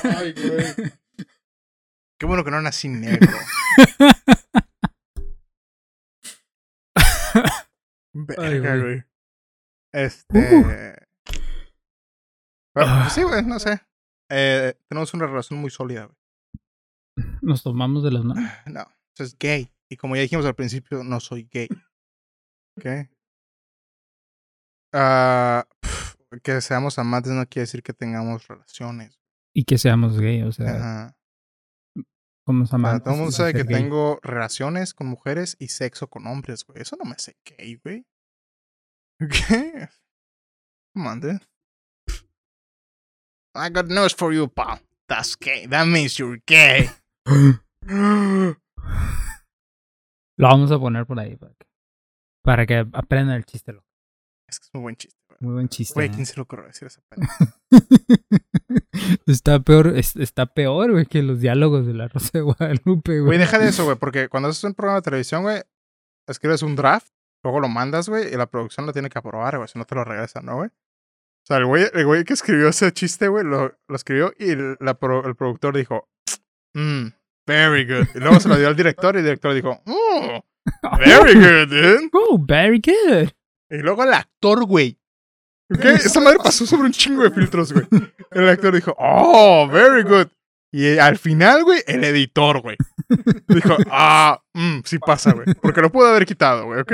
Ay, 0.05 0.33
güey. 0.33 0.93
Qué 2.19 2.25
bueno 2.25 2.45
que 2.45 2.51
no 2.51 2.63
nací 2.63 2.89
negro. 2.89 3.29
Verga, 8.15 8.77
güey. 8.77 8.81
güey. 8.81 9.05
Este. 9.93 11.08
Pero, 12.85 13.01
pues 13.01 13.13
sí, 13.13 13.23
güey, 13.23 13.45
no 13.45 13.59
sé. 13.59 13.81
Eh, 14.31 14.75
tenemos 14.89 15.15
una 15.15 15.27
relación 15.27 15.59
muy 15.61 15.71
sólida, 15.71 16.05
güey. 16.07 16.17
Nos 17.43 17.63
tomamos 17.63 18.05
de 18.05 18.11
las 18.13 18.25
manos. 18.25 18.51
No, 18.67 18.83
eso 19.15 19.25
es 19.25 19.39
gay. 19.39 19.73
Y 19.91 19.97
como 19.97 20.17
ya 20.17 20.23
dijimos 20.23 20.45
al 20.47 20.55
principio, 20.55 21.03
no 21.03 21.19
soy 21.21 21.49
gay. 21.51 21.69
¿Ok? 22.79 22.87
Ah, 24.93 25.67
pf, 25.81 26.17
que 26.43 26.61
seamos 26.61 26.99
amantes 26.99 27.33
no 27.33 27.47
quiere 27.47 27.63
decir 27.65 27.83
que 27.83 27.93
tengamos 27.93 28.47
relaciones. 28.49 29.19
Y 29.55 29.65
que 29.65 29.79
seamos 29.79 30.21
gay, 30.21 30.43
o 30.43 30.53
sea, 30.53 30.71
Ajá. 30.77 31.17
somos 32.47 32.69
O 32.69 32.71
sea, 32.71 32.77
amantes. 32.77 33.05
todo 33.05 33.15
el 33.15 33.21
mundo 33.21 33.33
sabe 33.33 33.53
que 33.55 33.65
gay. 33.65 33.77
tengo 33.83 34.19
relaciones 34.23 34.95
con 34.95 35.09
mujeres 35.09 35.57
y 35.59 35.69
sexo 35.69 36.09
con 36.09 36.27
hombres, 36.27 36.65
güey. 36.65 36.81
Eso 36.83 36.97
no 36.97 37.05
me 37.05 37.13
hace 37.17 37.37
gay, 37.45 37.77
güey. 37.83 38.07
¿Qué? 39.19 39.89
Dude. 40.95 41.41
I 43.59 43.71
got 43.71 43.87
news 43.89 44.15
for 44.15 44.33
you, 44.33 44.49
pal. 44.49 44.81
That's 45.09 45.37
gay. 45.39 45.67
That 45.67 45.87
means 45.87 46.17
you're 46.19 46.41
gay. 46.47 46.91
Lo 50.37 50.49
vamos 50.49 50.71
a 50.71 50.79
poner 50.79 51.07
por 51.07 51.19
ahí 51.19 51.37
para 51.37 51.55
que, 51.55 51.67
para 52.45 52.67
que 52.67 52.87
aprendan 52.93 53.37
el 53.37 53.45
chiste. 53.45 53.73
loco. 53.73 53.87
Es 54.49 54.61
que 54.61 54.67
es 54.67 54.71
muy 54.75 54.83
buen 54.83 54.97
chiste, 54.97 55.19
güey. 55.29 55.39
Muy 55.41 55.53
buen 55.55 55.69
chiste. 55.69 55.95
Güey, 55.95 56.09
¿eh? 56.09 56.13
¿quién 56.15 56.27
se 56.27 56.37
lo 56.37 56.43
ocurrió 56.45 56.67
decir 56.67 56.87
esa 56.89 57.01
está 59.27 59.61
peor, 59.61 59.89
es- 59.97 60.17
está 60.17 60.47
peor, 60.47 60.93
güey, 60.93 61.07
que 61.07 61.23
los 61.23 61.41
diálogos 61.41 61.87
de 61.87 61.95
la 61.95 62.09
Rosa 62.09 62.31
de 62.33 62.41
Guadalupe, 62.43 63.13
güey. 63.21 63.27
Güey, 63.27 63.39
deja 63.39 63.59
de 63.59 63.69
eso, 63.69 63.85
güey, 63.85 63.97
porque 63.97 64.29
cuando 64.29 64.49
haces 64.49 64.65
un 64.65 64.75
programa 64.75 65.01
de 65.01 65.05
televisión, 65.05 65.43
güey, 65.43 65.63
escribes 66.27 66.63
un 66.63 66.77
draft, 66.77 67.09
luego 67.45 67.61
lo 67.61 67.69
mandas, 67.69 68.09
güey, 68.09 68.33
y 68.33 68.37
la 68.37 68.47
producción 68.47 68.87
lo 68.87 68.93
tiene 68.93 69.11
que 69.11 69.19
aprobar, 69.19 69.57
güey, 69.57 69.69
si 69.69 69.79
no 69.79 69.85
te 69.85 69.95
lo 69.95 70.05
regresan, 70.05 70.47
¿no, 70.47 70.57
güey? 70.57 70.71
O 71.49 71.55
sea, 71.55 71.57
el 71.59 71.65
güey, 71.67 71.87
el 71.95 72.05
güey 72.05 72.25
que 72.25 72.35
escribió 72.35 72.69
ese 72.69 72.93
chiste, 72.93 73.29
güey, 73.29 73.43
lo, 73.45 73.75
lo 73.89 73.97
escribió 73.97 74.35
y 74.39 74.51
el, 74.51 74.77
la 74.81 74.95
pro- 74.95 75.27
el 75.27 75.35
productor 75.35 75.75
dijo, 75.77 76.07
mmm, 76.75 77.07
very 77.47 77.87
good. 77.87 78.07
Y 78.15 78.19
luego 78.21 78.39
se 78.39 78.49
lo 78.51 78.59
dio 78.59 78.69
al 78.69 78.77
director 78.77 79.15
y 79.15 79.19
el 79.21 79.25
director 79.25 79.55
dijo, 79.55 79.81
oh, 79.87 80.45
very 80.99 81.35
good, 81.35 81.69
dude. 81.69 82.11
Oh, 82.13 82.39
very 82.47 82.81
good. 82.85 83.31
Y 83.71 83.79
luego 83.79 84.05
el 84.05 84.13
actor, 84.13 84.67
güey. 84.67 84.99
¿Ok? 85.75 85.85
Esa 85.85 86.21
madre 86.21 86.39
pasó 86.43 86.67
sobre 86.67 86.85
un 86.85 86.93
chingo 86.93 87.23
de 87.23 87.31
filtros, 87.31 87.73
güey. 87.73 87.87
El 88.31 88.49
actor 88.49 88.75
dijo, 88.75 88.95
oh, 88.99 89.67
very 89.69 90.03
good. 90.03 90.27
Y 90.71 90.99
al 90.99 91.17
final, 91.17 91.65
güey, 91.65 91.83
el 91.87 92.05
editor, 92.05 92.61
güey. 92.61 92.77
Dijo, 93.49 93.75
ah, 93.91 94.39
mm, 94.53 94.81
sí 94.85 94.99
pasa, 94.99 95.33
güey. 95.33 95.47
Porque 95.63 95.81
lo 95.81 95.91
pudo 95.91 96.09
haber 96.09 96.27
quitado, 96.27 96.67
güey, 96.67 96.81
¿ok? 96.81 96.93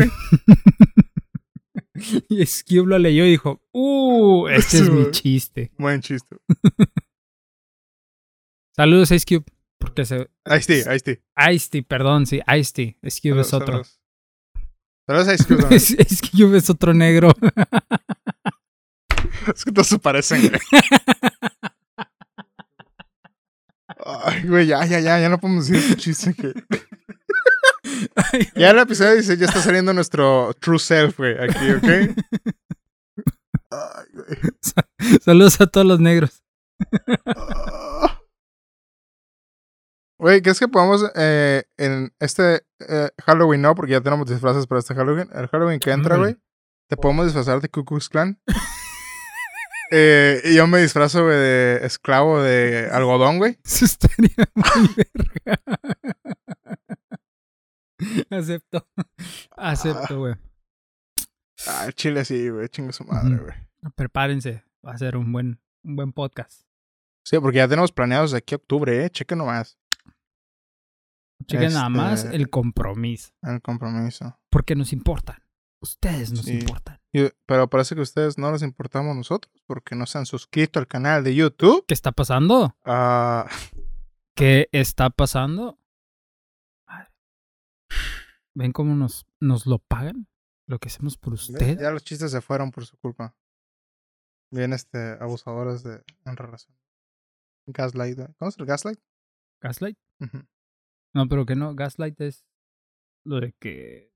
Y 2.29 2.45
Skip 2.47 2.87
lo 2.87 2.99
leyó 2.99 3.25
y 3.25 3.31
dijo, 3.31 3.61
uh, 3.73 4.49
este 4.53 4.79
es 4.79 4.91
mi 4.91 5.11
chiste. 5.11 5.73
Buen 5.79 6.01
chiste. 6.01 6.37
Saludos 8.77 9.13
a 9.13 9.19
Skip. 9.19 9.49
Porque 9.79 10.05
se... 10.05 10.29
Ahí 10.45 10.61
está, 10.61 10.91
ahí 10.91 10.97
está. 10.97 11.13
Ice-T, 11.53 11.83
perdón, 11.83 12.27
sí, 12.27 12.41
Ice-T. 12.47 12.99
Skip 13.09 13.37
es 13.37 13.53
otro. 13.53 13.85
Saludos. 13.85 14.01
Saludos 15.07 15.29
a 15.29 15.35
Ice 15.35 16.31
Cube 16.31 16.57
es 16.57 16.71
otro 16.71 16.95
negro. 16.95 17.31
Es 19.55 19.65
que 19.65 19.73
todos 19.73 19.89
se 19.89 19.99
parecen, 19.99 20.49
güey. 20.49 20.61
Ay, 24.07 24.47
güey, 24.47 24.67
ya, 24.67 24.85
ya, 24.87 25.01
ya, 25.01 25.21
ya 25.21 25.29
no 25.29 25.39
podemos 25.39 25.69
decir 25.69 25.85
ese 25.85 25.97
chiste 25.97 26.35
que... 26.35 26.55
Ya 28.57 28.71
el 28.71 28.79
episodio 28.79 29.15
dice, 29.15 29.37
ya 29.37 29.47
está 29.47 29.61
saliendo 29.61 29.93
nuestro 29.93 30.53
true 30.61 30.79
self, 30.79 31.19
güey, 31.19 31.37
aquí, 31.39 31.71
¿ok? 31.73 31.85
Ay, 33.71 34.07
güey. 34.13 35.19
Saludos 35.21 35.61
a 35.61 35.67
todos 35.67 35.87
los 35.87 36.01
negros. 36.01 36.43
Ah. 37.27 38.21
Güey, 40.19 40.43
¿crees 40.43 40.59
que 40.59 40.69
podamos 40.69 41.05
eh, 41.17 41.65
en 41.77 42.15
este 42.19 42.65
eh, 42.89 43.11
Halloween 43.27 43.63
no? 43.63 43.75
Porque 43.75 43.93
ya 43.93 44.01
tenemos 44.01 44.27
disfraces 44.27 44.67
para 44.67 44.79
este 44.79 44.95
Halloween. 44.95 45.29
El 45.35 45.49
Halloween 45.49 45.81
que 45.81 45.91
entra, 45.91 46.17
güey, 46.17 46.37
te 46.89 46.97
podemos 46.97 47.27
disfrazar 47.27 47.61
de 47.61 47.69
Ku 47.69 47.85
Klux 47.85 48.09
Klan. 48.09 48.41
Eh, 49.91 50.41
y 50.45 50.57
yo 50.57 50.67
me 50.67 50.81
disfrazo, 50.81 51.25
güey, 51.25 51.37
de 51.37 51.81
esclavo 51.85 52.43
de 52.43 52.89
algodón, 52.91 53.39
güey. 53.39 53.59
Eso 53.65 53.85
estaría 53.85 54.49
muy 54.55 54.89
verga. 54.97 55.63
Acepto. 58.31 58.87
Acepto, 59.57 60.19
güey. 60.19 60.35
Ah, 61.67 61.85
el 61.87 61.95
chile 61.95 62.25
sí, 62.25 62.49
güey, 62.49 62.69
chingo 62.69 62.93
su 62.93 63.05
madre, 63.05 63.37
güey. 63.37 63.55
Prepárense. 63.95 64.65
Va 64.87 64.93
a 64.93 64.99
ser 64.99 65.17
un 65.17 65.33
buen, 65.33 65.61
un 65.83 65.97
buen 65.97 66.13
podcast. 66.13 66.63
Sí, 67.25 67.39
porque 67.39 67.59
ya 67.59 67.69
tenemos 67.69 67.93
planeados 67.93 68.33
de 68.33 68.39
aquí 68.39 68.55
a 68.55 68.57
octubre, 68.57 69.05
eh. 69.05 69.11
Chequen 69.11 69.39
nomás 69.39 69.79
Chequen 71.47 71.73
nada 71.73 71.87
Este- 71.87 71.99
más 71.99 72.25
el 72.35 72.49
compromiso. 72.51 73.33
el 73.43 73.61
compromiso. 73.61 74.39
Porque 74.51 74.75
nos 74.75 74.93
importan. 74.93 75.37
Ustedes 75.83 76.31
nos 76.33 76.43
Sí. 76.47 76.59
importan. 76.61 77.01
Pero 77.47 77.69
parece 77.69 77.95
que 77.95 78.01
ustedes 78.01 78.39
no 78.39 78.51
les 78.53 78.63
importamos 78.63 79.15
nosotros 79.15 79.53
porque 79.67 79.95
no 79.95 80.07
se 80.07 80.17
han 80.19 80.27
suscrito 80.27 80.79
al 80.79 80.87
canal 80.87 81.23
de 81.23 81.35
YouTube. 81.35 81.85
¿Qué 81.87 81.93
está 81.95 82.13
pasando? 82.13 82.75
Ah, 82.85 83.47
¿Qué 84.35 84.69
está 84.73 85.11
pasando? 85.11 85.79
¿Ven 88.55 88.73
cómo 88.73 88.95
nos, 88.95 89.27
nos 89.41 89.67
lo 89.67 89.79
pagan? 89.79 90.29
Lo 90.67 90.79
que 90.79 90.89
hacemos 90.89 91.19
por 91.19 91.35
usted. 91.35 91.79
ya 91.81 91.91
los 91.91 92.05
chistes 92.05 92.31
se 92.31 92.41
fueron 92.41 92.71
por 92.71 92.87
su 92.87 92.97
culpa. 92.99 93.37
Bien, 94.53 94.73
este, 94.73 94.99
abusadores 95.21 95.83
de, 95.83 96.03
en 96.25 96.37
relación. 96.37 96.77
Gaslight. 97.67 98.19
¿eh? 98.19 98.29
¿Conoces 98.39 98.61
el 98.61 98.67
gaslight? 98.67 99.01
¿Gaslight? 99.61 99.99
No, 101.15 101.29
pero 101.29 101.45
que 101.47 101.57
no. 101.57 101.75
Gaslight 101.75 102.21
es 102.21 102.45
lo 103.27 103.41
de 103.41 103.53
que 103.59 104.13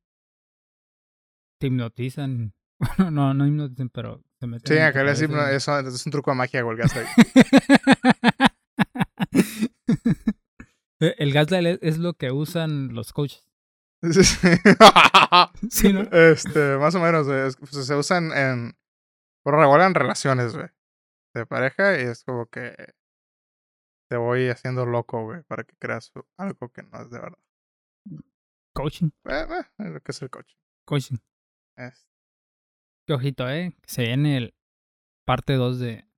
te 1.61 1.67
hipnotizan. 1.67 2.55
Bueno, 2.79 3.11
no, 3.11 3.35
no 3.35 3.47
hipnotizan, 3.47 3.89
pero 3.91 4.23
se 4.39 4.47
meten. 4.47 4.77
Sí, 4.77 4.81
acá 4.81 5.03
le 5.03 5.13
cabeza. 5.15 5.51
eso 5.57 5.79
es 5.81 6.07
un 6.07 6.13
truco 6.13 6.31
de 6.31 6.37
magia, 6.37 6.61
el 6.61 6.77
gaslight. 6.77 7.09
El 11.01 11.33
gaslight 11.33 11.67
es- 11.67 11.79
es 11.83 11.99
lo 11.99 12.15
que 12.15 12.33
usan 12.33 12.95
los 12.95 13.13
coaches. 13.13 13.48
Sí, 15.71 15.93
¿no? 15.93 16.01
Este, 16.03 16.77
más 16.79 16.95
o 16.95 17.01
menos, 17.01 17.27
es- 17.29 17.57
pues, 17.57 17.71
se 17.87 17.95
usan 17.95 18.33
en. 18.33 18.77
Por 19.43 19.55
regular 19.57 19.87
en 19.89 19.95
relaciones, 19.95 20.55
güey. 20.55 20.69
De 21.35 21.47
pareja 21.47 21.99
y 21.99 22.03
es 22.05 22.25
como 22.25 22.47
que. 22.47 22.75
Te 24.11 24.17
voy 24.17 24.49
haciendo 24.49 24.87
loco, 24.87 25.25
güey, 25.25 25.43
para 25.43 25.65
que 25.65 25.77
creas 25.77 26.11
algo 26.39 26.71
que 26.71 26.83
no 26.83 27.03
es 27.03 27.11
de 27.11 27.19
verdad. 27.21 27.39
Coaching. 28.75 29.11
Eh, 29.25 29.47
eh, 29.51 29.65
es 29.79 29.91
lo 29.91 30.01
que 30.01 30.13
es 30.13 30.23
el 30.23 30.31
coche. 30.31 30.57
Coaching. 30.87 31.17
Es- 31.77 32.07
Qué 33.07 33.13
ojito, 33.15 33.49
¿eh? 33.49 33.75
Se 33.87 34.03
viene 34.03 34.37
el 34.37 34.55
parte 35.27 35.55
2 35.55 35.79
de 35.79 36.09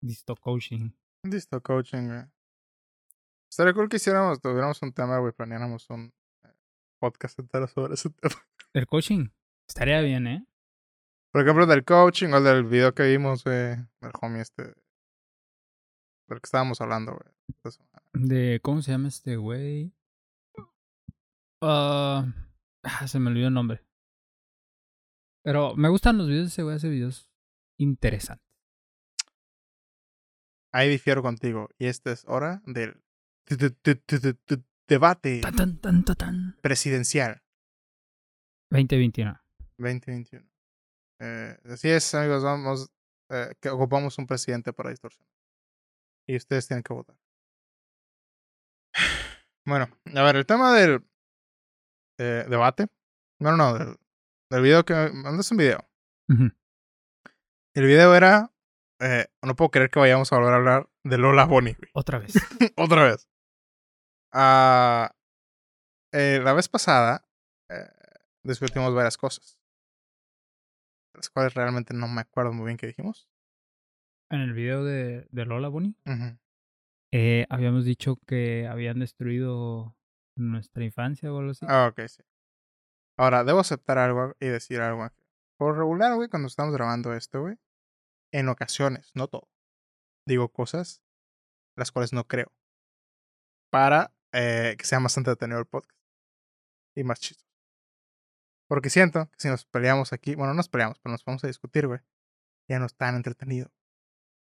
Disto 0.00 0.36
Coaching. 0.36 0.90
Listo, 1.24 1.60
coaching, 1.60 2.06
güey. 2.08 2.24
Estaría 3.50 3.72
cool 3.74 3.88
que 3.88 3.96
hiciéramos, 3.96 4.40
tuviéramos 4.40 4.80
un 4.82 4.92
tema, 4.92 5.18
güey, 5.18 5.32
planeáramos 5.32 5.88
un 5.90 6.12
podcast 6.98 7.38
entero 7.38 7.66
sobre 7.68 7.94
ese 7.94 8.10
tema. 8.20 8.34
El 8.72 8.86
coaching. 8.86 9.28
Estaría 9.68 10.00
bien, 10.00 10.26
¿eh? 10.26 10.46
Por 11.32 11.42
ejemplo, 11.42 11.66
del 11.66 11.84
coaching 11.84 12.32
o 12.32 12.40
del 12.40 12.64
video 12.64 12.94
que 12.94 13.04
vimos, 13.04 13.44
güey, 13.44 13.76
del 14.00 14.12
homie 14.20 14.42
este. 14.42 14.62
Del 16.28 16.40
que 16.40 16.46
estábamos 16.46 16.80
hablando, 16.80 17.12
güey. 17.12 17.76
De. 18.12 18.60
¿Cómo 18.62 18.82
se 18.82 18.92
llama 18.92 19.08
este 19.08 19.36
güey? 19.36 19.92
Ah, 21.62 22.26
ah, 22.82 23.08
se 23.08 23.18
me 23.18 23.30
olvidó 23.30 23.48
el 23.48 23.54
nombre. 23.54 23.82
Pero 25.42 25.76
me 25.76 25.88
gustan 25.88 26.18
los 26.18 26.26
videos 26.26 26.44
de 26.44 26.48
ese 26.48 26.62
güey, 26.62 26.76
hace 26.76 26.88
videos 26.88 27.28
interesantes. 27.78 28.46
Ahí 30.72 30.88
difiero 30.90 31.22
contigo. 31.22 31.68
Y 31.78 31.86
esta 31.86 32.12
es 32.12 32.24
hora 32.26 32.62
del 32.66 33.00
debate 34.88 35.40
Tan, 35.40 35.56
tan, 35.56 35.78
tan, 35.78 36.04
tan, 36.04 36.16
tan. 36.16 36.56
presidencial 36.60 37.42
2021. 38.70 39.40
2021. 39.78 40.48
Eh, 41.20 41.56
así 41.64 41.88
es, 41.88 42.14
amigos, 42.14 42.42
vamos, 42.42 42.90
eh, 43.30 43.54
que 43.60 43.68
ocupamos 43.68 44.18
un 44.18 44.26
presidente 44.26 44.72
para 44.72 44.90
distorsión. 44.90 45.26
Y 46.28 46.36
ustedes 46.36 46.66
tienen 46.66 46.82
que 46.82 46.92
votar. 46.92 47.16
Bueno, 49.64 49.88
a 50.14 50.22
ver, 50.22 50.36
el 50.36 50.46
tema 50.46 50.74
del 50.74 51.04
eh, 52.18 52.44
debate. 52.48 52.88
No, 53.40 53.50
no, 53.52 53.56
no, 53.56 53.78
del, 53.78 53.96
del 54.50 54.62
video 54.62 54.84
que 54.84 54.94
mandaste 55.12 55.54
un 55.54 55.58
video. 55.58 55.88
El 57.74 57.84
video 57.84 58.14
era 58.14 58.52
eh, 59.00 59.26
no 59.42 59.54
puedo 59.54 59.70
creer 59.70 59.90
que 59.90 59.98
vayamos 59.98 60.32
a 60.32 60.36
volver 60.36 60.54
a 60.54 60.56
hablar 60.56 60.88
de 61.04 61.18
Lola 61.18 61.44
Bonnie. 61.44 61.76
Otra 61.92 62.18
vez. 62.18 62.32
Otra 62.76 63.04
vez. 63.04 63.28
Eh, 64.32 65.08
la 66.42 66.52
vez 66.52 66.68
pasada 66.68 67.28
eh, 67.68 67.88
discutimos 68.42 68.94
varias 68.94 69.16
cosas. 69.16 69.58
Las 71.14 71.30
cuales 71.30 71.54
realmente 71.54 71.94
no 71.94 72.08
me 72.08 72.20
acuerdo 72.20 72.52
muy 72.52 72.66
bien 72.66 72.76
qué 72.76 72.86
dijimos. 72.86 73.28
En 74.30 74.40
el 74.40 74.52
video 74.52 74.84
de, 74.84 75.26
de 75.30 75.44
Lola 75.46 75.68
Ujú. 75.68 75.94
eh, 77.12 77.46
habíamos 77.48 77.84
dicho 77.84 78.18
que 78.26 78.66
habían 78.66 78.98
destruido 78.98 79.96
nuestra 80.36 80.84
infancia 80.84 81.32
o 81.32 81.38
algo 81.38 81.52
así. 81.52 81.64
Ah, 81.68 81.88
ok, 81.90 82.06
sí. 82.08 82.22
Ahora, 83.18 83.44
debo 83.44 83.60
aceptar 83.60 83.98
algo 83.98 84.34
y 84.40 84.46
decir 84.46 84.80
algo 84.80 85.04
aquí. 85.04 85.22
Por 85.58 85.78
regular, 85.78 86.14
güey, 86.16 86.28
cuando 86.28 86.48
estamos 86.48 86.74
grabando 86.74 87.14
esto, 87.14 87.40
güey, 87.40 87.56
en 88.32 88.48
ocasiones, 88.48 89.10
no 89.14 89.28
todo, 89.28 89.48
digo 90.26 90.50
cosas 90.50 91.02
las 91.76 91.92
cuales 91.92 92.12
no 92.12 92.26
creo. 92.26 92.52
Para 93.70 94.15
eh, 94.36 94.76
que 94.76 94.84
sea 94.84 95.00
más 95.00 95.16
entretenido 95.16 95.58
el 95.58 95.66
podcast. 95.66 95.96
Y 96.94 97.04
más 97.04 97.20
chistoso. 97.20 97.46
Porque 98.68 98.90
siento 98.90 99.30
que 99.30 99.36
si 99.38 99.48
nos 99.48 99.64
peleamos 99.64 100.12
aquí, 100.12 100.34
bueno, 100.34 100.52
no 100.52 100.58
nos 100.58 100.68
peleamos, 100.68 100.98
pero 100.98 101.12
nos 101.12 101.24
vamos 101.24 101.42
a 101.44 101.46
discutir, 101.46 101.86
güey, 101.86 102.00
ya 102.68 102.78
no 102.78 102.86
es 102.86 102.94
tan 102.94 103.14
entretenido. 103.14 103.70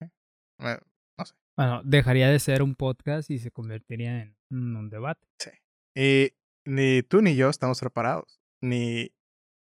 ¿eh? 0.01 0.11
No 0.59 1.24
sé. 1.24 1.34
Bueno, 1.57 1.82
dejaría 1.84 2.28
de 2.28 2.38
ser 2.40 2.62
un 2.62 2.74
podcast 2.74 3.30
y 3.30 3.38
se 3.38 3.51
convertiría 3.51 4.22
en 4.22 4.36
un 4.51 4.88
debate. 4.88 5.28
Sí. 5.38 5.51
Y 5.95 6.34
ni 6.64 7.03
tú 7.03 7.22
ni 7.22 7.36
yo 7.36 7.51
estamos 7.51 7.80
preparados, 7.80 8.40
ni 8.62 9.12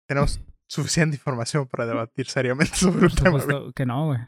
tenemos 0.08 0.42
suficiente 0.70 1.16
información 1.16 1.68
para 1.68 1.86
debatir 1.86 2.28
seriamente 2.28 2.76
sobre 2.76 3.06
un 3.06 3.12
Por 3.12 3.24
tema. 3.24 3.44
güey. 3.44 3.74
que 3.74 3.86
no, 3.86 4.08
güey. 4.08 4.20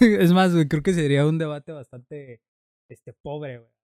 es 0.20 0.32
más, 0.32 0.52
güey, 0.52 0.66
creo 0.68 0.82
que 0.82 0.94
sería 0.94 1.26
un 1.26 1.38
debate 1.38 1.72
bastante 1.72 2.40
este, 2.88 3.12
pobre, 3.12 3.58
güey. 3.58 3.75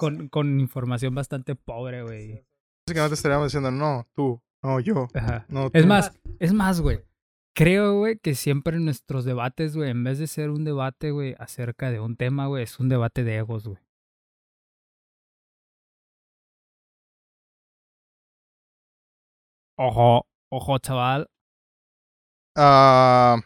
Con, 0.00 0.30
con 0.30 0.60
información 0.60 1.14
bastante 1.14 1.54
pobre, 1.54 2.02
güey. 2.02 2.46
Básicamente 2.86 3.16
estaríamos 3.16 3.48
diciendo, 3.48 3.70
no, 3.70 4.08
tú, 4.14 4.40
no, 4.62 4.80
yo, 4.80 5.08
Ajá. 5.12 5.44
no, 5.50 5.68
tú. 5.68 5.78
Es 5.78 5.84
más, 5.84 6.18
es 6.38 6.54
más, 6.54 6.80
güey. 6.80 7.02
Creo, 7.54 7.98
güey, 7.98 8.18
que 8.18 8.34
siempre 8.34 8.78
en 8.78 8.86
nuestros 8.86 9.26
debates, 9.26 9.76
güey, 9.76 9.90
en 9.90 10.02
vez 10.02 10.18
de 10.18 10.26
ser 10.26 10.48
un 10.48 10.64
debate, 10.64 11.10
güey, 11.10 11.34
acerca 11.38 11.90
de 11.90 12.00
un 12.00 12.16
tema, 12.16 12.46
güey, 12.46 12.64
es 12.64 12.80
un 12.80 12.88
debate 12.88 13.24
de 13.24 13.36
egos, 13.36 13.68
güey. 13.68 13.78
Ojo, 19.76 20.26
ojo, 20.50 20.78
chaval. 20.78 21.26
Ah, 22.56 23.36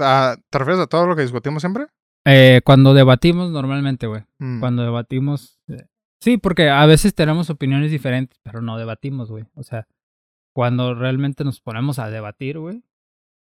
ah, 0.00 0.36
¿Te 0.50 0.58
refieres 0.58 0.82
a 0.82 0.86
todo 0.86 1.06
lo 1.06 1.16
que 1.16 1.22
discutimos 1.22 1.62
siempre? 1.62 1.86
Eh, 2.24 2.60
cuando 2.64 2.94
debatimos 2.94 3.50
normalmente, 3.50 4.06
güey. 4.06 4.22
Mm. 4.38 4.60
Cuando 4.60 4.82
debatimos. 4.82 5.58
eh, 5.68 5.86
Sí, 6.20 6.38
porque 6.38 6.68
a 6.70 6.86
veces 6.86 7.14
tenemos 7.16 7.50
opiniones 7.50 7.90
diferentes, 7.90 8.38
pero 8.44 8.62
no 8.62 8.78
debatimos, 8.78 9.28
güey. 9.30 9.44
O 9.54 9.64
sea, 9.64 9.88
cuando 10.54 10.94
realmente 10.94 11.42
nos 11.42 11.60
ponemos 11.60 11.98
a 11.98 12.10
debatir, 12.10 12.60
güey, 12.60 12.84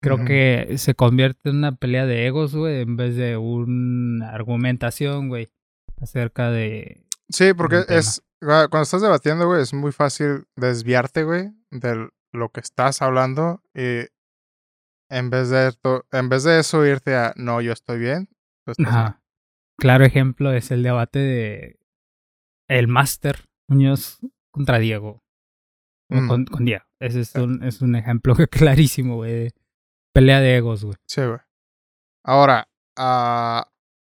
creo 0.01 0.19
que 0.25 0.79
se 0.79 0.95
convierte 0.95 1.51
en 1.51 1.57
una 1.57 1.75
pelea 1.75 2.07
de 2.07 2.27
egos, 2.29 2.55
güey, 2.55 2.83
en 2.83 2.97
vez 2.97 3.17
de 3.17 3.37
una 3.37 4.31
argumentación, 4.31 5.29
güey, 5.29 5.49
acerca 6.01 6.51
de. 6.51 7.05
Sí, 7.31 7.53
porque 7.53 7.79
es. 7.89 8.23
cua- 8.41 8.69
Cuando 8.69 8.83
estás 8.85 9.03
debatiendo, 9.03 9.47
güey, 9.49 9.63
es 9.63 9.75
muy 9.75 9.91
fácil 9.91 10.45
desviarte, 10.55 11.25
güey, 11.25 11.51
de 11.73 12.09
lo 12.33 12.49
que 12.51 12.61
estás 12.61 13.03
hablando 13.03 13.61
y 13.75 14.07
en 15.11 15.31
vez 15.31 15.51
de 15.51 15.67
esto, 15.69 16.07
en 16.13 16.29
vez 16.29 16.45
de 16.45 16.61
eso 16.61 16.87
irte 16.87 17.17
a 17.17 17.33
no, 17.37 17.61
yo 17.61 17.73
estoy 17.73 17.99
bien. 17.99 18.29
Estás 18.67 18.79
mal". 18.79 18.89
Ajá. 18.89 19.23
Claro 19.79 20.05
ejemplo 20.05 20.53
es 20.53 20.71
el 20.71 20.83
debate 20.83 21.19
de 21.19 21.81
el 22.69 22.89
Máster 22.89 23.49
Muñoz 23.69 24.21
contra 24.51 24.79
Diego. 24.79 25.23
Mm. 26.11 26.29
Con, 26.29 26.45
con 26.47 26.65
Diego. 26.65 26.85
Ese 27.01 27.21
es 27.21 27.35
un, 27.35 27.63
es 27.65 27.81
un 27.81 27.97
ejemplo 27.97 28.35
clarísimo, 28.51 29.17
güey, 29.17 29.33
de 29.33 29.55
pelea 30.15 30.41
de 30.41 30.57
egos, 30.57 30.85
güey. 30.85 30.97
Sí, 31.07 31.23
güey. 31.23 31.41
Ahora, 32.25 32.69
ah, 32.97 33.67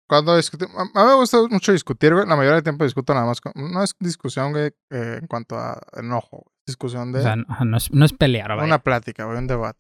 cuando 0.08 0.36
discutimos, 0.36 0.76
a 0.78 0.84
mí 0.84 0.92
me 0.94 1.16
gusta 1.16 1.38
mucho 1.50 1.72
discutir, 1.72 2.14
güey. 2.14 2.28
La 2.28 2.36
mayoría 2.36 2.56
del 2.56 2.64
tiempo 2.64 2.84
discuto 2.84 3.14
nada 3.14 3.26
más. 3.26 3.42
Con, 3.42 3.54
no 3.56 3.82
es 3.82 3.96
discusión, 4.00 4.52
güey, 4.52 4.68
eh, 4.92 5.20
en 5.22 5.28
cuanto 5.28 5.58
a 5.58 5.82
enojo. 5.94 6.44
güey. 6.44 6.56
Discusión 6.68 7.12
de 7.12 7.20
O 7.20 7.24
sea, 7.24 7.36
no, 7.36 7.78
es, 7.78 7.92
no 7.92 8.06
es 8.06 8.14
pelear, 8.14 8.50
vaya. 8.50 8.64
una 8.64 8.80
plática, 8.80 9.26
güey, 9.26 9.38
un 9.38 9.48
debate. 9.48 9.80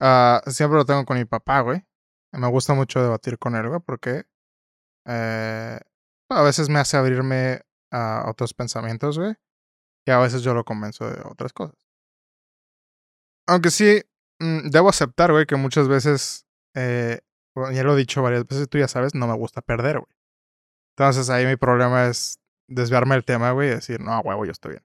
Ah, 0.00 0.42
siempre 0.46 0.78
lo 0.78 0.84
tengo 0.86 1.04
con 1.04 1.18
mi 1.18 1.24
papá, 1.24 1.60
güey. 1.60 1.84
Me 2.32 2.48
gusta 2.48 2.74
mucho 2.74 3.02
debatir 3.02 3.38
con 3.38 3.54
él, 3.56 3.68
güey, 3.68 3.80
porque 3.80 4.24
eh, 5.06 5.78
a 6.28 6.42
veces 6.42 6.68
me 6.68 6.78
hace 6.78 6.96
abrirme 6.96 7.62
a 7.90 8.24
otros 8.28 8.54
pensamientos, 8.54 9.18
güey. 9.18 9.34
Y 10.06 10.10
a 10.10 10.18
veces 10.18 10.42
yo 10.42 10.54
lo 10.54 10.64
convenzo 10.64 11.10
de 11.10 11.20
otras 11.24 11.52
cosas. 11.52 11.76
Aunque 13.48 13.70
sí, 13.70 14.02
mm, 14.40 14.70
debo 14.70 14.88
aceptar, 14.88 15.32
güey, 15.32 15.46
que 15.46 15.56
muchas 15.56 15.88
veces, 15.88 16.46
eh, 16.74 17.20
ya 17.72 17.82
lo 17.84 17.94
he 17.94 17.98
dicho 17.98 18.22
varias 18.22 18.46
veces, 18.46 18.68
tú 18.68 18.78
ya 18.78 18.88
sabes, 18.88 19.14
no 19.14 19.26
me 19.26 19.34
gusta 19.34 19.62
perder, 19.62 19.98
güey. 19.98 20.12
Entonces 20.96 21.30
ahí 21.30 21.46
mi 21.46 21.56
problema 21.56 22.06
es 22.06 22.40
desviarme 22.68 23.14
del 23.14 23.24
tema, 23.24 23.52
güey, 23.52 23.68
y 23.68 23.74
decir, 23.74 24.00
no, 24.00 24.20
huevo, 24.20 24.44
yo 24.44 24.52
estoy 24.52 24.72
bien. 24.72 24.84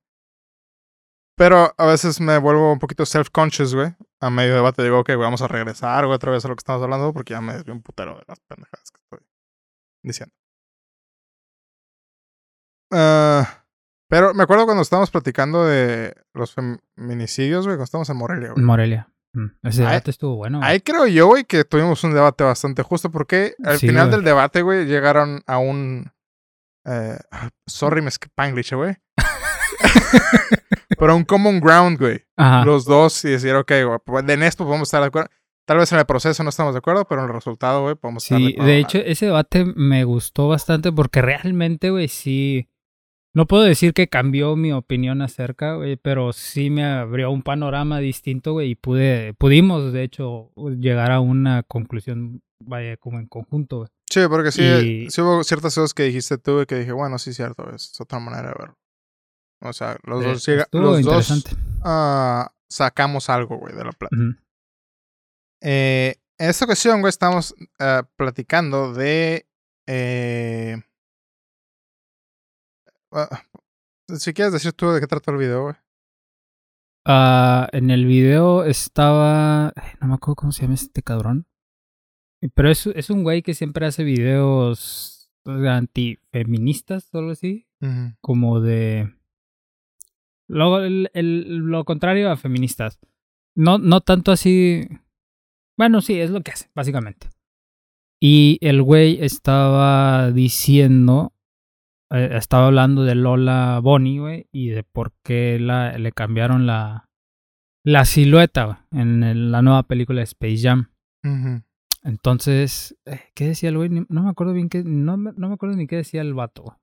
Pero 1.38 1.74
a 1.78 1.86
veces 1.86 2.20
me 2.20 2.38
vuelvo 2.38 2.72
un 2.74 2.80
poquito 2.80 3.06
self-conscious, 3.06 3.74
güey. 3.74 3.96
A 4.22 4.30
medio 4.30 4.54
debate 4.56 4.84
digo, 4.84 5.00
ok, 5.00 5.10
vamos 5.18 5.42
a 5.42 5.48
regresar, 5.48 6.06
güey, 6.06 6.16
otra 6.16 6.32
vez 6.32 6.46
a 6.46 6.48
lo 6.48 6.56
que 6.56 6.60
estamos 6.62 6.82
hablando, 6.84 7.12
porque 7.12 7.34
ya 7.34 7.42
me 7.42 7.54
desvié 7.54 7.74
un 7.74 7.82
putero 7.82 8.16
de 8.18 8.24
las 8.28 8.40
pendejadas 8.42 8.92
que 8.92 9.00
estoy 9.02 9.28
diciendo. 10.04 10.34
Ah, 12.94 13.64
pero 14.10 14.34
me 14.34 14.44
acuerdo 14.44 14.66
cuando 14.66 14.84
estábamos 14.84 15.10
platicando 15.12 15.66
de 15.66 16.14
los 16.34 16.54
feminicidios, 16.54 17.66
güey, 17.66 17.76
cuando 17.78 17.86
estábamos 17.86 18.10
en 18.10 18.18
Morelia, 18.18 18.52
güey. 18.52 18.64
Morelia. 18.64 19.08
Mm, 19.34 19.46
Ese 19.64 19.84
Ahí- 19.84 19.90
debate 19.92 20.12
estuvo 20.12 20.36
bueno. 20.36 20.58
güey. 20.60 20.70
Ahí 20.70 20.82
creo 20.82 21.08
yo, 21.08 21.28
güey, 21.28 21.46
que 21.46 21.64
tuvimos 21.64 22.04
un 22.04 22.14
debate 22.14 22.44
bastante 22.44 22.84
justo 22.84 23.10
porque 23.10 23.56
al 23.64 23.78
Sí, 23.80 23.88
final 23.88 24.12
del 24.12 24.24
debate, 24.24 24.62
güey, 24.62 24.86
llegaron 24.86 25.42
a 25.48 25.58
un... 25.58 26.12
eh, 26.86 27.18
sorry, 27.66 28.02
me 28.02 28.10
Spanglish, 28.10 28.74
güey. 28.74 28.98
Pero 30.98 31.16
un 31.16 31.24
common 31.24 31.60
ground, 31.60 31.98
güey. 32.00 32.22
Ajá. 32.38 32.66
Los 32.66 32.86
dos 32.86 33.24
y 33.26 33.30
decir, 33.30 33.54
ok, 33.56 33.72
güey, 33.86 34.00
pues, 34.06 34.28
en 34.30 34.44
esto 34.44 34.66
podemos 34.66 34.88
estar 34.88 35.02
de 35.02 35.08
acuerdo. 35.08 35.30
Tal 35.66 35.78
vez 35.78 35.92
en 35.92 36.00
el 36.00 36.06
proceso 36.06 36.44
no 36.44 36.50
estamos 36.50 36.74
de 36.74 36.80
acuerdo, 36.80 37.06
pero 37.08 37.22
en 37.24 37.28
el 37.30 37.34
resultado, 37.34 37.84
güey, 37.84 37.96
podemos 37.96 38.24
estar 38.24 38.40
de 38.40 38.46
Sí, 38.46 38.52
acuerdo. 38.54 38.68
de 38.72 38.78
hecho, 38.80 38.98
ese 38.98 39.26
debate 39.28 39.66
me 39.76 40.04
gustó 40.04 40.48
bastante 40.48 40.92
porque 40.92 41.22
realmente, 41.22 41.90
güey, 41.92 42.08
sí. 42.08 42.68
No 43.34 43.46
puedo 43.48 43.64
decir 43.64 43.94
que 43.94 44.10
cambió 44.10 44.58
mi 44.58 44.74
opinión 44.74 45.22
acerca, 45.22 45.76
güey, 45.76 45.96
pero 45.96 46.34
sí 46.34 46.70
me 46.70 46.84
abrió 46.84 47.32
un 47.32 47.44
panorama 47.44 48.00
distinto, 48.00 48.52
güey, 48.54 48.72
y 48.72 48.76
pude, 48.76 49.34
pudimos, 49.36 49.94
de 49.94 50.04
hecho, 50.04 50.52
llegar 50.78 51.12
a 51.14 51.22
una 51.22 51.64
conclusión, 51.64 52.42
vaya, 52.60 52.98
como 52.98 53.20
en 53.20 53.28
conjunto, 53.28 53.78
güey. 53.78 53.90
Sí, 54.12 54.20
porque 54.28 54.52
sí, 54.52 54.64
y- 54.64 55.10
sí 55.10 55.22
hubo 55.22 55.42
ciertas 55.46 55.74
cosas 55.74 55.94
que 55.94 56.04
dijiste 56.04 56.38
tú 56.38 56.60
y 56.62 56.66
que 56.66 56.80
dije, 56.80 56.92
bueno, 56.92 57.18
sí, 57.18 57.32
cierto, 57.34 57.74
es 57.74 57.96
otra 58.02 58.20
manera 58.20 58.50
de 58.50 58.56
verlo. 58.60 58.78
O 59.62 59.74
sea, 59.74 59.98
los 60.04 60.24
Eh, 60.24 60.28
dos, 60.28 60.46
llega- 60.46 60.68
los 60.72 61.02
dos 61.04 61.46
ah, 61.84 62.52
sacamos 62.70 63.30
algo, 63.30 63.58
güey, 63.58 63.76
de 63.76 63.84
la 63.84 63.92
plata. 63.92 64.16
Eh, 65.62 66.16
en 66.40 66.50
esta 66.50 66.66
ocasión, 66.66 67.02
güey, 67.02 67.10
estamos 67.10 67.54
ah, 67.80 68.08
platicando 68.16 68.94
de. 68.94 69.48
eh, 69.88 70.82
ah, 73.12 73.44
si 74.18 74.34
quieres 74.34 74.54
decir 74.54 74.74
tú 74.74 74.90
de 74.92 75.00
qué 75.00 75.08
trata 75.08 75.32
el 75.32 75.38
video, 75.38 75.64
güey. 75.64 75.76
Ah, 77.06 77.68
en 77.72 77.90
el 77.90 78.06
video 78.06 78.64
estaba. 78.64 79.74
No 80.00 80.08
me 80.08 80.14
acuerdo 80.16 80.36
cómo 80.36 80.52
se 80.52 80.64
llama 80.64 80.76
este 80.76 81.02
cabrón. 81.02 81.48
Pero 82.56 82.72
es, 82.72 82.88
es 82.88 83.10
un 83.12 83.24
güey 83.24 83.44
que 83.44 83.54
siempre 83.54 83.86
hace 83.86 84.04
videos 84.04 85.32
antifeministas 85.46 87.10
o 87.14 87.20
algo 87.20 87.32
así. 87.32 87.68
Como 88.22 88.60
de. 88.62 89.16
Lo, 90.52 90.84
el- 90.84 91.10
el- 91.14 91.58
lo 91.58 91.86
contrario 91.86 92.30
a 92.30 92.36
feministas. 92.38 93.00
No, 93.56 93.78
no 93.78 94.02
tanto 94.02 94.32
así. 94.32 94.88
Bueno, 95.78 96.02
sí, 96.02 96.20
es 96.20 96.30
lo 96.30 96.42
que 96.42 96.52
hace, 96.52 96.70
básicamente. 96.76 97.30
Y 98.22 98.58
el 98.62 98.82
güey 98.84 99.18
estaba 99.24 100.32
diciendo. 100.32 101.34
eh, 102.14 102.32
estaba 102.34 102.68
hablando 102.68 103.04
de 103.04 103.16
Lola 103.16 103.80
Bonnie, 103.82 104.20
güey, 104.20 104.48
y 104.52 104.68
de 104.70 104.84
por 104.84 105.14
qué 105.24 105.58
la, 105.60 105.98
le 105.98 106.12
cambiaron 106.12 106.66
la, 106.68 107.10
la 107.86 108.04
silueta 108.04 108.86
en 108.92 109.24
el- 109.24 109.52
la 109.54 109.62
nueva 109.62 109.84
película 109.84 110.20
de 110.20 110.26
Space 110.26 110.58
Jam. 110.62 110.92
Entonces, 112.04 112.98
eh, 113.06 113.22
¿qué 113.34 113.46
decía 113.48 113.70
el 113.70 113.78
güey? 113.78 113.90
No 114.10 114.24
me 114.24 114.30
acuerdo 114.30 114.52
bien 114.54 114.68
qué, 114.68 114.84
no, 114.84 115.16
me- 115.16 115.32
no 115.38 115.48
me 115.48 115.54
acuerdo 115.54 115.78
ni 115.78 115.88
qué 115.88 115.96
decía 115.98 116.20
el 116.22 116.34
vato. 116.34 116.78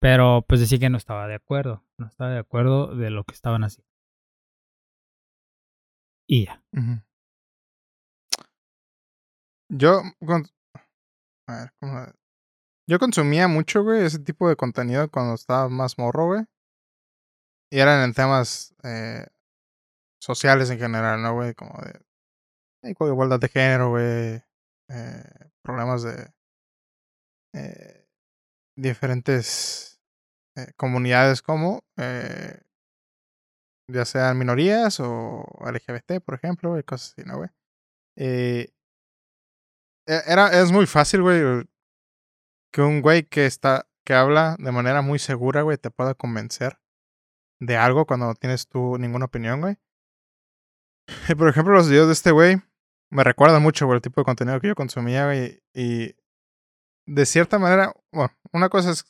Pero 0.00 0.44
pues 0.48 0.60
decía 0.60 0.78
que 0.78 0.90
no 0.90 0.98
estaba 0.98 1.26
de 1.26 1.34
acuerdo, 1.34 1.84
no 1.98 2.06
estaba 2.06 2.30
de 2.30 2.38
acuerdo 2.38 2.94
de 2.94 3.10
lo 3.10 3.24
que 3.24 3.34
estaban 3.34 3.64
haciendo. 3.64 3.86
y 6.28 6.46
ya. 6.46 6.62
Yo, 9.68 10.02
a 11.48 11.56
ver, 11.56 11.72
¿cómo? 11.80 12.06
Yo 12.88 12.98
consumía 12.98 13.48
mucho, 13.48 13.82
güey, 13.82 14.04
ese 14.04 14.18
tipo 14.20 14.48
de 14.48 14.56
contenido 14.56 15.10
cuando 15.10 15.34
estaba 15.34 15.68
más 15.68 15.98
morro, 15.98 16.26
güey. 16.26 16.44
Y 17.70 17.80
eran 17.80 18.04
en 18.04 18.14
temas 18.14 18.74
eh, 18.84 19.26
sociales 20.20 20.70
en 20.70 20.78
general, 20.78 21.20
¿no, 21.20 21.34
güey? 21.34 21.54
Como 21.54 21.72
de 21.82 22.00
igualdad 22.82 23.40
de 23.40 23.48
género, 23.48 23.90
güey. 23.90 24.42
Eh, 24.88 25.50
problemas 25.62 26.02
de 26.04 26.32
eh, 27.54 28.05
diferentes 28.76 30.00
eh, 30.56 30.72
comunidades 30.76 31.42
como 31.42 31.84
eh, 31.96 32.60
ya 33.88 34.04
sean 34.04 34.38
minorías 34.38 35.00
o 35.00 35.44
LGBT, 35.60 36.20
por 36.24 36.34
ejemplo, 36.34 36.78
y 36.78 36.82
cosas 36.82 37.12
así, 37.12 37.28
¿no, 37.28 37.38
güey? 37.38 37.50
Eh, 38.16 38.72
e, 40.06 40.22
era, 40.26 40.60
es 40.60 40.72
muy 40.72 40.86
fácil, 40.86 41.22
güey, 41.22 41.66
que 42.72 42.82
un 42.82 43.00
güey 43.00 43.24
que 43.24 43.46
está, 43.46 43.88
que 44.04 44.14
habla 44.14 44.56
de 44.58 44.72
manera 44.72 45.02
muy 45.02 45.18
segura, 45.18 45.62
güey, 45.62 45.78
te 45.78 45.90
pueda 45.90 46.14
convencer 46.14 46.78
de 47.60 47.76
algo 47.76 48.06
cuando 48.06 48.26
no 48.26 48.34
tienes 48.34 48.68
tú 48.68 48.98
ninguna 48.98 49.26
opinión, 49.26 49.60
güey. 49.60 49.76
Por 51.38 51.48
ejemplo, 51.48 51.74
los 51.74 51.88
videos 51.88 52.08
de 52.08 52.12
este 52.12 52.30
güey 52.32 52.56
me 53.10 53.24
recuerdan 53.24 53.62
mucho, 53.62 53.86
güey, 53.86 53.96
el 53.96 54.02
tipo 54.02 54.20
de 54.20 54.24
contenido 54.24 54.60
que 54.60 54.68
yo 54.68 54.74
consumía, 54.74 55.26
güey, 55.26 55.62
y 55.72 56.16
de 57.06 57.26
cierta 57.26 57.58
manera, 57.58 57.92
bueno, 58.12 58.32
una 58.52 58.68
cosa 58.68 58.90
es, 58.90 59.04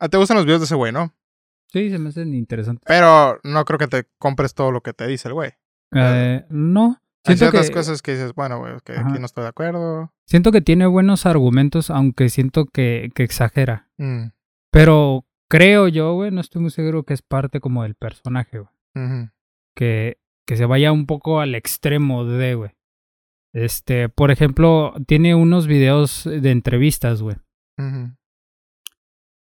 ah, 0.00 0.08
¿te 0.08 0.16
gustan 0.16 0.36
los 0.36 0.46
videos 0.46 0.60
de 0.60 0.64
ese 0.66 0.74
güey, 0.74 0.92
no? 0.92 1.12
Sí, 1.68 1.90
se 1.90 1.98
me 1.98 2.10
hacen 2.10 2.34
interesantes. 2.34 2.84
Pero 2.86 3.38
no 3.44 3.64
creo 3.64 3.78
que 3.78 3.88
te 3.88 4.04
compres 4.18 4.54
todo 4.54 4.70
lo 4.72 4.82
que 4.82 4.92
te 4.92 5.06
dice 5.06 5.28
el 5.28 5.34
güey. 5.34 5.52
Eh, 5.94 6.44
no. 6.50 6.98
Hay 7.24 7.36
Siento 7.36 7.50
ciertas 7.50 7.68
que, 7.68 7.74
cosas 7.74 8.02
que 8.02 8.12
dices, 8.12 8.34
bueno, 8.34 8.58
güey, 8.58 8.74
que 8.84 8.92
Ajá. 8.94 9.08
aquí 9.08 9.18
no 9.20 9.26
estoy 9.26 9.42
de 9.42 9.48
acuerdo. 9.48 10.12
siento 10.26 10.50
que 10.52 10.60
tiene 10.60 10.86
buenos 10.86 11.24
argumentos, 11.24 11.88
aunque 11.90 12.28
siento 12.30 12.66
que, 12.66 13.10
que 13.14 13.22
exagera. 13.22 13.88
Mm, 13.96 14.28
Pero 14.72 15.24
creo 15.48 15.86
yo, 15.88 16.14
güey, 16.14 16.30
no 16.32 16.40
estoy 16.40 16.60
muy 16.62 16.70
seguro 16.72 17.04
que 17.04 17.14
es 17.14 17.22
parte 17.22 17.60
como 17.60 17.84
del 17.84 17.94
personaje, 17.94 18.58
güey. 18.58 19.28
Que, 19.76 20.18
que 20.46 20.56
se 20.56 20.66
vaya 20.66 20.92
un 20.92 21.06
poco 21.06 21.40
al 21.40 21.54
extremo 21.54 22.24
de, 22.24 22.54
güey. 22.56 22.70
Este, 23.54 24.08
por 24.08 24.30
ejemplo, 24.30 24.94
tiene 25.06 25.34
unos 25.34 25.66
videos 25.66 26.24
de 26.24 26.50
entrevistas, 26.50 27.20
güey. 27.22 27.36
ujú. 27.78 28.14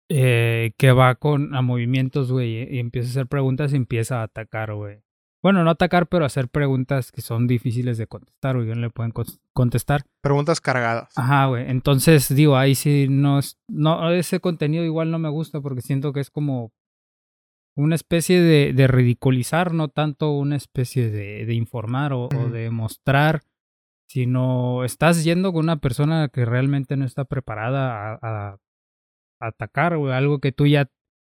eh, 0.09 0.73
que 0.77 0.91
va 0.93 1.15
con 1.15 1.55
a 1.55 1.63
movimientos, 1.63 2.33
güey, 2.33 2.75
y 2.75 2.79
empieza 2.81 3.09
a 3.09 3.11
hacer 3.11 3.27
preguntas 3.29 3.73
y 3.73 3.77
empieza 3.77 4.21
a 4.21 4.25
atacar, 4.25 4.75
güey. 4.75 5.03
Bueno, 5.43 5.65
no 5.65 5.71
atacar, 5.71 6.07
pero 6.09 6.25
hacer 6.27 6.49
preguntas 6.49 7.13
que 7.13 7.23
son 7.23 7.47
difíciles 7.47 7.97
de 7.97 8.07
contestar, 8.07 8.57
güey, 8.57 8.69
no 8.69 8.75
le 8.75 8.91
pueden 8.91 9.13
contestar. 9.55 10.03
Preguntas 10.21 10.61
cargadas. 10.61 11.17
Ajá, 11.17 11.47
güey. 11.47 11.71
Entonces, 11.71 12.35
digo, 12.35 12.57
ahí 12.57 12.75
sí 12.75 13.07
no 13.09 13.39
es, 13.39 13.59
no, 13.69 14.11
ese 14.11 14.41
contenido 14.41 14.85
igual 14.85 15.11
no 15.11 15.19
me 15.19 15.31
gusta 15.31 15.61
porque 15.61 15.81
siento 15.81 16.13
que 16.13 16.21
es 16.21 16.31
como 16.31 16.73
una 17.75 17.95
especie 17.95 18.43
de, 18.43 18.73
de 18.75 18.87
ridiculizar, 18.87 19.73
no 19.73 19.89
tanto 19.89 20.33
una 20.33 20.57
especie 20.57 21.11
de, 21.11 21.47
de 21.47 21.55
informar 21.55 22.13
o, 22.13 22.29
de 22.29 22.71
mostrar, 22.71 23.43
sino 24.11 24.83
estás 24.83 25.23
yendo 25.23 25.53
con 25.53 25.67
una 25.67 25.77
persona 25.77 26.29
que 26.31 26.45
realmente 26.45 26.97
no 26.97 27.05
está 27.05 27.25
preparada 27.27 28.15
a, 28.15 28.19
a- 28.21 28.59
a 29.41 29.47
atacar, 29.47 29.97
güey, 29.97 30.13
algo 30.13 30.41
que 30.41 30.51
tú 30.51 30.67
ya, 30.67 30.91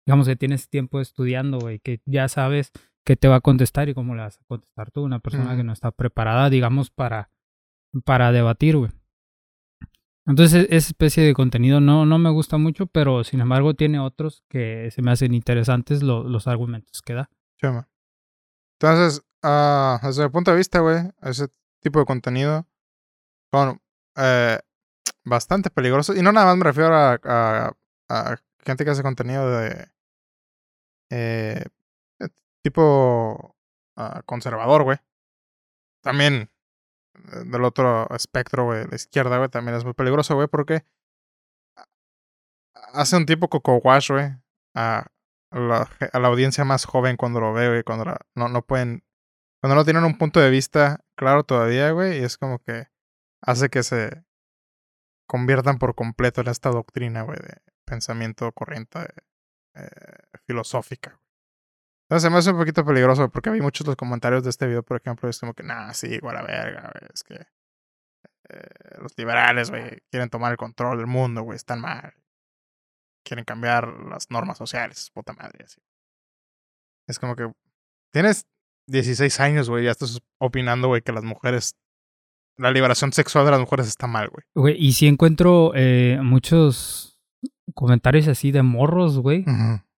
digamos 0.05 0.27
que 0.27 0.35
tienes 0.35 0.67
tiempo 0.69 0.99
estudiando, 0.99 1.57
güey, 1.57 1.79
que 1.79 2.01
ya 2.05 2.27
sabes 2.27 2.73
qué 3.05 3.15
te 3.15 3.29
va 3.29 3.37
a 3.37 3.39
contestar 3.41 3.87
y 3.87 3.93
cómo 3.93 4.13
le 4.13 4.23
vas 4.23 4.41
a 4.41 4.43
contestar 4.45 4.91
tú, 4.91 5.03
una 5.03 5.19
persona 5.19 5.51
que 5.57 5.63
no 5.63 5.71
está 5.71 5.91
preparada, 5.91 6.49
digamos, 6.49 6.91
para, 6.91 7.29
para 8.03 8.33
debatir, 8.33 8.75
güey. 8.75 8.91
Entonces, 10.27 10.67
esa 10.69 10.89
especie 10.89 11.23
de 11.23 11.33
contenido 11.33 11.79
no, 11.79 12.05
no 12.05 12.17
me 12.17 12.29
gusta 12.31 12.57
mucho, 12.57 12.87
pero 12.87 13.23
sin 13.23 13.39
embargo 13.41 13.73
tiene 13.75 13.99
otros 13.99 14.43
que 14.49 14.89
se 14.91 15.01
me 15.01 15.11
hacen 15.11 15.33
interesantes 15.33 16.03
lo- 16.03 16.23
los 16.27 16.47
argumentos 16.47 17.01
que 17.01 17.13
da. 17.13 17.29
Chema. 17.61 17.87
Entonces, 18.81 19.23
ah, 19.43 19.99
desde 20.03 20.23
mi 20.25 20.29
punto 20.29 20.51
de 20.51 20.57
vista, 20.57 20.79
güey, 20.79 20.97
ese 21.21 21.47
tipo 21.85 21.99
de 21.99 22.05
contenido 22.05 22.67
son 23.53 23.79
eh, 24.17 24.59
bastante 25.23 25.69
peligrosos. 25.69 26.17
Y 26.17 26.21
no 26.23 26.31
nada 26.31 26.47
más 26.47 26.57
me 26.57 26.63
refiero 26.63 26.95
a, 26.95 27.75
gente 28.65 28.83
que 28.83 28.91
hace 28.91 29.03
contenido 29.03 29.49
de 29.51 29.87
eh, 31.11 31.65
eh, 32.19 32.29
tipo 32.63 33.55
ah, 33.95 34.23
conservador, 34.25 34.83
güey. 34.83 34.97
También 36.01 36.49
eh, 37.13 37.43
del 37.45 37.63
otro 37.63 38.07
espectro, 38.15 38.65
güey, 38.65 38.87
la 38.87 38.95
izquierda, 38.95 39.37
güey, 39.37 39.49
también 39.49 39.77
es 39.77 39.83
muy 39.85 39.93
peligroso, 39.93 40.35
güey, 40.35 40.47
porque 40.47 40.85
hace 42.93 43.17
un 43.17 43.27
tipo 43.27 43.47
coco 43.47 43.77
wash, 43.77 44.11
güey, 44.11 44.31
a 44.73 45.05
la, 45.51 45.87
a 46.13 46.19
la 46.19 46.27
audiencia 46.27 46.65
más 46.65 46.85
joven 46.85 47.17
cuando 47.17 47.39
lo 47.39 47.53
ve, 47.53 47.69
güey, 47.69 47.83
cuando 47.83 48.05
no, 48.33 48.49
no 48.49 48.61
pueden, 48.63 49.03
cuando 49.65 49.77
no 49.77 49.83
tienen 49.83 50.03
un 50.03 50.19
punto 50.19 50.39
de 50.39 50.51
vista 50.51 51.03
claro 51.15 51.43
todavía, 51.43 51.89
güey, 51.89 52.19
y 52.19 52.23
es 52.23 52.37
como 52.37 52.59
que 52.59 52.87
hace 53.41 53.69
que 53.69 53.81
se 53.81 54.23
conviertan 55.27 55.79
por 55.79 55.95
completo 55.95 56.41
en 56.41 56.49
esta 56.49 56.69
doctrina, 56.69 57.23
güey, 57.23 57.39
de 57.39 57.63
pensamiento 57.83 58.51
corriente 58.51 58.99
eh, 59.73 59.89
filosófica. 60.45 61.19
Entonces 62.03 62.27
se 62.27 62.29
me 62.29 62.37
hace 62.37 62.51
un 62.51 62.59
poquito 62.59 62.85
peligroso 62.85 63.27
porque 63.31 63.49
vi 63.49 63.59
muchos 63.59 63.87
los 63.87 63.95
comentarios 63.95 64.43
de 64.43 64.51
este 64.51 64.67
video, 64.67 64.83
por 64.83 64.97
ejemplo, 64.97 65.27
es 65.27 65.39
como 65.39 65.55
que, 65.55 65.63
nah, 65.63 65.93
sí, 65.93 66.13
igual 66.13 66.37
a 66.37 66.43
verga, 66.43 66.91
güey, 66.93 67.09
es 67.11 67.23
que 67.23 67.47
eh, 68.49 68.99
los 69.01 69.17
liberales, 69.17 69.71
güey, 69.71 69.99
quieren 70.11 70.29
tomar 70.29 70.51
el 70.51 70.57
control 70.57 70.99
del 70.99 71.07
mundo, 71.07 71.41
güey, 71.41 71.55
están 71.55 71.81
mal. 71.81 72.13
Quieren 73.23 73.45
cambiar 73.45 73.87
las 73.87 74.29
normas 74.29 74.59
sociales, 74.59 75.09
puta 75.09 75.33
madre, 75.33 75.63
así. 75.63 75.81
Es 77.07 77.17
como 77.17 77.35
que 77.35 77.51
tienes 78.13 78.45
16 78.87 79.39
años, 79.39 79.69
güey, 79.69 79.85
ya 79.85 79.91
estás 79.91 80.19
opinando, 80.39 80.87
güey, 80.87 81.01
que 81.01 81.11
las 81.11 81.23
mujeres, 81.23 81.75
la 82.57 82.71
liberación 82.71 83.11
sexual 83.13 83.45
de 83.45 83.51
las 83.51 83.59
mujeres 83.59 83.87
está 83.87 84.07
mal, 84.07 84.29
güey. 84.29 84.43
Güey, 84.55 84.75
y 84.83 84.93
sí 84.93 85.07
encuentro 85.07 85.71
eh, 85.75 86.19
muchos 86.21 87.19
comentarios 87.73 88.27
así 88.27 88.51
de 88.51 88.61
morros, 88.63 89.17
güey, 89.19 89.43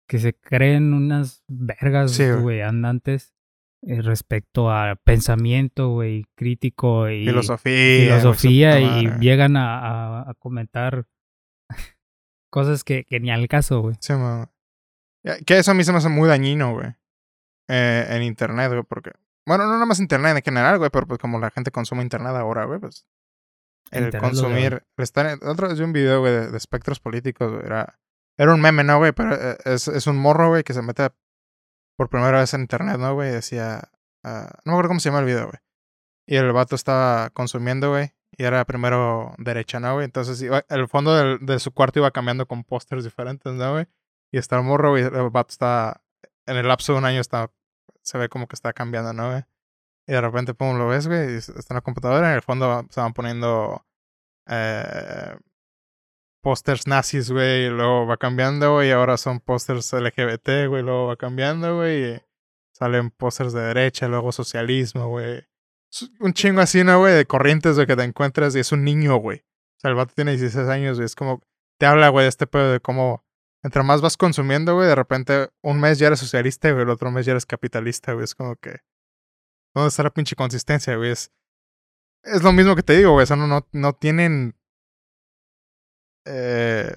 que 0.08 0.20
se 0.20 0.34
creen 0.34 0.94
unas 0.94 1.44
vergas, 1.48 2.12
Sí, 2.14 2.24
güey. 2.42 2.62
andantes 2.62 3.34
eh, 3.86 4.02
respecto 4.02 4.72
a 4.72 4.96
pensamiento, 4.96 5.90
güey, 5.90 6.26
crítico 6.36 7.10
y 7.10 7.26
Filosofía. 7.26 8.00
filosofía 8.18 8.80
y 8.80 9.08
llegan 9.20 9.56
a, 9.58 9.80
a- 10.22 10.30
a 10.32 10.34
comentar 10.36 11.06
cosas 12.50 12.84
que, 12.84 13.04
que 13.06 13.20
ni 13.20 13.30
al 13.32 13.48
caso, 13.48 13.82
güey. 13.82 13.96
Sí, 14.00 14.14
Que 15.46 15.60
eso 15.60 15.72
a 15.72 15.74
mí 15.74 15.84
se 15.84 15.92
me 15.92 15.98
hace 16.00 16.10
muy 16.10 16.28
dañino, 16.28 16.74
güey. 16.74 16.96
Eh, 17.70 18.06
en 18.10 18.24
internet, 18.24 18.72
güey, 18.72 18.84
porque. 18.84 19.12
Bueno, 19.46 19.66
no 19.66 19.74
nada 19.74 19.86
más 19.86 20.00
internet 20.00 20.36
en 20.38 20.44
general, 20.44 20.78
güey, 20.78 20.90
pero 20.90 21.08
pues 21.08 21.20
como 21.20 21.40
la 21.40 21.52
gente 21.52 21.72
consume 21.72 22.04
internet 22.04 22.34
ahora, 22.36 22.66
güey, 22.66 22.80
pues. 22.80 23.08
El 23.92 24.06
Internet 24.06 24.32
consumir. 24.32 24.86
estar 24.98 25.26
en- 25.26 25.40
Otro 25.48 25.70
vez 25.70 25.78
vi 25.80 25.86
un 25.86 25.94
video, 25.94 26.20
güey, 26.20 26.34
de, 26.34 26.52
de 26.52 26.58
espectros 26.58 27.00
políticos, 27.00 27.52
güey. 27.54 27.66
Era, 27.66 28.00
era 28.38 28.54
un 28.54 28.60
meme, 28.60 28.84
¿no, 28.84 28.98
güey? 28.98 29.14
Pero 29.14 29.34
eh, 29.36 29.58
es, 29.64 29.88
es 29.88 30.08
un 30.08 30.18
morro, 30.18 30.50
güey, 30.50 30.64
que 30.64 30.74
se 30.74 30.82
mete 30.82 31.10
por 31.98 32.10
primera 32.10 32.40
vez 32.40 32.54
en 32.54 32.62
internet, 32.62 32.98
¿no, 32.98 33.14
güey? 33.14 33.32
Decía. 33.32 33.90
ah, 34.26 34.50
no 34.66 34.72
me 34.72 34.74
acuerdo 34.74 34.90
cómo 34.90 35.00
se 35.00 35.10
llama 35.10 35.20
el 35.20 35.26
video, 35.26 35.46
güey. 35.46 35.60
Y 36.28 36.36
el 36.36 36.52
vato 36.52 36.76
estaba 36.76 37.30
consumiendo, 37.30 37.92
güey. 37.92 38.12
Y 38.38 38.44
era 38.44 38.66
primero 38.66 39.34
derecha, 39.38 39.80
¿no, 39.80 39.94
güey? 39.94 40.04
Entonces 40.06 40.42
iba- 40.42 40.66
el 40.68 40.90
fondo 40.90 41.16
del- 41.16 41.40
de 41.46 41.60
su 41.60 41.72
cuarto 41.74 42.00
iba 42.00 42.12
cambiando 42.12 42.46
con 42.46 42.66
pósters 42.66 43.06
diferentes, 43.06 43.54
¿no, 43.54 43.72
güey? 43.72 43.88
Y 44.34 44.38
está 44.38 44.58
el 44.58 44.64
morro, 44.64 44.90
güey. 44.90 45.04
El 45.04 45.30
vato 45.30 45.52
está. 45.52 46.02
En 46.46 46.58
el 46.58 46.68
lapso 46.68 46.92
de 46.92 47.00
un 47.00 47.06
año 47.06 47.22
está. 47.22 47.50
Se 48.02 48.18
ve 48.18 48.30
como 48.30 48.48
que 48.48 48.56
está 48.56 48.74
cambiando, 48.74 49.14
¿no? 49.14 49.38
Y 50.08 50.14
de 50.14 50.22
repente, 50.22 50.54
pum, 50.54 50.78
lo 50.78 50.88
ves, 50.88 51.08
güey. 51.08 51.34
y 51.34 51.38
Está 51.38 51.74
en 51.74 51.76
la 51.76 51.82
computadora. 51.82 52.30
En 52.30 52.36
el 52.36 52.42
fondo 52.42 52.86
se 52.90 53.02
van 53.02 53.14
poniendo. 53.14 53.86
Eh, 54.48 55.36
pósters 56.42 56.88
nazis, 56.88 57.30
güey. 57.30 57.66
Y 57.66 57.70
luego 57.70 58.08
va 58.08 58.16
cambiando, 58.16 58.76
güey. 58.76 58.90
Y 58.90 58.92
ahora 58.92 59.18
son 59.18 59.42
pósters 59.42 59.92
LGBT, 59.92 60.68
güey. 60.70 60.82
Luego 60.82 61.08
va 61.08 61.18
cambiando, 61.18 61.76
güey. 61.76 62.14
Y 62.14 62.22
salen 62.72 63.12
pósters 63.12 63.52
de 63.52 63.62
derecha. 63.62 64.08
Luego 64.08 64.32
socialismo, 64.32 65.10
güey. 65.10 65.46
Un 66.22 66.34
chingo 66.34 66.62
así, 66.62 66.86
¿no, 66.86 67.00
güey? 67.00 67.14
De 67.14 67.26
corrientes, 67.26 67.76
güey, 67.76 67.86
que 67.88 67.98
te 67.98 68.04
encuentras. 68.04 68.56
Y 68.56 68.60
es 68.60 68.72
un 68.72 68.86
niño, 68.86 69.18
güey. 69.18 69.40
O 69.40 69.80
sea, 69.80 69.90
el 69.90 69.96
vato 69.96 70.14
tiene 70.16 70.32
16 70.32 70.70
años, 70.70 70.98
güey. 70.98 71.06
Es 71.06 71.16
como. 71.16 71.42
Te 71.78 71.86
habla, 71.86 72.10
güey, 72.10 72.24
de 72.24 72.30
este 72.30 72.48
pedo 72.48 72.72
de 72.72 72.80
cómo. 72.80 73.26
Entre 73.64 73.84
más 73.84 74.02
vas 74.02 74.18
consumiendo, 74.18 74.76
güey, 74.76 74.88
de 74.88 74.96
repente 74.96 75.50
un 75.64 75.80
mes 75.80 76.00
ya 76.00 76.08
eres 76.08 76.20
socialista, 76.20 76.72
güey, 76.72 76.84
el 76.84 76.90
otro 76.90 77.12
mes 77.12 77.26
ya 77.26 77.32
eres 77.32 77.46
capitalista, 77.46 78.14
güey. 78.14 78.24
Es 78.24 78.36
como 78.36 78.56
que. 78.56 78.80
¿Dónde 79.76 79.90
está 79.90 80.04
la 80.04 80.12
pinche 80.14 80.36
consistencia, 80.36 80.96
güey? 80.96 81.12
Es, 81.12 81.32
es 82.24 82.44
lo 82.44 82.52
mismo 82.54 82.76
que 82.76 82.84
te 82.84 82.98
digo, 82.98 83.12
güey. 83.14 83.24
O 83.24 83.28
sea, 83.28 83.36
no, 83.36 83.48
no, 83.48 83.68
no 83.72 83.94
tienen. 83.94 84.56
eh, 86.26 86.96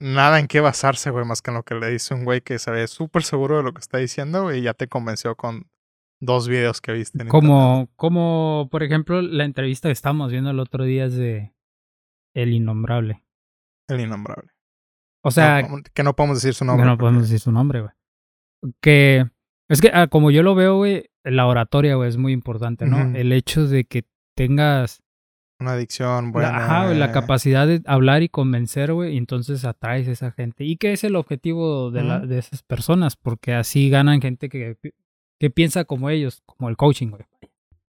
nada 0.00 0.40
en 0.40 0.48
qué 0.48 0.60
basarse, 0.60 1.10
güey, 1.10 1.24
más 1.24 1.42
que 1.42 1.50
en 1.50 1.56
lo 1.56 1.62
que 1.62 1.74
le 1.74 1.88
dice 1.90 2.14
un 2.14 2.24
güey 2.24 2.40
que 2.40 2.58
se 2.58 2.70
ve 2.70 2.86
súper 2.88 3.22
seguro 3.22 3.58
de 3.58 3.62
lo 3.62 3.72
que 3.72 3.80
está 3.80 3.98
diciendo, 3.98 4.44
güey, 4.44 4.60
y 4.60 4.62
ya 4.62 4.74
te 4.74 4.88
convenció 4.88 5.36
con 5.36 5.70
dos 6.20 6.48
videos 6.48 6.80
que 6.80 6.92
viste. 6.92 7.22
En 7.22 7.28
como, 7.28 7.88
como, 7.96 8.68
por 8.70 8.82
ejemplo, 8.82 9.22
la 9.22 9.44
entrevista 9.44 9.88
que 9.88 9.92
estábamos 9.92 10.32
viendo 10.32 10.50
el 10.50 10.58
otro 10.58 10.84
día 10.84 11.04
es 11.06 11.14
de 11.14 11.54
El 12.34 12.52
Innombrable. 12.52 13.24
El 13.88 14.00
Innombrable. 14.00 14.50
O 15.22 15.30
sea... 15.30 15.66
que 15.92 16.02
no 16.02 16.14
podemos 16.14 16.38
decir 16.38 16.54
su 16.54 16.64
nombre. 16.64 16.84
Que 16.84 16.90
no 16.90 16.98
podemos 16.98 17.22
decir 17.22 17.40
su 17.40 17.52
nombre, 17.52 17.80
güey. 17.80 17.92
Que... 18.80 19.26
Es 19.68 19.82
que, 19.82 19.90
ah, 19.92 20.06
como 20.06 20.30
yo 20.30 20.42
lo 20.42 20.54
veo, 20.54 20.76
güey, 20.76 21.10
la 21.24 21.46
oratoria, 21.46 21.96
güey, 21.96 22.08
es 22.08 22.16
muy 22.16 22.32
importante, 22.32 22.86
¿no? 22.86 23.14
El 23.14 23.32
hecho 23.32 23.66
de 23.66 23.84
que 23.84 24.06
tengas 24.34 25.02
una 25.60 25.72
adicción 25.72 26.30
buena. 26.30 26.56
ajá, 26.56 26.94
la 26.94 27.10
capacidad 27.10 27.66
de 27.66 27.82
hablar 27.84 28.22
y 28.22 28.28
convencer, 28.28 28.92
güey, 28.92 29.14
y 29.14 29.16
entonces 29.16 29.64
atraes 29.64 30.06
a 30.06 30.12
esa 30.12 30.30
gente. 30.30 30.64
¿Y 30.64 30.76
qué 30.76 30.92
es 30.92 31.02
el 31.02 31.16
objetivo 31.16 31.90
de, 31.90 32.04
la, 32.04 32.20
de 32.20 32.38
esas 32.38 32.62
personas? 32.62 33.16
Porque 33.16 33.54
así 33.54 33.90
ganan 33.90 34.20
gente 34.20 34.48
que, 34.48 34.76
que 35.38 35.50
piensa 35.50 35.84
como 35.84 36.10
ellos, 36.10 36.42
como 36.46 36.68
el 36.68 36.76
coaching, 36.76 37.08
güey. 37.08 37.24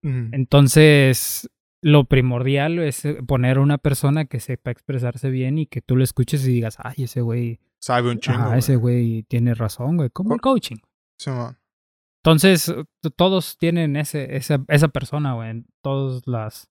Entonces, 0.03 1.49
lo 1.85 2.05
primordial 2.05 2.79
es 2.79 3.05
eh, 3.05 3.23
poner 3.27 3.59
a 3.59 3.61
una 3.61 3.77
persona 3.77 4.25
que 4.25 4.41
sepa 4.41 4.71
expresarse 4.71 5.29
bien 5.29 5.59
y 5.59 5.67
que 5.67 5.83
tú 5.83 5.97
lo 5.97 6.03
escuches 6.03 6.47
y 6.49 6.53
digas, 6.53 6.79
ay, 6.79 7.05
ese 7.05 7.21
güey. 7.21 7.61
Sabe 7.79 8.11
un 8.11 8.21
chingo. 8.21 8.39
Ah, 8.41 8.57
ese 8.57 8.77
güey 8.77 9.25
tiene 9.25 9.53
razón, 9.53 9.99
güey. 9.99 10.09
Como 10.09 10.33
el 10.33 10.41
coaching. 10.41 10.79
Sí, 11.19 11.29
man. 11.29 11.59
Entonces, 12.23 12.75
todos 13.17 13.59
tienen 13.59 13.97
ese, 13.97 14.35
esa, 14.35 14.65
esa 14.69 14.89
persona, 14.89 15.35
güey, 15.35 15.51
en 15.51 15.67
todos 15.83 16.27
los 16.27 16.71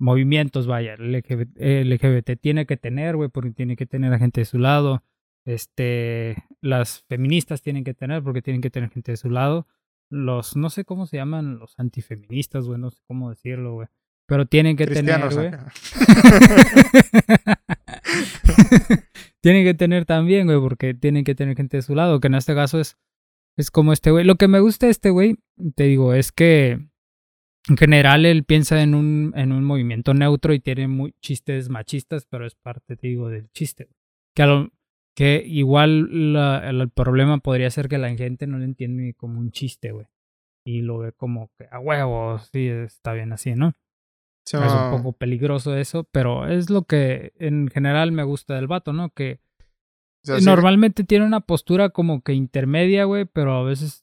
movimientos, 0.00 0.66
vaya. 0.66 0.94
El 0.94 1.12
LGBT, 1.12 2.40
tiene 2.40 2.66
que 2.66 2.76
tener, 2.76 3.14
güey, 3.14 3.28
porque 3.28 3.52
tiene 3.52 3.76
que 3.76 3.86
tener 3.86 4.12
a 4.12 4.18
gente 4.18 4.40
de 4.40 4.46
su 4.46 4.58
lado. 4.58 5.04
Este, 5.44 6.42
las 6.60 7.04
feministas 7.08 7.62
tienen 7.62 7.84
que 7.84 7.94
tener, 7.94 8.24
porque 8.24 8.42
tienen 8.42 8.62
que 8.62 8.70
tener 8.70 8.90
gente 8.90 9.12
de 9.12 9.16
su 9.16 9.30
lado 9.30 9.68
los, 10.10 10.56
no 10.56 10.70
sé 10.70 10.84
cómo 10.84 11.06
se 11.06 11.16
llaman, 11.16 11.58
los 11.58 11.78
antifeministas, 11.78 12.66
güey, 12.66 12.78
no 12.78 12.90
sé 12.90 13.00
cómo 13.06 13.30
decirlo, 13.30 13.74
güey. 13.74 13.88
Pero 14.30 14.46
tienen 14.46 14.76
que 14.76 14.86
tener, 14.86 15.20
güey. 15.34 15.50
tienen 19.40 19.64
que 19.64 19.74
tener 19.74 20.04
también, 20.04 20.46
güey, 20.46 20.60
porque 20.60 20.94
tienen 20.94 21.24
que 21.24 21.34
tener 21.34 21.56
gente 21.56 21.78
de 21.78 21.82
su 21.82 21.96
lado, 21.96 22.20
que 22.20 22.28
en 22.28 22.36
este 22.36 22.54
caso 22.54 22.78
es, 22.78 22.96
es 23.56 23.72
como 23.72 23.92
este 23.92 24.12
güey. 24.12 24.24
Lo 24.24 24.36
que 24.36 24.46
me 24.46 24.60
gusta 24.60 24.86
de 24.86 24.92
este 24.92 25.10
güey, 25.10 25.38
te 25.74 25.82
digo, 25.82 26.14
es 26.14 26.30
que 26.30 26.78
en 27.68 27.76
general 27.76 28.24
él 28.24 28.44
piensa 28.44 28.80
en 28.80 28.94
un, 28.94 29.32
en 29.34 29.50
un 29.50 29.64
movimiento 29.64 30.14
neutro 30.14 30.54
y 30.54 30.60
tiene 30.60 30.86
muy 30.86 31.12
chistes 31.20 31.68
machistas, 31.68 32.24
pero 32.30 32.46
es 32.46 32.54
parte, 32.54 32.94
te 32.94 33.08
digo, 33.08 33.30
del 33.30 33.50
chiste. 33.50 33.88
Que 34.36 34.44
a 34.44 34.46
lo, 34.46 34.70
que 35.16 35.42
igual 35.44 36.36
el 36.36 36.90
problema 36.90 37.38
podría 37.38 37.68
ser 37.70 37.88
que 37.88 37.98
la 37.98 38.14
gente 38.14 38.46
no 38.46 38.58
lo 38.58 38.64
entiende 38.64 39.12
como 39.14 39.40
un 39.40 39.50
chiste, 39.50 39.90
güey. 39.90 40.06
Y 40.64 40.82
lo 40.82 40.98
ve 40.98 41.12
como 41.14 41.50
que 41.58 41.66
a 41.68 41.80
huevo, 41.80 42.38
sí, 42.38 42.68
está 42.68 43.12
bien 43.12 43.32
así, 43.32 43.56
¿no? 43.56 43.74
Es 44.64 44.72
un 44.92 44.96
poco 44.98 45.12
peligroso 45.12 45.76
eso, 45.76 46.04
pero 46.10 46.46
es 46.48 46.70
lo 46.70 46.82
que 46.84 47.32
en 47.36 47.68
general 47.68 48.10
me 48.12 48.24
gusta 48.24 48.54
del 48.54 48.66
vato, 48.66 48.92
¿no? 48.92 49.10
Que 49.10 49.40
normalmente 50.44 51.04
tiene 51.04 51.24
una 51.24 51.40
postura 51.40 51.90
como 51.90 52.22
que 52.22 52.32
intermedia, 52.32 53.04
güey, 53.04 53.24
pero 53.26 53.54
a 53.54 53.62
veces 53.62 54.02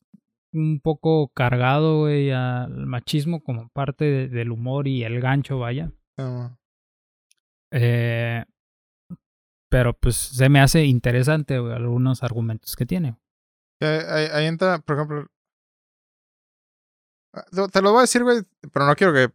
un 0.53 0.79
poco 0.79 1.27
cargado, 1.29 1.99
güey, 1.99 2.31
al 2.31 2.87
machismo 2.87 3.43
como 3.43 3.69
parte 3.69 4.27
del 4.29 4.51
humor 4.51 4.87
y 4.87 5.03
el 5.03 5.19
gancho, 5.21 5.59
vaya. 5.59 5.91
eh, 7.71 8.45
pero 9.69 9.93
pues 9.93 10.15
se 10.15 10.47
me 10.49 10.59
hace 10.61 10.85
interesante 10.85 11.55
algunos 11.55 12.23
argumentos 12.23 12.75
que 12.75 12.85
tiene. 12.85 13.17
Ahí, 13.81 14.45
entra, 14.45 14.79
por 14.79 14.95
ejemplo. 14.95 15.27
Ah, 17.33 17.45
te 17.71 17.81
lo 17.81 17.91
voy 17.91 17.99
a 17.99 18.01
decir, 18.01 18.23
güey, 18.23 18.41
pero 18.71 18.85
no 18.87 18.95
quiero 18.95 19.13
que. 19.13 19.29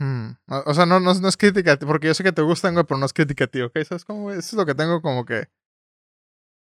Hmm, 0.00 0.30
o 0.46 0.74
sea, 0.74 0.86
no, 0.86 1.00
no, 1.00 1.12
no, 1.12 1.28
es 1.28 1.36
crítica, 1.36 1.76
porque 1.78 2.06
yo 2.06 2.14
sé 2.14 2.22
que 2.22 2.32
te 2.32 2.42
gustan, 2.42 2.74
güey, 2.74 2.84
pero 2.86 2.98
no 2.98 3.06
es 3.06 3.12
crítica 3.12 3.48
ti, 3.48 3.62
¿ok? 3.62 3.72
¿Sabes 3.84 4.04
cómo, 4.04 4.30
Eso 4.30 4.38
es 4.38 4.52
lo 4.52 4.64
que 4.64 4.74
tengo 4.74 5.02
como 5.02 5.24
que. 5.24 5.48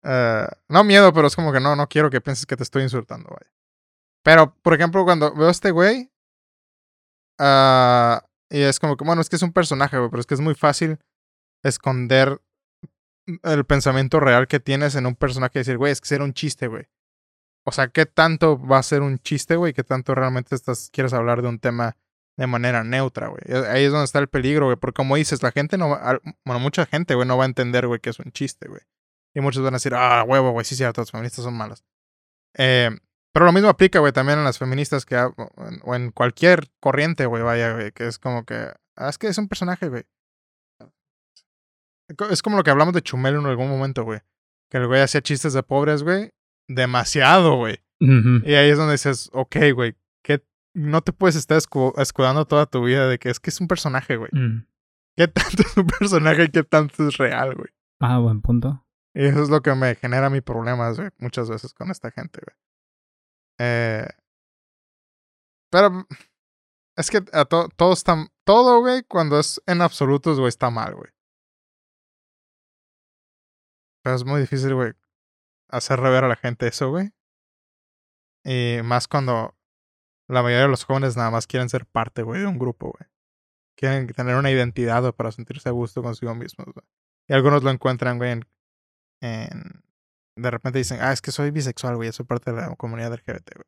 Uh, 0.03 0.47
no 0.69 0.83
miedo, 0.83 1.13
pero 1.13 1.27
es 1.27 1.35
como 1.35 1.51
que 1.51 1.59
no, 1.59 1.75
no 1.75 1.87
quiero 1.87 2.09
que 2.09 2.21
pienses 2.21 2.45
que 2.45 2.55
te 2.57 2.63
estoy 2.63 2.83
insultando, 2.83 3.29
güey. 3.29 3.51
Pero, 4.23 4.55
por 4.61 4.73
ejemplo, 4.73 5.03
cuando 5.05 5.33
veo 5.35 5.49
a 5.49 5.51
este 5.51 5.71
güey. 5.71 6.11
Uh, 7.39 8.17
y 8.49 8.61
es 8.61 8.79
como 8.79 8.97
que, 8.97 9.05
bueno, 9.05 9.21
es 9.21 9.29
que 9.29 9.35
es 9.35 9.41
un 9.43 9.53
personaje, 9.53 9.97
güey, 9.97 10.09
pero 10.09 10.21
es 10.21 10.25
que 10.25 10.33
es 10.33 10.41
muy 10.41 10.55
fácil 10.55 10.97
esconder 11.63 12.41
el 13.43 13.65
pensamiento 13.65 14.19
real 14.19 14.47
que 14.47 14.59
tienes 14.59 14.95
en 14.95 15.05
un 15.05 15.15
personaje 15.15 15.59
y 15.59 15.61
decir, 15.61 15.77
güey, 15.77 15.91
es 15.91 16.01
que 16.01 16.07
será 16.07 16.23
un 16.23 16.33
chiste, 16.33 16.67
güey. 16.67 16.87
O 17.65 17.71
sea, 17.71 17.89
¿qué 17.89 18.05
tanto 18.05 18.59
va 18.59 18.79
a 18.79 18.83
ser 18.83 19.01
un 19.01 19.19
chiste, 19.19 19.57
güey? 19.57 19.73
¿Qué 19.73 19.83
tanto 19.83 20.15
realmente 20.15 20.55
estás, 20.55 20.89
quieres 20.91 21.13
hablar 21.13 21.41
de 21.41 21.49
un 21.49 21.59
tema 21.59 21.97
de 22.37 22.47
manera 22.47 22.83
neutra, 22.83 23.27
güey? 23.27 23.41
Ahí 23.67 23.83
es 23.83 23.91
donde 23.91 24.05
está 24.05 24.19
el 24.19 24.27
peligro, 24.27 24.65
güey. 24.65 24.77
Porque 24.77 24.95
como 24.95 25.15
dices, 25.15 25.43
la 25.43 25.51
gente 25.51 25.77
no 25.77 25.89
va, 25.89 26.19
bueno, 26.45 26.59
mucha 26.59 26.85
gente, 26.85 27.15
güey, 27.15 27.27
no 27.27 27.37
va 27.37 27.43
a 27.43 27.47
entender, 27.47 27.87
güey, 27.87 27.99
que 27.99 28.11
es 28.11 28.19
un 28.19 28.31
chiste, 28.31 28.67
güey. 28.67 28.81
Y 29.35 29.41
muchos 29.41 29.63
van 29.63 29.73
a 29.73 29.77
decir, 29.77 29.93
ah, 29.95 30.23
huevo, 30.23 30.51
güey, 30.51 30.65
sí, 30.65 30.75
cierto, 30.75 31.01
las 31.01 31.11
feministas 31.11 31.43
son 31.43 31.55
malas. 31.55 31.83
Eh, 32.55 32.91
pero 33.33 33.45
lo 33.45 33.51
mismo 33.51 33.69
aplica, 33.69 33.99
güey, 33.99 34.13
también 34.13 34.39
en 34.39 34.45
las 34.45 34.57
feministas 34.57 35.05
que, 35.05 35.15
o 35.15 35.95
en 35.95 36.11
cualquier 36.11 36.69
corriente, 36.79 37.25
güey, 37.25 37.43
vaya, 37.43 37.73
güey, 37.73 37.91
que 37.91 38.07
es 38.07 38.17
como 38.17 38.45
que, 38.45 38.71
ah, 38.95 39.09
es 39.09 39.17
que 39.17 39.27
es 39.27 39.37
un 39.37 39.47
personaje, 39.47 39.89
güey. 39.89 40.05
Es 42.31 42.41
como 42.41 42.55
lo 42.55 42.63
que 42.63 42.71
hablamos 42.71 42.93
de 42.93 43.01
Chumel 43.01 43.35
en 43.35 43.45
algún 43.45 43.69
momento, 43.69 44.03
güey. 44.03 44.21
Que 44.71 44.77
el 44.77 44.87
güey 44.87 45.01
hacía 45.01 45.21
chistes 45.21 45.53
de 45.53 45.61
pobres, 45.61 46.03
güey. 46.03 46.31
Demasiado, 46.69 47.57
güey. 47.57 47.83
Y 47.99 48.53
ahí 48.53 48.69
es 48.69 48.77
donde 48.77 48.93
dices, 48.93 49.29
ok, 49.33 49.55
güey, 49.73 49.95
no 50.77 51.01
te 51.01 51.11
puedes 51.11 51.35
estar 51.35 51.57
escudando 51.57 52.45
toda 52.45 52.67
tu 52.67 52.83
vida 52.83 53.07
de 53.07 53.17
que 53.17 53.31
es 53.31 53.39
que 53.39 53.49
es 53.49 53.59
un 53.59 53.67
personaje, 53.67 54.15
güey. 54.15 54.29
Mm. 54.31 54.67
¿Qué 55.17 55.27
tanto 55.27 55.63
es 55.63 55.75
un 55.75 55.87
personaje 55.87 56.43
y 56.43 56.49
qué 56.49 56.63
tanto 56.63 57.07
es 57.07 57.17
real, 57.17 57.55
güey? 57.55 57.69
Ah, 57.99 58.19
buen 58.19 58.41
punto. 58.41 58.85
Y 59.15 59.25
eso 59.25 59.41
es 59.41 59.49
lo 59.49 59.61
que 59.61 59.73
me 59.73 59.95
genera 59.95 60.29
mi 60.29 60.41
problemas, 60.41 60.97
güey, 60.99 61.09
muchas 61.17 61.49
veces 61.49 61.73
con 61.73 61.89
esta 61.89 62.11
gente, 62.11 62.41
güey. 62.45 62.55
Eh, 63.59 64.07
pero 65.71 66.05
es 66.95 67.09
que 67.09 67.25
a 67.33 67.45
todo 67.45 67.93
está, 67.93 68.27
todo, 68.43 68.79
güey, 68.81 69.01
cuando 69.03 69.39
es 69.39 69.59
en 69.65 69.81
absolutos, 69.81 70.37
güey, 70.37 70.49
está 70.49 70.69
mal, 70.69 70.93
güey. 70.93 71.09
Pero 74.03 74.15
es 74.15 74.23
muy 74.23 74.41
difícil, 74.41 74.75
güey, 74.75 74.93
hacer 75.69 75.99
rever 75.99 76.25
a 76.25 76.27
la 76.27 76.35
gente 76.35 76.67
eso, 76.67 76.91
güey. 76.91 77.11
Y 78.45 78.83
más 78.83 79.07
cuando 79.07 79.56
la 80.27 80.41
mayoría 80.43 80.63
de 80.63 80.69
los 80.69 80.83
jóvenes 80.83 81.15
nada 81.15 81.31
más 81.31 81.47
quieren 81.47 81.69
ser 81.69 81.85
parte, 81.85 82.21
güey, 82.23 82.41
de 82.41 82.47
un 82.47 82.57
grupo, 82.57 82.91
güey. 82.91 83.09
Quieren 83.77 84.07
tener 84.07 84.35
una 84.35 84.51
identidad, 84.51 85.01
güey, 85.01 85.13
para 85.13 85.31
sentirse 85.31 85.69
a 85.69 85.71
gusto 85.71 86.01
consigo 86.01 86.33
mismos, 86.35 86.67
güey. 86.73 86.85
Y 87.27 87.33
algunos 87.33 87.63
lo 87.63 87.71
encuentran, 87.71 88.17
güey, 88.17 88.41
en, 89.21 89.83
De 90.35 90.51
repente 90.51 90.79
dicen, 90.79 90.99
ah, 91.01 91.11
es 91.11 91.21
que 91.21 91.31
soy 91.31 91.51
bisexual, 91.51 91.95
güey, 91.95 92.11
soy 92.11 92.25
parte 92.25 92.51
de 92.51 92.61
la 92.61 92.75
comunidad 92.75 93.13
LGBT, 93.13 93.55
güey. 93.55 93.67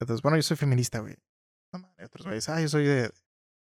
Entonces, 0.00 0.22
bueno, 0.22 0.36
yo 0.36 0.42
soy 0.42 0.56
feminista, 0.56 1.00
güey. 1.00 1.16
Y 1.98 2.04
otros 2.04 2.26
güeyes, 2.26 2.48
ah, 2.48 2.60
yo 2.60 2.68
soy 2.68 2.84
de 2.86 3.10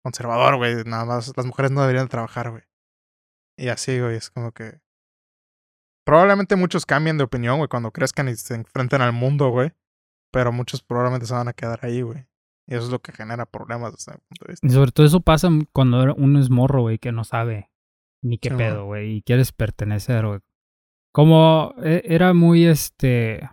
conservador, 0.03 0.57
güey. 0.57 0.85
Nada 0.85 1.05
más 1.05 1.33
las 1.37 1.47
mujeres 1.47 1.71
no 1.71 1.81
deberían 1.81 2.09
trabajar, 2.09 2.51
güey. 2.51 2.63
Y 3.57 3.69
así, 3.69 3.99
güey, 4.01 4.17
es 4.17 4.31
como 4.31 4.53
que 4.53 4.81
Probablemente 6.07 6.55
muchos 6.55 6.87
cambien 6.87 7.19
de 7.19 7.25
opinión, 7.25 7.59
güey, 7.59 7.69
cuando 7.69 7.91
crezcan 7.91 8.29
y 8.29 8.37
se 8.37 8.55
enfrenten 8.55 9.03
al 9.03 9.13
mundo, 9.13 9.49
güey. 9.49 9.73
Pero 10.37 10.53
muchos 10.53 10.83
probablemente 10.83 11.25
se 11.25 11.33
van 11.33 11.49
a 11.49 11.55
quedar 11.55 11.79
ahí, 11.81 12.03
güey. 12.03 12.27
Y 12.67 12.75
eso 12.75 12.85
es 12.85 12.91
lo 12.91 12.99
que 12.99 13.11
genera 13.11 13.47
problemas 13.47 13.93
desde 13.93 14.13
ese 14.13 14.21
punto 14.21 14.45
de 14.45 14.53
vista. 14.53 14.67
Y 14.67 14.71
sobre 14.71 14.93
todo 14.93 15.07
eso 15.07 15.21
pasa 15.21 15.49
cuando 15.73 16.15
uno 16.15 16.39
es 16.39 16.51
morro, 16.51 16.83
güey, 16.83 16.99
que 16.99 17.11
no 17.11 17.25
sabe 17.25 17.71
ni 18.23 18.37
qué 18.37 18.51
pedo, 18.51 18.85
güey, 18.85 19.15
y 19.15 19.23
quieres 19.23 19.53
pertenecer, 19.53 20.27
güey. 20.27 20.41
Como 21.11 21.75
e, 21.83 22.03
era 22.05 22.35
muy, 22.35 22.67
este... 22.67 23.49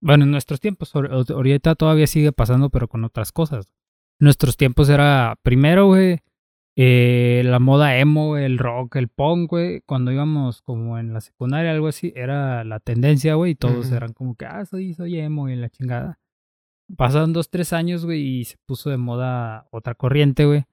Bueno, 0.00 0.24
en 0.24 0.32
nuestros 0.32 0.58
tiempos, 0.58 0.92
ahorita 0.96 1.76
todavía 1.76 2.08
sigue 2.08 2.32
pasando, 2.32 2.70
pero 2.70 2.88
con 2.88 3.04
otras 3.04 3.30
cosas. 3.30 3.70
Nuestros 4.18 4.56
tiempos 4.56 4.88
era, 4.88 5.38
primero, 5.42 5.86
güey, 5.86 6.24
eh, 6.78 7.40
la 7.44 7.58
moda 7.58 7.96
emo, 7.98 8.36
el 8.36 8.58
rock, 8.58 8.96
el 8.96 9.08
punk, 9.08 9.50
güey, 9.50 9.80
cuando 9.86 10.12
íbamos 10.12 10.60
como 10.60 10.98
en 10.98 11.14
la 11.14 11.22
secundaria, 11.22 11.70
algo 11.70 11.88
así, 11.88 12.12
era 12.14 12.64
la 12.64 12.80
tendencia, 12.80 13.34
güey, 13.34 13.52
y 13.52 13.54
todos 13.54 13.90
eran 13.92 14.12
como 14.12 14.36
que, 14.36 14.44
ah, 14.44 14.66
soy, 14.66 14.92
soy 14.92 15.18
emo 15.18 15.48
y 15.48 15.56
la 15.56 15.70
chingada. 15.70 16.20
Pasaron 16.96 17.32
dos, 17.32 17.48
tres 17.50 17.72
años, 17.72 18.04
güey, 18.04 18.20
y 18.20 18.44
se 18.44 18.58
puso 18.66 18.90
de 18.90 18.98
moda 18.98 19.68
otra 19.70 19.94
corriente, 19.94 20.44
güey, 20.44 20.66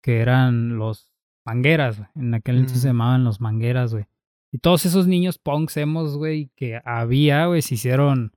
que 0.00 0.20
eran 0.20 0.78
los 0.78 1.10
mangueras, 1.44 1.98
güey. 1.98 2.08
En 2.14 2.34
aquel 2.34 2.58
entonces 2.58 2.82
se 2.82 2.88
llamaban 2.88 3.24
los 3.24 3.40
mangueras, 3.40 3.92
güey. 3.92 4.06
Y 4.52 4.58
todos 4.58 4.86
esos 4.86 5.08
niños 5.08 5.38
punks 5.38 5.76
emos, 5.76 6.16
güey, 6.16 6.50
que 6.54 6.80
había, 6.84 7.46
güey, 7.46 7.62
se 7.62 7.74
hicieron 7.74 8.32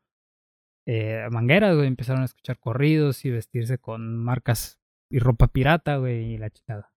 eh, 0.87 1.27
mangueras, 1.31 1.75
güey, 1.75 1.87
empezaron 1.87 2.23
a 2.23 2.25
escuchar 2.25 2.59
corridos 2.59 3.25
y 3.25 3.29
vestirse 3.29 3.77
con 3.77 4.17
marcas 4.17 4.79
y 5.09 5.19
ropa 5.19 5.47
pirata, 5.47 5.97
güey, 5.97 6.33
y 6.33 6.37
la 6.37 6.49
chingada 6.49 6.91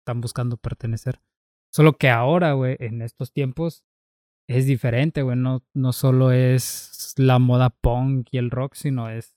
están 0.00 0.20
buscando 0.20 0.56
pertenecer. 0.56 1.20
Solo 1.72 1.96
que 1.96 2.10
ahora, 2.10 2.52
güey, 2.52 2.76
en 2.80 3.02
estos 3.02 3.32
tiempos, 3.32 3.84
es 4.48 4.66
diferente, 4.66 5.22
güey. 5.22 5.36
No, 5.36 5.64
no 5.74 5.92
solo 5.92 6.32
es 6.32 7.14
la 7.16 7.38
moda 7.38 7.70
punk 7.70 8.28
y 8.32 8.38
el 8.38 8.50
rock, 8.50 8.74
sino 8.74 9.08
es 9.08 9.36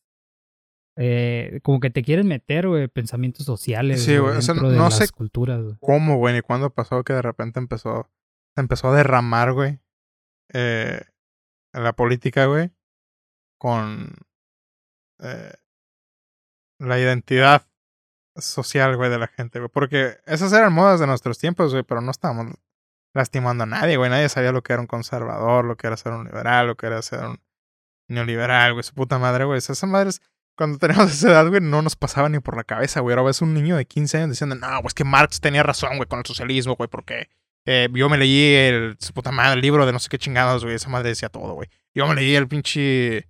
eh, 0.95 1.60
como 1.64 1.80
que 1.80 1.89
te 1.89 2.04
quieren 2.04 2.28
meter, 2.28 2.68
güey, 2.68 2.88
pensamientos 2.88 3.45
sociales. 3.45 4.04
Sí, 4.04 4.18
güey. 4.18 4.38
O 4.38 4.41
sea, 4.41 4.54
dentro 4.54 4.72
de 4.72 4.78
no 4.78 4.86
las 4.86 4.97
sé 4.97 5.10
culturas, 5.10 5.60
cómo, 5.80 6.18
güey, 6.18 6.36
ni 6.36 6.41
cuándo 6.41 6.70
pasó 6.70 7.04
que 7.04 7.14
de 7.14 7.22
repente 7.22 7.60
empezó, 7.60 8.12
se 8.56 8.62
empezó 8.62 8.89
a 8.89 8.95
derramar, 8.95 9.54
güey, 9.54 9.80
eh, 10.54 11.01
la 11.74 11.93
política, 11.93 12.45
güey, 12.45 12.72
con 13.58 14.14
eh, 15.20 15.54
la 16.80 16.99
identidad 16.99 17.68
social, 18.38 18.96
güey, 18.98 19.10
de 19.10 19.20
la 19.20 19.28
gente, 19.28 19.60
güey. 19.60 19.70
Porque 19.72 20.18
esas 20.26 20.52
eran 20.54 20.74
modas 20.74 21.00
de 21.00 21.08
nuestros 21.08 21.38
tiempos, 21.38 21.72
güey, 21.72 21.84
pero 21.84 22.02
no 22.02 22.12
estábamos 22.12 22.54
lastimando 23.14 23.64
a 23.64 23.68
nadie, 23.68 23.98
güey. 23.98 24.10
Nadie 24.10 24.30
sabía 24.30 24.52
lo 24.52 24.64
que 24.64 24.74
era 24.74 24.82
un 24.82 24.88
conservador, 24.88 25.66
lo 25.66 25.78
que 25.78 25.88
era 25.88 25.98
ser 25.98 26.14
un 26.14 26.26
liberal, 26.26 26.68
lo 26.68 26.76
que 26.76 26.88
era 26.88 27.02
ser 27.02 27.24
un 27.26 27.40
neoliberal, 28.08 28.74
güey. 28.74 28.84
Su 28.84 28.94
puta 28.94 29.20
madre, 29.20 29.46
güey. 29.46 29.58
Esas 29.58 29.84
madres, 29.84 30.22
cuando 30.56 30.78
teníamos 30.78 31.12
esa 31.14 31.30
edad, 31.30 31.48
güey, 31.48 31.62
no 31.62 31.82
nos 31.82 31.96
pasaba 31.96 32.30
ni 32.30 32.40
por 32.40 32.58
la 32.58 32.64
cabeza, 32.64 33.00
güey. 33.02 33.14
Ahora 33.14 33.28
ves 33.28 33.42
un 33.42 33.54
niño 33.54 33.76
de 33.76 33.86
15 33.86 34.18
años 34.18 34.30
diciendo, 34.32 34.56
no, 34.56 34.82
pues 34.82 34.94
que 34.94 35.04
Marx 35.04 35.40
tenía 35.40 35.64
razón, 35.64 35.98
güey, 35.98 36.08
con 36.08 36.20
el 36.20 36.26
socialismo, 36.26 36.76
güey, 36.76 36.90
porque 36.90 37.30
eh, 37.66 37.88
yo 37.94 38.10
me 38.10 38.18
leí 38.18 38.56
el, 38.56 38.98
su 39.00 39.14
puta 39.14 39.32
madre, 39.32 39.54
el 39.54 39.62
libro 39.62 39.86
de 39.86 39.94
no 39.94 40.00
sé 40.00 40.10
qué 40.10 40.18
chingados, 40.18 40.64
güey. 40.64 40.76
Esa 40.76 40.90
madre 40.90 41.10
decía 41.10 41.30
todo, 41.30 41.54
güey. 41.54 41.70
Yo 41.94 42.08
me 42.08 42.16
leí 42.16 42.36
el 42.36 42.48
pinche, 42.48 43.28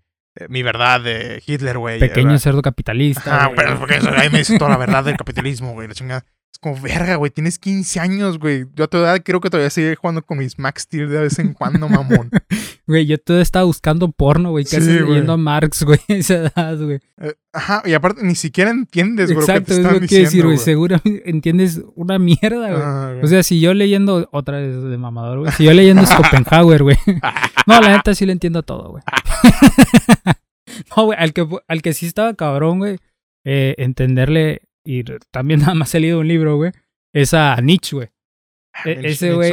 mi 0.50 0.64
verdad 0.64 1.02
de 1.02 1.42
Hitler, 1.46 1.78
güey. 1.78 2.00
Pequeño 2.00 2.32
Era- 2.32 2.40
cerdo 2.40 2.62
capitalista. 2.62 3.46
Güey. 3.48 3.56
pero 3.58 3.78
porque 3.80 3.98
eso, 3.98 4.10
ahí 4.16 4.30
me 4.30 4.40
dice 4.40 4.58
toda 4.58 4.72
la 4.72 4.78
verdad 4.78 5.04
del 5.04 5.18
capitalismo, 5.18 5.74
güey. 5.74 5.88
La 5.88 5.94
chingada. 5.94 6.26
Como, 6.64 6.82
verga, 6.82 7.18
güey, 7.18 7.30
tienes 7.30 7.60
15 7.60 8.00
años, 8.00 8.40
güey. 8.40 8.66
Yo 8.74 8.86
a 8.86 8.88
tu 8.88 8.98
edad 8.98 9.22
creo 9.24 9.42
que 9.42 9.50
todavía 9.50 9.70
sigue 9.70 9.96
jugando 9.96 10.24
con 10.26 10.38
mis 10.40 10.58
Max 10.58 10.84
Steel 10.84 11.10
de 11.10 11.20
vez 11.20 11.38
en 11.38 11.54
cuando, 11.54 11.88
mamón. 11.90 12.32
Güey, 12.88 13.06
yo 13.06 13.18
todavía 13.18 13.44
estaba 13.44 13.64
buscando 13.64 14.12
porno, 14.12 14.52
güey. 14.52 14.66
Sí, 14.66 14.76
Casi 14.76 14.88
güey. 14.98 15.08
leyendo 15.12 15.32
a 15.34 15.38
Marx, 15.38 15.84
güey, 15.84 16.00
a 16.10 16.14
esa 16.14 16.34
edad, 16.36 16.78
güey. 16.82 17.00
Eh, 17.22 17.34
ajá, 17.54 17.82
y 17.86 17.94
aparte 17.94 18.24
ni 18.26 18.36
siquiera 18.36 18.72
entiendes, 18.72 19.32
güey, 19.32 19.40
lo 19.40 19.46
que 19.46 19.52
Exacto, 19.54 19.74
es 19.74 19.80
lo 19.80 20.00
que 20.02 20.08
quiero 20.08 20.24
decir, 20.24 20.24
diciendo, 20.26 20.48
güey. 20.48 20.58
Seguramente 20.58 21.30
entiendes 21.30 21.82
una 21.96 22.20
mierda, 22.20 22.70
güey. 22.72 22.82
Ah, 22.84 23.10
güey. 23.14 23.24
O 23.24 23.28
sea, 23.28 23.42
si 23.44 23.62
yo 23.62 23.74
leyendo, 23.74 24.28
otra 24.34 24.58
vez 24.58 24.84
de 24.84 24.98
mamador, 24.98 25.40
güey. 25.40 25.52
Si 25.54 25.64
yo 25.64 25.74
leyendo 25.74 26.06
Schopenhauer, 26.06 26.84
güey. 26.84 26.98
No, 27.68 27.80
la 27.80 27.90
neta 27.96 28.14
sí 28.16 28.26
le 28.26 28.34
entiendo 28.34 28.64
todo, 28.64 28.90
güey. 28.90 29.04
No, 30.96 31.06
güey, 31.06 31.18
al 31.20 31.34
que, 31.34 31.48
al 31.68 31.82
que 31.82 31.94
sí 31.94 32.06
estaba 32.06 32.34
cabrón, 32.34 32.80
güey. 32.80 32.98
eh, 33.46 33.76
entenderle, 33.78 34.62
y 34.86 35.04
también 35.32 35.60
nada 35.62 35.74
más 35.74 35.94
he 35.96 36.00
leído 36.00 36.20
un 36.20 36.28
libro, 36.28 36.56
güey. 36.58 36.72
Es 37.14 37.34
a 37.34 37.56
Nietzsche, 37.62 37.96
güey. 37.96 38.08
e- 38.86 38.96
Nietzsche- 38.96 39.08
ese 39.10 39.34
güey-. 39.36 39.52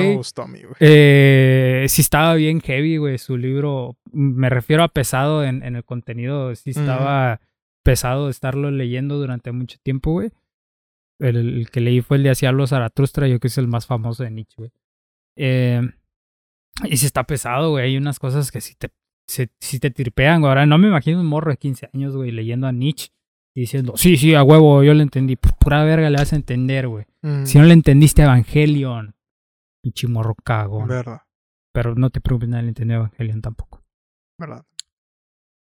Eh, 0.81 1.87
sí 1.89 2.01
estaba 2.03 2.35
bien 2.35 2.61
heavy, 2.61 2.97
güey. 2.97 3.19
Su 3.19 3.37
libro, 3.37 3.97
me 4.13 4.49
refiero 4.49 4.83
a 4.83 4.89
pesado 4.89 5.45
en, 5.45 5.63
en 5.63 5.77
el 5.77 5.85
contenido. 5.85 6.55
Sí 6.55 6.71
estaba 6.81 7.41
pesado 7.85 8.27
de 8.27 8.31
estarlo 8.31 8.71
leyendo 8.71 9.17
durante 9.19 9.53
mucho 9.53 9.79
tiempo, 9.83 10.13
güey. 10.13 10.31
El, 11.19 11.37
el 11.37 11.71
que 11.71 11.81
leí 11.81 12.01
fue 12.01 12.17
el 12.17 12.23
de 12.23 12.31
Hacia 12.31 12.51
los 12.53 12.71
Zaratustra, 12.71 13.27
yo 13.27 13.33
creo 13.35 13.41
que 13.41 13.49
es 13.49 13.59
el 13.59 13.69
más 13.69 13.87
famoso 13.87 14.23
de 14.25 14.31
Nietzsche, 14.31 14.55
güey. 14.57 14.71
Eh, 15.37 15.83
y 16.85 16.97
sí 16.97 17.05
está 17.07 17.25
pesado, 17.25 17.71
güey. 17.71 17.85
Hay 17.87 17.97
unas 17.99 18.19
cosas 18.19 18.51
que 18.51 18.63
sí 18.63 18.75
te, 18.79 18.91
se- 19.29 19.51
sí 19.61 19.79
te 19.81 19.91
tripean, 19.91 20.41
güey. 20.41 20.49
Ahora 20.49 20.65
no 20.65 20.79
me 20.79 20.89
imagino 20.89 21.21
un 21.21 21.27
morro 21.27 21.51
de 21.51 21.59
15 21.59 21.91
años, 21.93 22.17
güey, 22.17 22.31
leyendo 22.31 22.67
a 22.67 22.73
Nietzsche 22.73 23.09
diciendo, 23.55 23.95
sí, 23.97 24.17
sí, 24.17 24.35
a 24.35 24.43
huevo, 24.43 24.83
yo 24.83 24.95
lo 24.95 25.03
entendí. 25.03 25.37
P- 25.37 25.51
Pura 25.59 25.85
verga 25.85 26.09
le 26.11 26.17
vas 26.19 26.33
a 26.33 26.37
entender, 26.37 26.89
güey. 26.89 27.07
Mm, 27.23 27.45
Si 27.45 27.59
no 27.59 27.65
le 27.65 27.73
entendiste 27.75 28.23
Evangelion, 28.23 29.15
pinche 29.83 30.07
morro 30.09 30.35
cagón. 30.35 30.89
Verdad, 30.89 31.23
Pero 31.75 31.95
no 31.95 32.11
te 32.11 32.21
preocupes, 32.21 32.49
nadie 32.49 32.63
le 32.65 32.69
entendió 32.71 32.97
Evangelion 32.97 33.41
tampoco. 33.43 33.83
verdad. 34.39 34.65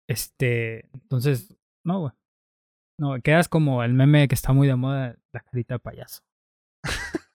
Este, 0.09 0.87
entonces, 0.93 1.53
no, 1.85 1.99
güey. 2.01 2.13
No, 2.99 3.19
quedas 3.21 3.47
como 3.49 3.83
el 3.83 3.93
meme 3.93 4.27
que 4.27 4.35
está 4.35 4.53
muy 4.53 4.67
de 4.67 4.75
moda, 4.75 5.15
la 5.33 5.41
carita 5.41 5.75
de 5.75 5.79
payaso. 5.79 6.23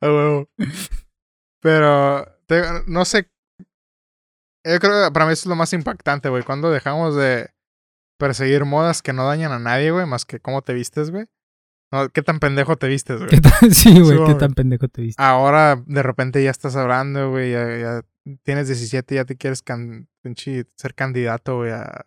A 0.00 0.06
huevo. 0.06 0.48
Pero, 1.60 2.24
te- 2.46 2.62
no 2.86 3.04
sé. 3.04 3.28
Yo 4.64 4.78
creo 4.78 5.06
que 5.08 5.12
para 5.12 5.26
mí 5.26 5.32
eso 5.32 5.42
es 5.42 5.46
lo 5.46 5.56
más 5.56 5.72
impactante, 5.72 6.28
güey. 6.28 6.44
Cuando 6.44 6.70
dejamos 6.70 7.16
de 7.16 7.50
perseguir 8.22 8.64
modas 8.64 9.02
que 9.02 9.12
no 9.12 9.26
dañan 9.26 9.50
a 9.50 9.58
nadie, 9.58 9.90
güey, 9.90 10.06
más 10.06 10.24
que 10.24 10.38
cómo 10.38 10.62
te 10.62 10.74
vistes, 10.74 11.10
güey. 11.10 11.26
No, 11.90 12.08
¿Qué 12.08 12.22
tan 12.22 12.38
pendejo 12.38 12.76
te 12.76 12.86
vistes, 12.86 13.18
güey? 13.18 13.28
¿Qué 13.30 13.40
tan, 13.40 13.70
sí, 13.74 14.00
güey, 14.00 14.24
qué 14.26 14.34
tan 14.34 14.54
pendejo 14.54 14.86
te 14.86 15.02
viste. 15.02 15.20
Ahora 15.20 15.82
de 15.84 16.02
repente 16.04 16.42
ya 16.42 16.50
estás 16.52 16.76
hablando, 16.76 17.30
güey, 17.30 17.50
ya, 17.50 17.66
ya 17.78 18.02
tienes 18.44 18.68
17 18.68 19.12
y 19.12 19.16
ya 19.16 19.24
te 19.24 19.36
quieres 19.36 19.60
can- 19.62 20.08
ser 20.76 20.94
candidato, 20.94 21.56
güey, 21.56 21.72
a 21.72 22.04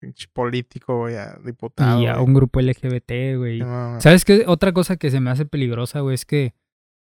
pinche 0.00 0.26
político, 0.32 0.98
güey, 0.98 1.14
a 1.16 1.38
diputado. 1.44 2.00
y 2.02 2.06
a 2.08 2.20
un 2.20 2.34
grupo 2.34 2.60
LGBT, 2.60 3.36
güey. 3.36 3.60
¿Sabes 4.00 4.24
qué? 4.24 4.44
Otra 4.48 4.72
cosa 4.72 4.96
que 4.96 5.10
se 5.10 5.20
me 5.20 5.30
hace 5.30 5.46
peligrosa, 5.46 6.00
güey, 6.00 6.16
es 6.16 6.24
que 6.26 6.54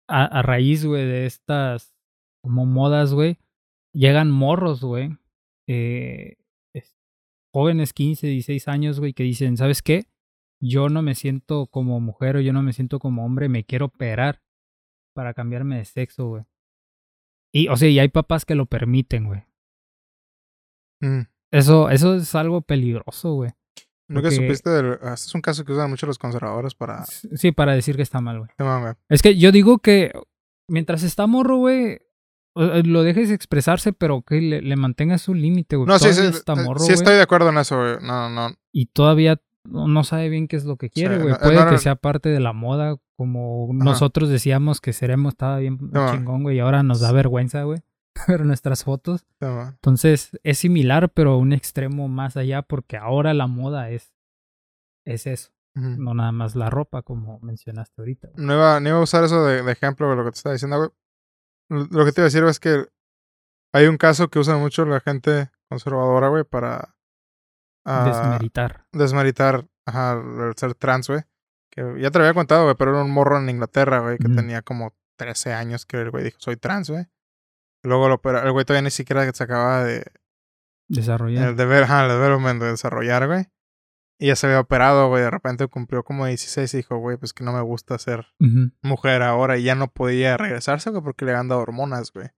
a, 0.07 0.23
a 0.23 0.41
raíz, 0.43 0.85
güey, 0.85 1.05
de 1.05 1.25
estas 1.25 1.93
como 2.41 2.65
modas, 2.65 3.13
güey, 3.13 3.37
llegan 3.93 4.31
morros, 4.31 4.81
güey, 4.81 5.17
eh, 5.67 6.37
jóvenes 7.53 7.93
15, 7.93 8.27
16 8.27 8.67
años, 8.67 8.99
güey, 8.99 9.13
que 9.13 9.23
dicen, 9.23 9.57
¿sabes 9.57 9.81
qué? 9.81 10.05
Yo 10.61 10.89
no 10.89 11.01
me 11.01 11.13
siento 11.15 11.67
como 11.67 11.99
mujer 11.99 12.37
o 12.37 12.41
yo 12.41 12.53
no 12.53 12.63
me 12.63 12.73
siento 12.73 12.99
como 12.99 13.25
hombre, 13.25 13.49
me 13.49 13.63
quiero 13.65 13.85
operar 13.85 14.41
para 15.15 15.33
cambiarme 15.33 15.77
de 15.77 15.85
sexo, 15.85 16.27
güey. 16.27 16.43
Y, 17.53 17.67
o 17.67 17.75
sea, 17.75 17.89
y 17.89 17.99
hay 17.99 18.07
papás 18.09 18.45
que 18.45 18.55
lo 18.55 18.65
permiten, 18.65 19.25
güey. 19.25 19.43
Mm. 21.01 21.27
Eso, 21.51 21.89
eso 21.89 22.15
es 22.15 22.33
algo 22.33 22.61
peligroso, 22.61 23.33
güey. 23.33 23.51
¿Nunca 24.09 24.29
porque- 24.29 24.35
supiste 24.35 24.69
del... 24.69 24.93
Este 24.93 25.13
es 25.13 25.35
un 25.35 25.41
caso 25.41 25.63
que 25.63 25.73
usan 25.73 25.89
mucho 25.89 26.07
los 26.07 26.17
conservadores 26.17 26.73
para... 26.73 27.05
Sí, 27.05 27.51
para 27.51 27.73
decir 27.75 27.95
que 27.95 28.01
está 28.01 28.21
mal, 28.21 28.39
güey. 28.39 28.49
Sí. 28.57 28.97
Es 29.09 29.21
que 29.21 29.37
yo 29.37 29.51
digo 29.51 29.77
que 29.77 30.11
mientras 30.67 31.03
está 31.03 31.27
morro, 31.27 31.57
güey, 31.57 31.99
lo 32.55 33.03
dejes 33.03 33.31
expresarse, 33.31 33.93
pero 33.93 34.21
que 34.21 34.39
le, 34.41 34.61
le 34.61 34.75
mantengas 34.75 35.27
un 35.27 35.41
límite, 35.41 35.75
güey. 35.75 35.87
No, 35.87 35.97
sí, 35.99 36.13
sí, 36.13 36.21
está 36.21 36.53
eh, 36.53 36.63
morro, 36.63 36.79
sí 36.79 36.85
güey, 36.87 36.95
estoy 36.95 37.15
de 37.15 37.21
acuerdo 37.21 37.49
en 37.49 37.57
eso, 37.57 37.77
güey. 37.77 37.95
No, 38.01 38.29
no. 38.29 38.53
Y 38.71 38.87
todavía 38.87 39.41
no, 39.65 40.03
sabe 40.03 40.29
bien 40.29 40.47
qué 40.47 40.55
es 40.57 40.65
lo 40.65 40.77
que 40.77 40.89
quiere, 40.89 41.15
Sí, 41.15 41.21
güey. 41.21 41.33
no- 41.33 41.39
Puede 41.39 41.55
no, 41.55 41.65
no- 41.65 41.71
que 41.71 41.77
sea 41.77 41.95
parte 41.95 42.29
de 42.29 42.39
la 42.39 42.53
moda, 42.53 42.97
como 43.15 43.69
nosotros 43.73 44.29
decíamos 44.29 44.81
que 44.81 44.93
seremos, 44.93 45.33
estaba 45.33 45.57
bien 45.59 45.77
chingón, 46.11 46.43
güey. 46.43 46.57
Y 46.57 46.59
ahora 46.59 46.83
nos 46.83 46.99
da 46.99 47.11
vergüenza, 47.11 47.63
güey, 47.63 47.79
ver 48.27 48.45
nuestras 48.45 48.83
fotos. 48.83 49.25
Entonces, 49.39 50.37
es 50.43 50.57
similar, 50.57 51.09
pero 51.13 51.37
un 51.37 51.53
extremo 51.53 52.07
más 52.07 52.37
allá, 52.37 52.61
porque 52.61 52.97
ahora 52.97 53.33
la 53.33 53.47
moda 53.47 53.89
es, 53.89 54.13
es 55.05 55.27
eso. 55.27 55.49
No 55.75 56.13
nada 56.13 56.31
más 56.31 56.55
la 56.55 56.69
ropa, 56.69 57.01
como 57.01 57.39
mencionaste 57.39 57.99
ahorita. 57.99 58.27
güey. 58.35 58.45
No 58.45 58.53
iba, 58.53 58.79
no 58.79 58.89
iba 58.89 58.97
a 58.99 59.01
usar 59.01 59.23
eso 59.23 59.43
de, 59.43 59.63
de 59.63 59.71
ejemplo 59.71 60.07
de 60.07 60.15
lo 60.17 60.23
que 60.23 60.29
te 60.31 60.37
estaba 60.37 60.53
diciendo, 60.53 60.77
güey. 60.77 60.89
Lo 61.91 62.05
que 62.05 62.11
te 62.11 62.21
iba 62.21 62.25
a 62.25 62.31
decir 62.31 62.43
es 62.43 62.59
que 62.59 62.85
hay 63.73 63.87
un 63.87 63.97
caso 63.97 64.27
que 64.29 64.39
usa 64.39 64.57
mucho 64.57 64.85
la 64.85 64.99
gente 64.99 65.49
conservadora, 65.69 66.27
güey, 66.29 66.43
para 66.43 66.95
ah, 67.85 68.05
Desmeritar. 68.05 68.85
desmeritar 68.91 69.65
ajá, 69.85 70.13
el 70.13 70.53
ser 70.55 70.75
trans, 70.75 71.07
güey. 71.09 71.21
Que 71.71 71.81
ya 71.99 72.11
te 72.11 72.19
lo 72.19 72.25
había 72.25 72.35
contado, 72.35 72.63
güey, 72.65 72.75
pero 72.77 72.91
era 72.91 73.03
un 73.03 73.11
morro 73.11 73.39
en 73.39 73.49
Inglaterra, 73.49 73.99
güey, 73.99 74.17
que 74.19 74.29
tenía 74.29 74.61
como 74.61 74.93
13 75.17 75.53
años 75.53 75.85
que 75.87 75.97
el 76.01 76.11
güey 76.11 76.23
dijo, 76.25 76.37
soy 76.39 76.55
trans, 76.57 76.89
güey. 76.91 77.07
Luego 77.83 78.07
lo 78.09 78.15
opera- 78.15 78.43
el 78.43 78.51
güey 78.51 78.63
todavía 78.63 78.83
ni 78.83 78.91
siquiera 78.91 79.29
se 79.33 79.43
acababa 79.43 79.83
de, 79.83 80.05
Desarrollar. 80.87 81.49
el 81.49 81.55
deber, 81.55 81.83
ajá, 81.83 82.03
el 82.05 82.09
development 82.11 82.61
de 82.61 82.67
desarrollar, 82.71 83.25
güey. 83.27 83.47
Y 84.23 84.27
ya 84.27 84.37
se 84.37 84.47
había 84.47 84.61
operado, 84.61 85.09
güey. 85.09 85.21
De 85.21 85.29
repente 85.29 85.67
cumplió 85.67 86.05
como 86.05 86.25
16 86.25 86.73
y 86.73 86.77
dijo, 86.77 86.97
güey, 86.97 87.17
pues 87.17 87.33
que 87.33 87.43
no 87.43 87.51
me 87.51 87.59
gusta 87.59 87.97
ser 87.97 88.25
mujer 88.81 89.21
ahora. 89.21 89.57
Y 89.57 89.63
ya 89.63 89.75
no 89.75 89.91
podía 89.91 90.37
regresarse, 90.37 90.91
güey, 90.91 91.03
porque 91.03 91.25
le 91.25 91.31
habían 91.31 91.49
dado 91.49 91.59
hormonas, 91.59 92.13
güey. 92.13 92.29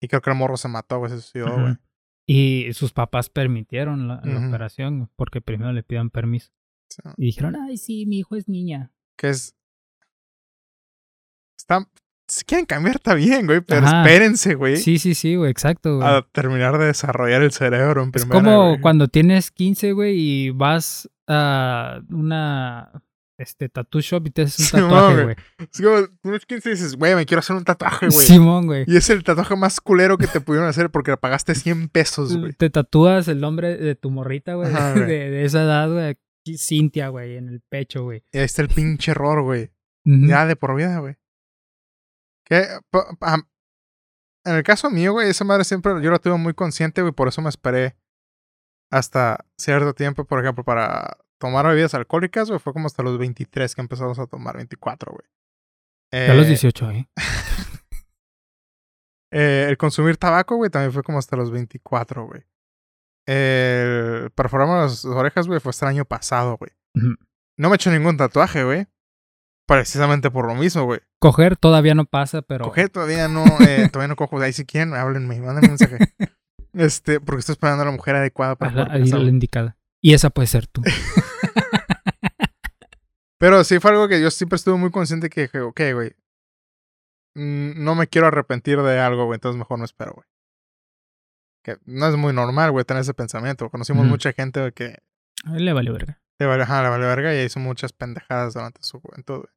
Y 0.00 0.06
creo 0.06 0.22
que 0.22 0.30
el 0.30 0.36
morro 0.36 0.56
se 0.56 0.68
mató, 0.68 1.00
güey, 1.00 1.10
se 1.10 1.20
suicidó. 1.20 1.76
Y 2.24 2.68
sus 2.74 2.92
papás 2.92 3.30
permitieron 3.30 4.06
la, 4.06 4.22
operación 4.48 5.10
porque 5.16 5.40
primero 5.40 5.72
le 5.72 5.82
pidan 5.82 6.10
permiso. 6.10 6.52
Sí. 6.88 7.02
Y 7.16 7.26
dijeron, 7.26 7.56
ay, 7.56 7.78
sí, 7.78 8.06
mi 8.06 8.20
hijo 8.20 8.36
es 8.36 8.48
niña. 8.48 8.92
Que 9.16 9.30
es... 9.30 9.56
Está... 11.58 11.90
Si 12.34 12.44
quieren 12.46 12.64
cambiar, 12.64 12.96
está 12.96 13.12
bien, 13.12 13.44
güey, 13.44 13.60
pero 13.60 13.86
Ajá. 13.86 14.00
espérense, 14.02 14.54
güey. 14.54 14.78
Sí, 14.78 14.98
sí, 14.98 15.14
sí, 15.14 15.36
güey, 15.36 15.50
exacto, 15.50 15.98
güey. 15.98 16.08
A 16.08 16.26
terminar 16.32 16.78
de 16.78 16.86
desarrollar 16.86 17.42
el 17.42 17.52
cerebro 17.52 18.02
en 18.02 18.08
es 18.14 18.22
primera, 18.24 18.40
como 18.42 18.68
güey. 18.70 18.80
cuando 18.80 19.08
tienes 19.08 19.50
15, 19.50 19.92
güey, 19.92 20.18
y 20.18 20.50
vas 20.50 21.10
a 21.28 22.00
una 22.08 22.90
este 23.36 23.68
tattoo 23.68 24.00
shop 24.00 24.28
y 24.28 24.30
te 24.30 24.42
haces 24.42 24.72
un 24.72 24.80
Simón, 24.80 24.90
tatuaje, 24.90 25.22
güey. 25.24 25.36
Es 25.58 25.80
como, 25.82 26.08
unos 26.24 26.46
15 26.46 26.70
dices, 26.70 26.96
güey, 26.96 27.14
me 27.14 27.26
quiero 27.26 27.40
hacer 27.40 27.54
un 27.54 27.64
tatuaje, 27.64 28.08
güey. 28.08 28.26
Simón, 28.26 28.64
güey. 28.66 28.84
Y 28.86 28.96
es 28.96 29.10
el 29.10 29.22
tatuaje 29.24 29.54
más 29.54 29.78
culero 29.82 30.16
que 30.16 30.26
te 30.26 30.40
pudieron 30.40 30.66
hacer 30.70 30.88
porque 30.90 31.10
le 31.10 31.18
pagaste 31.18 31.54
100 31.54 31.90
pesos, 31.90 32.34
güey. 32.34 32.54
Te 32.54 32.70
tatúas 32.70 33.28
el 33.28 33.40
nombre 33.40 33.76
de 33.76 33.94
tu 33.94 34.10
morrita, 34.10 34.54
güey, 34.54 34.72
Ajá, 34.72 34.94
de, 34.94 35.00
güey. 35.04 35.06
de 35.30 35.44
esa 35.44 35.64
edad, 35.64 35.92
güey. 35.92 36.16
Cintia, 36.56 37.08
güey, 37.08 37.36
en 37.36 37.50
el 37.50 37.60
pecho, 37.68 38.04
güey. 38.04 38.24
Y 38.32 38.38
ahí 38.38 38.44
está 38.44 38.62
el 38.62 38.68
pinche 38.68 39.10
error, 39.10 39.42
güey. 39.42 39.70
Ujú. 40.06 40.26
Ya 40.28 40.46
de 40.46 40.56
por 40.56 40.74
vida, 40.74 40.98
güey. 40.98 41.16
Que, 42.44 42.66
en 44.44 44.54
el 44.54 44.62
caso 44.62 44.90
mío, 44.90 45.12
güey, 45.12 45.30
esa 45.30 45.44
madre 45.44 45.64
siempre 45.64 45.92
yo 46.02 46.10
la 46.10 46.18
tuve 46.18 46.36
muy 46.36 46.54
consciente, 46.54 47.02
güey, 47.02 47.12
por 47.12 47.28
eso 47.28 47.42
me 47.42 47.48
esperé 47.48 47.96
hasta 48.90 49.46
cierto 49.56 49.94
tiempo, 49.94 50.24
por 50.24 50.40
ejemplo, 50.40 50.64
para 50.64 51.18
tomar 51.38 51.66
bebidas 51.66 51.94
alcohólicas, 51.94 52.48
güey, 52.48 52.60
fue 52.60 52.72
como 52.72 52.86
hasta 52.86 53.02
los 53.02 53.18
23 53.18 53.74
que 53.74 53.80
empezamos 53.80 54.18
a 54.18 54.26
tomar, 54.26 54.56
24, 54.56 55.12
güey. 55.12 55.26
ya 56.12 56.32
a 56.32 56.34
los 56.34 56.46
18, 56.46 56.90
¿eh? 56.90 57.08
eh, 59.32 59.66
el 59.68 59.78
consumir 59.78 60.16
tabaco, 60.16 60.56
güey, 60.56 60.70
también 60.70 60.92
fue 60.92 61.02
como 61.02 61.18
hasta 61.18 61.36
los 61.36 61.50
24, 61.50 62.26
güey. 62.26 62.44
El 63.26 64.30
perforarme 64.32 64.74
las 64.74 65.04
orejas, 65.04 65.46
güey, 65.46 65.60
fue 65.60 65.70
hasta 65.70 65.86
el 65.86 65.90
año 65.90 66.04
pasado, 66.04 66.56
güey. 66.56 66.72
No 67.56 67.68
me 67.68 67.74
he 67.74 67.76
hecho 67.76 67.90
ningún 67.90 68.16
tatuaje, 68.16 68.64
güey. 68.64 68.86
Precisamente 69.66 70.30
por 70.30 70.46
lo 70.46 70.54
mismo, 70.54 70.84
güey. 70.84 71.00
Coger 71.18 71.56
todavía 71.56 71.94
no 71.94 72.04
pasa, 72.04 72.42
pero. 72.42 72.64
Coger 72.64 72.88
todavía 72.88 73.28
no, 73.28 73.44
eh, 73.60 73.88
todavía 73.90 74.08
no 74.08 74.16
cojo. 74.16 74.40
Ahí 74.40 74.52
si 74.52 74.64
quieren, 74.64 74.94
háblenme, 74.94 75.40
mándenme 75.40 75.68
un 75.68 75.76
mensaje. 75.78 75.98
este, 76.72 77.20
porque 77.20 77.40
estoy 77.40 77.52
esperando 77.52 77.82
a 77.82 77.86
la 77.86 77.92
mujer 77.92 78.16
adecuada 78.16 78.56
para. 78.56 78.72
La, 78.72 78.98
la 78.98 79.28
indicada. 79.28 79.76
Y 80.00 80.14
esa 80.14 80.30
puede 80.30 80.48
ser 80.48 80.66
tú. 80.66 80.82
pero 83.38 83.62
sí 83.62 83.78
fue 83.78 83.92
algo 83.92 84.08
que 84.08 84.20
yo 84.20 84.30
siempre 84.30 84.56
estuve 84.56 84.76
muy 84.76 84.90
consciente 84.90 85.30
que 85.30 85.42
dije, 85.42 85.60
ok, 85.60 85.80
güey. 85.94 86.16
Mm, 87.34 87.84
no 87.84 87.94
me 87.94 88.08
quiero 88.08 88.26
arrepentir 88.26 88.82
de 88.82 88.98
algo, 88.98 89.26
güey, 89.26 89.36
entonces 89.36 89.58
mejor 89.58 89.78
no 89.78 89.84
espero, 89.84 90.12
güey. 90.12 90.26
Que 91.62 91.78
no 91.84 92.08
es 92.08 92.16
muy 92.16 92.32
normal, 92.32 92.72
güey, 92.72 92.84
tener 92.84 93.02
ese 93.02 93.14
pensamiento. 93.14 93.70
Conocimos 93.70 94.06
mucha 94.06 94.32
gente 94.32 94.72
que. 94.72 94.98
A 95.44 95.56
él 95.56 95.64
le 95.64 95.72
vale 95.72 95.92
verga. 95.92 96.21
Le 96.46 96.62
ajá, 96.62 96.98
le 96.98 97.06
verga 97.06 97.34
y 97.34 97.44
hizo 97.44 97.60
muchas 97.60 97.92
pendejadas 97.92 98.54
durante 98.54 98.82
su 98.82 99.00
juventud, 99.00 99.38
güey. 99.38 99.52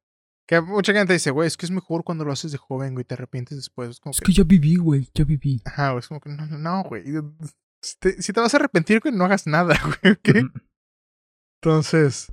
Que 0.46 0.60
mucha 0.60 0.92
gente 0.92 1.12
dice, 1.12 1.32
güey, 1.32 1.48
es 1.48 1.56
que 1.56 1.66
es 1.66 1.72
mejor 1.72 2.04
cuando 2.04 2.24
lo 2.24 2.32
haces 2.32 2.52
de 2.52 2.58
joven, 2.58 2.94
güey, 2.94 3.04
te 3.04 3.14
arrepientes 3.14 3.56
después. 3.56 3.90
Es, 3.90 4.00
como 4.00 4.12
que... 4.12 4.32
ya 4.32 4.44
viví, 4.44 4.76
güey, 4.76 5.08
ya 5.12 5.24
viví. 5.24 5.60
Ajá, 5.64 5.90
güey, 5.90 5.98
es 5.98 6.08
como 6.08 6.20
que 6.20 6.30
no, 6.30 6.46
no, 6.46 6.84
güey. 6.84 7.04
Si 7.82 7.98
te, 7.98 8.22
si 8.22 8.32
te, 8.32 8.40
vas 8.40 8.54
a 8.54 8.58
arrepentir, 8.58 9.00
güey, 9.00 9.12
no 9.12 9.24
hagas 9.24 9.46
nada, 9.46 9.74
güey, 10.02 10.12
¿ok? 10.12 10.52
Entonces. 11.60 12.32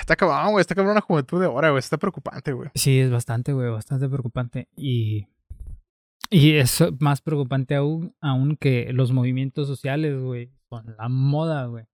Está 0.00 0.16
cabrón, 0.16 0.50
güey, 0.50 0.60
está 0.60 0.74
cabrón 0.74 0.92
una 0.92 1.00
juventud 1.00 1.38
de 1.38 1.46
ahora, 1.46 1.70
güey, 1.70 1.78
está 1.78 1.96
preocupante, 1.96 2.52
güey. 2.52 2.70
Sí, 2.74 2.98
es 2.98 3.10
bastante, 3.12 3.52
güey, 3.52 3.70
bastante 3.70 4.08
preocupante. 4.08 4.68
Y. 4.76 5.28
Y 6.30 6.56
es 6.56 6.82
más 6.98 7.22
preocupante 7.22 7.76
aún, 7.76 8.16
aún 8.20 8.56
que 8.56 8.92
los 8.92 9.12
movimientos 9.12 9.68
sociales, 9.68 10.20
güey, 10.20 10.52
son 10.68 10.96
la 10.98 11.08
moda, 11.08 11.66
güey. 11.66 11.86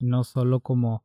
No 0.00 0.24
solo 0.24 0.60
como 0.60 1.04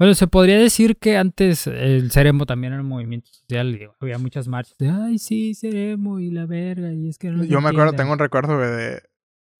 bueno, 0.00 0.14
se 0.14 0.26
podría 0.26 0.56
decir 0.56 0.96
que 0.96 1.18
antes 1.18 1.66
el 1.66 2.10
Ceremo 2.10 2.46
también 2.46 2.72
era 2.72 2.80
un 2.80 2.88
movimiento 2.88 3.30
social 3.30 3.74
y 3.74 3.86
había 4.00 4.16
muchas 4.16 4.48
marchas 4.48 4.74
de, 4.78 4.88
ay, 4.88 5.18
sí, 5.18 5.54
Ceremo 5.54 6.20
y 6.20 6.30
la 6.30 6.46
verga, 6.46 6.90
y 6.90 7.10
es 7.10 7.18
que 7.18 7.28
no 7.28 7.44
Yo 7.44 7.60
me 7.60 7.68
acuerdo, 7.68 7.92
tengo 7.92 8.14
un 8.14 8.18
recuerdo, 8.18 8.56
güey, 8.56 8.70
de... 8.70 9.02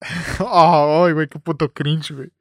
oh, 0.39 1.07
güey, 1.13 1.27
qué 1.27 1.37
puto 1.37 1.71
cringe, 1.71 2.15
güey. 2.15 2.31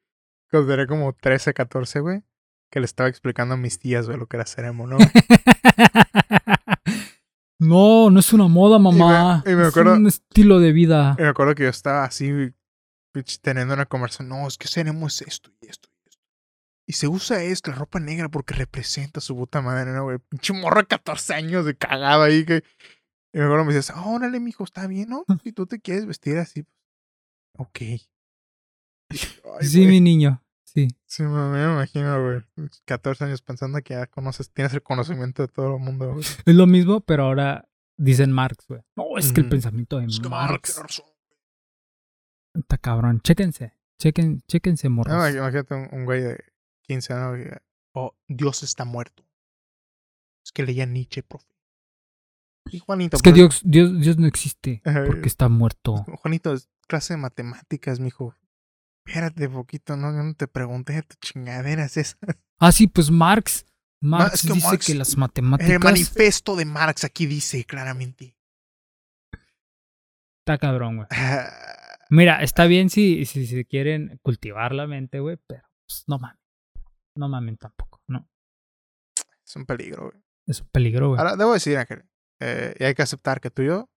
Cuando 0.50 0.72
era 0.72 0.86
como 0.86 1.12
13, 1.12 1.52
14, 1.52 2.00
güey, 2.00 2.22
que 2.70 2.80
le 2.80 2.86
estaba 2.86 3.06
explicando 3.06 3.52
a 3.52 3.58
mis 3.58 3.78
tías, 3.78 4.06
güey, 4.06 4.16
lo 4.16 4.28
que 4.28 4.38
era 4.38 4.46
Ceremo, 4.46 4.86
¿no? 4.86 4.96
no, 7.58 8.08
no 8.08 8.18
es 8.18 8.32
una 8.32 8.48
moda, 8.48 8.78
mamá. 8.78 9.42
Y 9.44 9.50
me, 9.50 9.66
acuerdo, 9.66 9.92
es 9.92 9.98
un 9.98 10.06
estilo 10.06 10.58
de 10.58 10.72
vida. 10.72 11.16
Y 11.18 11.22
me 11.22 11.28
acuerdo 11.28 11.54
que 11.54 11.64
yo 11.64 11.68
estaba 11.68 12.04
así, 12.04 12.32
teniendo 13.42 13.74
una 13.74 13.84
conversación, 13.84 14.30
no, 14.30 14.48
es 14.48 14.56
que 14.56 14.68
Ceremo 14.68 15.06
es 15.06 15.20
esto 15.20 15.50
y 15.60 15.66
esto 15.66 15.89
y 16.90 16.92
se 16.92 17.06
usa 17.06 17.40
esto, 17.40 17.70
la 17.70 17.76
ropa 17.76 18.00
negra, 18.00 18.28
porque 18.28 18.52
representa 18.52 19.20
su 19.20 19.36
puta 19.36 19.62
madre, 19.62 19.92
¿no, 19.92 20.02
güey? 20.02 20.18
Pinche 20.18 20.52
morro 20.52 20.80
de 20.80 20.88
14 20.88 21.34
años 21.34 21.64
de 21.64 21.76
cagada 21.76 22.24
ahí 22.24 22.44
que. 22.44 22.64
Y 23.32 23.38
me 23.38 23.44
acuerdo 23.44 23.64
me 23.64 23.72
dices, 23.72 23.94
oh, 23.96 24.16
órale, 24.16 24.40
mijo, 24.40 24.64
está 24.64 24.88
bien, 24.88 25.08
¿no? 25.08 25.24
Si 25.44 25.52
tú 25.52 25.66
te 25.66 25.78
quieres 25.78 26.04
vestir 26.04 26.36
así. 26.38 26.66
Ok. 27.56 27.78
sí, 29.60 29.86
mi 29.86 30.00
niño. 30.00 30.42
Sí. 30.64 30.88
Sí, 31.06 31.22
me, 31.22 31.62
imagino, 31.62 32.20
güey. 32.24 32.68
14 32.86 33.26
años 33.26 33.40
pensando 33.40 33.80
que 33.82 33.94
ya 33.94 34.08
conoces, 34.08 34.50
tienes 34.50 34.74
el 34.74 34.82
conocimiento 34.82 35.42
de 35.42 35.48
todo 35.48 35.76
el 35.76 35.80
mundo, 35.80 36.14
güey. 36.14 36.24
Es 36.44 36.54
lo 36.56 36.66
mismo, 36.66 37.02
pero 37.02 37.26
ahora 37.26 37.68
dicen 37.96 38.32
Marx, 38.32 38.66
güey. 38.66 38.80
No, 38.96 39.16
es 39.16 39.32
que 39.32 39.42
el 39.42 39.48
pensamiento 39.48 40.00
de 40.00 40.08
Marx. 40.28 40.82
Está 42.52 42.78
cabrón. 42.78 43.20
Chéquense. 43.20 43.74
Chequen, 44.00 44.40
chéquense, 44.48 44.88
morros. 44.88 45.14
No, 45.14 45.28
imagínate 45.28 45.74
un 45.74 46.04
güey 46.04 46.22
de 46.22 46.49
15 46.90 47.12
años, 47.12 47.58
oh, 47.94 48.16
Dios 48.26 48.64
está 48.64 48.84
muerto. 48.84 49.24
Es 50.44 50.50
que 50.50 50.64
leía 50.64 50.86
Nietzsche, 50.86 51.22
profe. 51.22 51.46
Y 52.72 52.80
Juanito. 52.80 53.16
Es 53.16 53.22
que 53.22 53.32
Dios, 53.32 53.62
Dios, 53.64 54.00
Dios 54.00 54.18
no 54.18 54.26
existe 54.26 54.82
porque 54.82 55.28
está 55.28 55.48
muerto. 55.48 56.04
Juanito, 56.22 56.52
es 56.52 56.68
clase 56.88 57.14
de 57.14 57.18
matemáticas, 57.18 58.00
mijo. 58.00 58.34
Espérate 59.06 59.48
poquito, 59.48 59.96
no, 59.96 60.12
yo 60.12 60.24
no 60.24 60.34
te 60.34 60.48
pregunté 60.48 61.02
tu 61.02 61.14
chingaderas 61.20 61.96
esas. 61.96 62.18
Ah, 62.62 62.72
sí, 62.72 62.88
pues 62.88 63.10
Marx. 63.10 63.64
Marx 64.02 64.42
dice 64.52 64.76
que 64.76 64.94
las 64.94 65.16
matemáticas. 65.16 65.70
El 65.70 65.80
manifiesto 65.80 66.56
de 66.56 66.66
Marx 66.66 67.04
aquí 67.04 67.24
dice 67.24 67.64
claramente. 67.64 68.36
Está 70.40 70.58
cabrón, 70.58 70.96
güey. 70.96 71.08
Mira, 72.10 72.42
está 72.42 72.66
bien 72.66 72.90
si, 72.90 73.24
si, 73.24 73.46
si 73.46 73.64
quieren 73.64 74.18
cultivar 74.22 74.74
la 74.74 74.86
mente, 74.86 75.20
güey, 75.20 75.38
pero 75.46 75.62
pues, 75.86 76.04
no 76.06 76.18
mames 76.18 76.39
no 77.20 77.28
mamen 77.28 77.56
tampoco, 77.56 78.00
¿no? 78.08 78.28
Es 79.46 79.54
un 79.54 79.66
peligro, 79.66 80.10
güey. 80.10 80.24
Es 80.46 80.60
un 80.60 80.68
peligro, 80.68 81.08
güey. 81.08 81.18
Ahora, 81.18 81.36
debo 81.36 81.52
decir, 81.52 81.76
Ángel, 81.76 82.04
eh, 82.40 82.74
y 82.78 82.84
hay 82.84 82.94
que 82.94 83.02
aceptar 83.02 83.40
que 83.40 83.50
tú 83.50 83.62
y 83.62 83.66
yo 83.66 83.90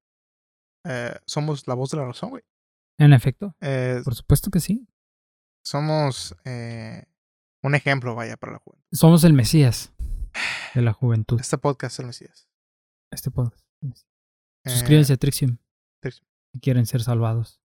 eh, 0.85 1.17
somos 1.25 1.67
la 1.67 1.73
voz 1.73 1.89
de 1.91 1.97
la 1.97 2.05
razón, 2.05 2.31
güey. 2.31 2.43
En 2.99 3.13
efecto. 3.13 3.55
Eh, 3.61 4.01
por 4.03 4.13
supuesto 4.13 4.51
que 4.51 4.59
sí. 4.59 4.87
Somos 5.65 6.35
un 7.63 7.75
ejemplo, 7.75 8.13
vaya, 8.15 8.35
para 8.35 8.53
la 8.53 8.59
juventud. 8.59 8.85
Somos 8.91 9.23
el 9.23 9.33
Mesías 9.33 9.93
de 10.75 10.81
la 10.81 10.91
juventud. 10.91 11.39
Este 11.39 11.57
podcast 11.57 11.93
es 11.95 11.99
el 11.99 12.05
Mesías. 12.07 12.49
Este 13.11 13.31
podcast. 13.31 13.65
Suscríbanse 14.65 15.13
a 15.13 15.17
Trixium. 15.17 15.57
Trixium. 16.01 16.27
Si 16.51 16.59
quieren 16.59 16.85
ser 16.85 17.01
salvados. 17.01 17.61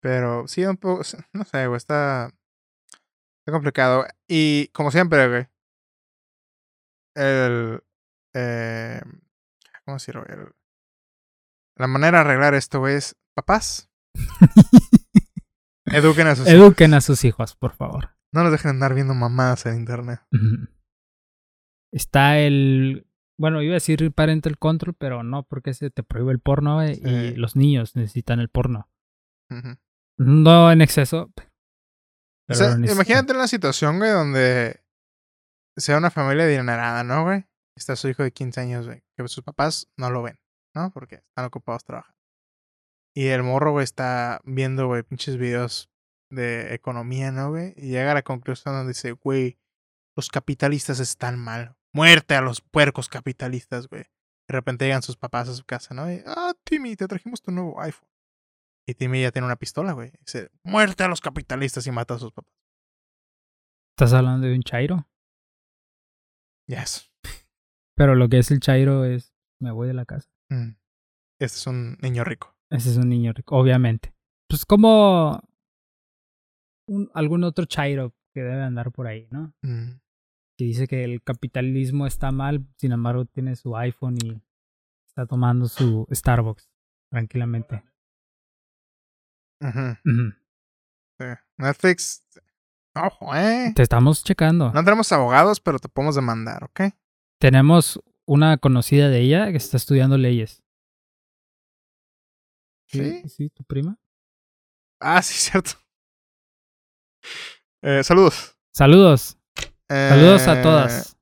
Pero 0.00 0.46
sí, 0.48 0.64
un 0.64 0.76
poco, 0.76 1.02
no 1.32 1.44
sé, 1.44 1.66
güey, 1.66 1.76
está 1.78 2.34
Está 3.42 3.52
complicado. 3.52 4.06
Y 4.28 4.68
como 4.68 4.92
siempre, 4.92 5.28
güey. 5.28 5.48
El. 7.16 7.82
Eh, 8.34 9.02
¿Cómo 9.84 9.96
decirlo? 9.96 10.24
El, 10.26 10.54
la 11.76 11.88
manera 11.88 12.18
de 12.18 12.24
arreglar 12.24 12.54
esto, 12.54 12.78
güey, 12.78 12.94
es. 12.94 13.16
Papás. 13.34 13.90
Eduquen 15.86 16.28
a 16.28 16.36
sus 16.36 16.46
hijos. 16.46 16.60
Eduquen 16.60 16.94
a 16.94 17.00
sus 17.00 17.24
hijos, 17.24 17.56
por 17.56 17.72
favor. 17.72 18.10
No 18.32 18.44
los 18.44 18.52
dejen 18.52 18.70
andar 18.70 18.94
viendo 18.94 19.14
mamadas 19.14 19.66
en 19.66 19.76
internet. 19.76 20.20
Está 21.92 22.38
el. 22.38 23.08
Bueno, 23.38 23.60
iba 23.60 23.72
a 23.72 23.74
decir 23.74 24.12
parental 24.12 24.56
control, 24.56 24.94
pero 24.94 25.24
no, 25.24 25.42
porque 25.42 25.74
se 25.74 25.90
te 25.90 26.04
prohíbe 26.04 26.30
el 26.30 26.38
porno 26.38 26.88
y 26.88 27.34
los 27.34 27.56
niños 27.56 27.96
necesitan 27.96 28.38
el 28.38 28.48
porno. 28.48 28.88
No 30.16 30.70
en 30.70 30.80
exceso, 30.80 31.32
o 32.48 32.54
sea, 32.54 32.72
imagínate 32.72 33.32
una 33.32 33.48
situación, 33.48 33.98
güey, 33.98 34.10
donde 34.10 34.82
sea 35.76 35.98
una 35.98 36.10
familia 36.10 36.44
adinerada, 36.44 37.04
¿no, 37.04 37.24
güey? 37.24 37.46
Está 37.76 37.96
su 37.96 38.08
hijo 38.08 38.22
de 38.22 38.32
15 38.32 38.60
años, 38.60 38.86
güey, 38.86 39.02
que 39.16 39.26
sus 39.28 39.42
papás 39.42 39.88
no 39.96 40.10
lo 40.10 40.22
ven, 40.22 40.38
¿no? 40.74 40.90
Porque 40.92 41.16
están 41.16 41.44
ocupados 41.46 41.84
trabajando. 41.84 42.18
Y 43.14 43.26
el 43.26 43.42
morro, 43.42 43.72
güey, 43.72 43.84
está 43.84 44.40
viendo, 44.44 44.86
güey, 44.86 45.02
pinches 45.02 45.36
videos 45.36 45.90
de 46.30 46.74
economía, 46.74 47.30
¿no, 47.30 47.50
güey? 47.50 47.74
Y 47.76 47.88
llega 47.88 48.12
a 48.12 48.14
la 48.14 48.22
conclusión 48.22 48.74
donde 48.74 48.92
dice, 48.92 49.12
güey, 49.12 49.58
los 50.16 50.28
capitalistas 50.28 50.98
están 51.00 51.38
mal. 51.38 51.76
Muerte 51.94 52.34
a 52.34 52.40
los 52.40 52.60
puercos 52.60 53.08
capitalistas, 53.08 53.88
güey. 53.88 54.04
De 54.48 54.54
repente 54.54 54.86
llegan 54.86 55.02
sus 55.02 55.16
papás 55.16 55.48
a 55.48 55.54
su 55.54 55.64
casa, 55.64 55.94
¿no? 55.94 56.10
Y, 56.10 56.22
ah, 56.26 56.54
Timmy, 56.64 56.96
te 56.96 57.06
trajimos 57.06 57.42
tu 57.42 57.50
nuevo 57.50 57.80
iPhone. 57.80 58.08
Y 58.86 58.94
Timmy 58.94 59.22
ya 59.22 59.30
tiene 59.30 59.46
una 59.46 59.56
pistola, 59.56 59.92
güey. 59.92 60.12
Dice, 60.20 60.50
muerte 60.64 61.04
a 61.04 61.08
los 61.08 61.20
capitalistas 61.20 61.86
y 61.86 61.90
mata 61.90 62.14
a 62.14 62.18
sus 62.18 62.32
papás. 62.32 62.52
¿Estás 63.96 64.12
hablando 64.12 64.46
de 64.46 64.54
un 64.54 64.62
Chairo? 64.62 65.06
Yes. 66.66 67.12
Pero 67.96 68.14
lo 68.14 68.28
que 68.28 68.38
es 68.38 68.50
el 68.50 68.60
Chairo 68.60 69.04
es, 69.04 69.34
me 69.60 69.70
voy 69.70 69.86
de 69.86 69.94
la 69.94 70.04
casa. 70.04 70.28
Mm. 70.48 70.70
Este 71.38 71.58
es 71.58 71.66
un 71.66 71.98
niño 72.00 72.24
rico. 72.24 72.56
Este 72.70 72.90
es 72.90 72.96
un 72.96 73.08
niño 73.08 73.32
rico, 73.32 73.56
obviamente. 73.56 74.14
Pues 74.48 74.64
como 74.64 75.40
un, 76.88 77.10
algún 77.14 77.44
otro 77.44 77.66
Chairo 77.66 78.14
que 78.34 78.42
debe 78.42 78.62
andar 78.62 78.90
por 78.90 79.06
ahí, 79.06 79.28
¿no? 79.30 79.54
Mm. 79.62 80.00
Que 80.56 80.64
dice 80.64 80.88
que 80.88 81.04
el 81.04 81.22
capitalismo 81.22 82.06
está 82.06 82.32
mal, 82.32 82.66
sin 82.76 82.92
embargo 82.92 83.26
tiene 83.26 83.56
su 83.56 83.76
iPhone 83.76 84.16
y 84.24 84.42
está 85.06 85.26
tomando 85.26 85.68
su 85.68 86.06
Starbucks 86.10 86.70
tranquilamente. 87.10 87.82
Netflix. 91.58 92.26
Ojo, 92.94 93.34
eh. 93.34 93.72
Te 93.74 93.82
estamos 93.82 94.22
checando. 94.22 94.70
No 94.72 94.84
tenemos 94.84 95.10
abogados, 95.12 95.60
pero 95.60 95.78
te 95.78 95.88
podemos 95.88 96.14
demandar, 96.14 96.64
¿ok? 96.64 96.80
Tenemos 97.40 98.00
una 98.26 98.58
conocida 98.58 99.08
de 99.08 99.20
ella 99.20 99.50
que 99.50 99.56
está 99.56 99.76
estudiando 99.76 100.18
leyes. 100.18 100.62
¿Sí? 102.88 103.22
Sí, 103.28 103.48
tu 103.50 103.64
prima. 103.64 103.98
Ah, 105.00 105.22
sí, 105.22 105.34
cierto. 105.50 105.72
Eh, 107.82 108.02
saludos. 108.04 108.56
Saludos. 108.74 109.38
Saludos 109.88 110.46
a 110.48 110.58
Eh, 110.60 110.62
todas. 110.62 111.16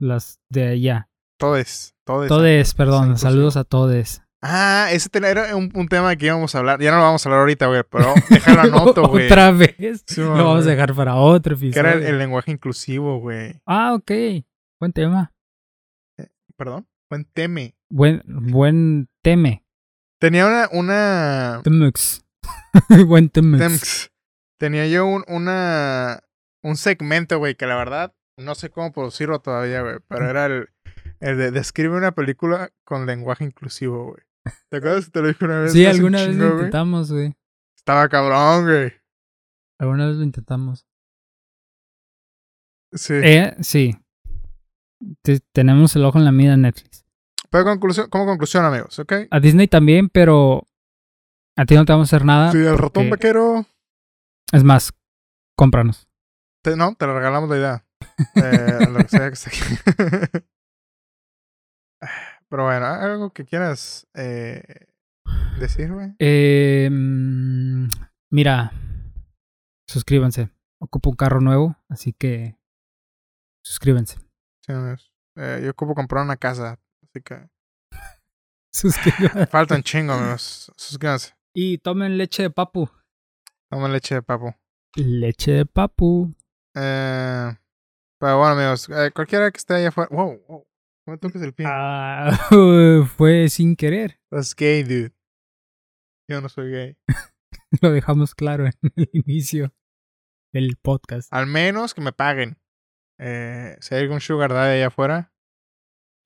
Las 0.00 0.40
de 0.48 0.68
allá. 0.68 1.10
Todes. 1.38 1.94
Todes. 2.04 2.28
Todes, 2.28 2.74
perdón. 2.74 3.18
Saludos 3.18 3.56
a 3.56 3.64
todes. 3.64 4.22
Ah, 4.40 4.88
ese 4.92 5.08
era 5.14 5.56
un, 5.56 5.70
un 5.74 5.88
tema 5.88 6.14
que 6.14 6.26
íbamos 6.26 6.54
a 6.54 6.58
hablar. 6.58 6.80
Ya 6.80 6.90
no 6.92 6.98
lo 6.98 7.02
vamos 7.02 7.24
a 7.24 7.28
hablar 7.28 7.40
ahorita, 7.40 7.66
güey, 7.66 7.82
pero 7.90 8.14
déjalo 8.30 8.60
anoto, 8.62 9.08
güey. 9.08 9.26
Otra 9.26 9.50
vez. 9.50 10.04
Sí, 10.06 10.20
lo 10.20 10.30
vamos 10.32 10.66
a 10.66 10.70
dejar 10.70 10.94
para 10.94 11.16
otro 11.16 11.56
Que 11.58 11.66
episodio. 11.66 11.88
era 11.88 11.92
el, 11.98 12.02
el 12.04 12.18
lenguaje 12.18 12.52
inclusivo, 12.52 13.18
güey. 13.18 13.60
Ah, 13.66 13.94
ok. 13.94 14.10
Buen 14.80 14.92
tema. 14.92 15.32
Perdón. 16.56 16.86
Buen 17.10 17.24
teme. 17.24 17.74
Buen, 17.90 18.22
buen 18.26 19.08
teme. 19.22 19.64
Tenía 20.20 20.46
una, 20.46 20.68
una 20.72 21.60
Temux. 21.64 22.24
buen 23.06 23.28
temux. 23.30 24.10
Tenía 24.58 24.86
yo 24.88 25.06
un, 25.06 25.24
una, 25.28 26.20
un 26.62 26.76
segmento, 26.76 27.38
güey, 27.38 27.54
que 27.54 27.66
la 27.66 27.76
verdad 27.76 28.14
no 28.36 28.54
sé 28.54 28.70
cómo 28.70 28.92
producirlo 28.92 29.40
todavía, 29.40 29.82
güey, 29.82 29.96
pero 30.08 30.28
era 30.28 30.46
el, 30.46 30.68
el 31.20 31.38
de 31.38 31.50
describe 31.50 31.96
una 31.96 32.12
película 32.12 32.70
con 32.84 33.06
lenguaje 33.06 33.44
inclusivo, 33.44 34.06
güey. 34.06 34.22
¿Te 34.70 34.76
acuerdas 34.78 35.06
que 35.06 35.10
te 35.10 35.22
lo 35.22 35.28
dije 35.28 35.44
una 35.44 35.60
vez? 35.60 35.72
Sí, 35.72 35.84
alguna 35.86 36.18
vez 36.18 36.30
chingo, 36.30 36.44
lo 36.44 36.54
intentamos, 36.54 37.12
güey. 37.12 37.34
Estaba 37.76 38.08
cabrón, 38.08 38.64
güey. 38.64 38.92
Alguna 39.78 40.06
vez 40.08 40.16
lo 40.16 40.24
intentamos. 40.24 40.86
Sí. 42.92 43.14
Eh, 43.14 43.54
sí. 43.60 43.96
Te- 45.22 45.40
tenemos 45.52 45.94
el 45.96 46.04
ojo 46.04 46.18
en 46.18 46.24
la 46.24 46.32
mira 46.32 46.54
en 46.54 46.62
Netflix. 46.62 47.04
Pero 47.50 47.64
conclusión, 47.64 48.08
como 48.10 48.26
conclusión, 48.26 48.64
amigos, 48.64 48.98
¿ok? 48.98 49.12
A 49.30 49.40
Disney 49.40 49.68
también, 49.68 50.08
pero 50.08 50.66
a 51.56 51.64
ti 51.64 51.74
no 51.76 51.84
te 51.84 51.92
vamos 51.92 52.12
a 52.12 52.16
hacer 52.16 52.26
nada. 52.26 52.52
Sí, 52.52 52.58
el 52.58 52.76
ratón 52.76 53.08
vaquero. 53.10 53.66
Es 54.52 54.64
más, 54.64 54.92
cómpranos. 55.56 56.08
te- 56.62 56.76
no, 56.76 56.94
te 56.94 57.06
regalamos 57.06 57.48
la 57.48 57.56
idea. 57.56 57.84
Eh, 58.34 58.86
lo 58.90 58.98
que 58.98 59.08
sea 59.08 59.30
que. 59.30 59.36
Pero 62.50 62.64
bueno, 62.64 62.86
algo 62.86 63.30
que 63.32 63.44
quieras 63.44 64.06
eh, 64.14 64.86
decir, 65.60 65.92
güey. 65.92 66.14
Eh, 66.18 66.88
mm, 66.90 67.88
mira, 68.30 68.72
suscríbanse. 69.86 70.50
Ocupo 70.80 71.10
un 71.10 71.16
carro 71.16 71.40
nuevo, 71.40 71.76
así 71.88 72.12
que 72.12 72.56
suscríbanse. 73.64 74.18
Sí, 74.64 74.72
amigos. 74.72 75.12
Eh, 75.36 75.60
yo 75.64 75.70
ocupo 75.70 75.94
comprar 75.94 76.24
una 76.24 76.36
casa, 76.36 76.78
así 77.02 77.20
que 77.22 77.48
Suscríbanse. 78.72 79.46
falta 79.46 79.74
un 79.74 79.82
chingo, 79.82 80.12
amigos. 80.14 80.72
Suscríbanse. 80.76 81.34
y 81.54 81.78
tomen 81.78 82.16
leche 82.16 82.42
de 82.44 82.50
papu. 82.50 82.88
Tomen 83.70 83.92
leche 83.92 84.14
de 84.14 84.22
papo. 84.22 84.54
Leche 84.96 85.52
de 85.52 85.66
papu. 85.66 86.32
Eh, 86.74 87.50
pero 88.20 88.38
bueno, 88.38 88.52
amigos, 88.54 88.88
eh, 88.88 89.10
cualquiera 89.14 89.50
que 89.50 89.58
esté 89.58 89.74
allá 89.74 89.88
afuera. 89.88 90.08
Wow, 90.14 90.40
wow. 90.48 90.67
No 91.08 91.12
me 91.12 91.18
toques 91.18 91.40
el 91.40 91.54
pie. 91.54 91.64
Ah, 91.66 92.30
fue 93.16 93.48
sin 93.48 93.76
querer. 93.76 94.20
Es 94.30 94.54
gay, 94.54 94.82
dude. 94.82 95.16
Yo 96.28 96.42
no 96.42 96.50
soy 96.50 96.70
gay. 96.70 96.98
Lo 97.80 97.90
dejamos 97.92 98.34
claro 98.34 98.66
en 98.66 98.74
el 98.94 99.08
inicio 99.14 99.74
del 100.52 100.76
podcast. 100.76 101.32
Al 101.32 101.46
menos 101.46 101.94
que 101.94 102.02
me 102.02 102.12
paguen. 102.12 102.60
Eh, 103.18 103.78
si 103.80 103.94
hay 103.94 104.02
algún 104.02 104.20
sugar 104.20 104.52
daddy 104.52 104.76
allá 104.76 104.88
afuera, 104.88 105.32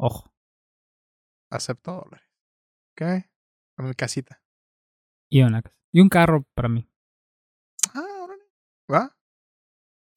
Ojo. 0.01 0.35
acepto 1.49 1.93
dólares. 1.93 2.29
¿Ok? 2.97 3.03
A 3.79 3.83
mi 3.85 3.95
casita. 3.95 4.43
Y 5.31 5.43
una 5.43 5.63
casa. 5.63 5.77
Y 5.93 6.01
un 6.01 6.09
carro 6.09 6.45
para 6.57 6.69
mí. 6.69 6.91
Ah, 7.95 8.25
órale. 8.25 8.43
¿Va? 8.93 9.17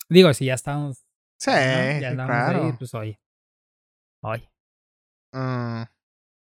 Digo, 0.10 0.34
si 0.34 0.46
ya 0.46 0.56
estamos. 0.56 1.06
Sí, 1.40 1.52
¿no? 1.52 2.00
Ya 2.02 2.10
andamos 2.10 2.36
claro. 2.36 2.64
ahí, 2.66 2.74
pues 2.74 2.96
oye. 2.96 3.22
Oye. 4.24 4.55
Mm, 5.36 5.84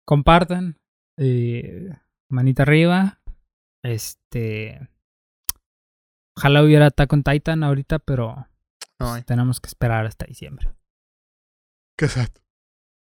Compartan. 0.07 0.79
eh, 1.18 1.91
manita 2.31 2.62
arriba. 2.64 3.20
Este. 3.83 4.89
Ojalá 6.37 6.62
hubiera 6.62 6.87
Attack 6.87 7.12
on 7.14 7.22
Titan 7.22 7.62
ahorita, 7.64 7.99
pero 7.99 8.47
hay. 8.99 9.22
tenemos 9.22 9.61
que 9.61 9.68
esperar 9.68 10.05
hasta 10.05 10.27
diciembre. 10.27 10.70
Qué 11.99 12.09
sad. 12.09 12.29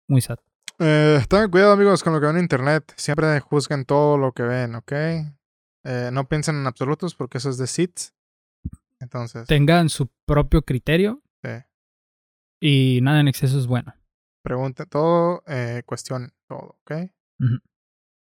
Muy 0.09 0.21
sad. 0.21 0.39
Eh, 0.79 1.25
tengan 1.29 1.51
cuidado, 1.51 1.73
amigos, 1.73 2.03
con 2.03 2.13
lo 2.13 2.21
que 2.21 2.27
ven 2.27 2.37
en 2.37 2.43
internet. 2.43 2.93
Siempre 2.97 3.41
juzguen 3.41 3.87
todo 3.87 4.19
lo 4.19 4.33
que 4.33 4.43
ven, 4.43 4.75
¿ok? 4.75 4.93
Eh, 4.93 6.11
no 6.13 6.29
piensen 6.29 6.57
en 6.57 6.67
absolutos 6.67 7.15
porque 7.15 7.39
eso 7.39 7.49
es 7.49 7.57
de 7.57 7.67
SITS. 7.67 8.13
Entonces, 9.01 9.47
Tengan 9.47 9.89
su 9.89 10.09
propio 10.27 10.63
criterio 10.63 11.23
sí, 11.43 11.51
y 12.61 13.01
nada 13.03 13.21
en 13.21 13.29
exceso 13.29 13.59
es 13.59 13.67
bueno. 13.67 13.95
Pregunten 14.45 14.87
todo, 14.89 15.43
eh, 15.47 15.83
cuestionen 15.87 16.31
todo, 16.49 16.79
¿ok? 16.83 16.93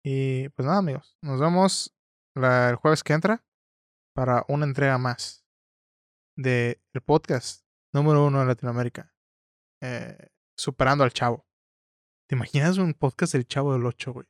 Y 0.03 0.49
pues 0.49 0.65
nada, 0.65 0.79
amigos. 0.79 1.17
Nos 1.21 1.39
vemos 1.39 1.95
la- 2.35 2.69
el 2.69 2.75
jueves 2.77 3.03
que 3.03 3.13
entra 3.13 3.43
para 4.15 4.45
una 4.47 4.65
entrega 4.65 4.97
más 4.97 5.45
de 6.37 6.81
el 6.93 7.01
podcast 7.01 7.65
número 7.93 8.25
uno 8.25 8.39
de 8.39 8.45
Latinoamérica. 8.45 9.13
eh, 9.83 10.29
superando 10.57 11.03
al 11.03 11.11
chavo. 11.13 11.45
¿Te 12.27 12.35
imaginas 12.35 12.79
un 12.79 12.95
podcast 12.95 13.33
del 13.33 13.45
chavo 13.47 13.73
del 13.73 13.85
8, 13.85 14.11
güey? 14.11 14.25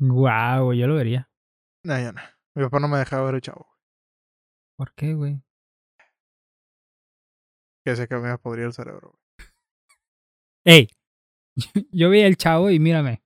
Guau, 0.00 0.72
yo 0.72 0.88
lo 0.88 0.96
vería. 0.96 1.30
No, 1.84 2.00
yo 2.00 2.12
no. 2.12 2.20
Mi 2.56 2.64
papá 2.64 2.80
no 2.80 2.88
me 2.88 2.98
dejaba 2.98 3.26
ver 3.26 3.36
el 3.36 3.40
chavo. 3.42 3.68
¿Por 4.76 4.92
qué, 4.94 5.14
güey? 5.14 5.40
Que 7.84 7.94
sé 7.94 8.08
que 8.08 8.16
me 8.16 8.36
podría 8.38 8.66
el 8.66 8.72
cerebro. 8.72 9.10
güey. 9.12 9.22
¡Ey! 10.64 10.88
Yo 11.92 12.10
vi 12.10 12.20
el 12.20 12.36
chavo 12.36 12.70
y 12.70 12.78
mírame. 12.78 13.22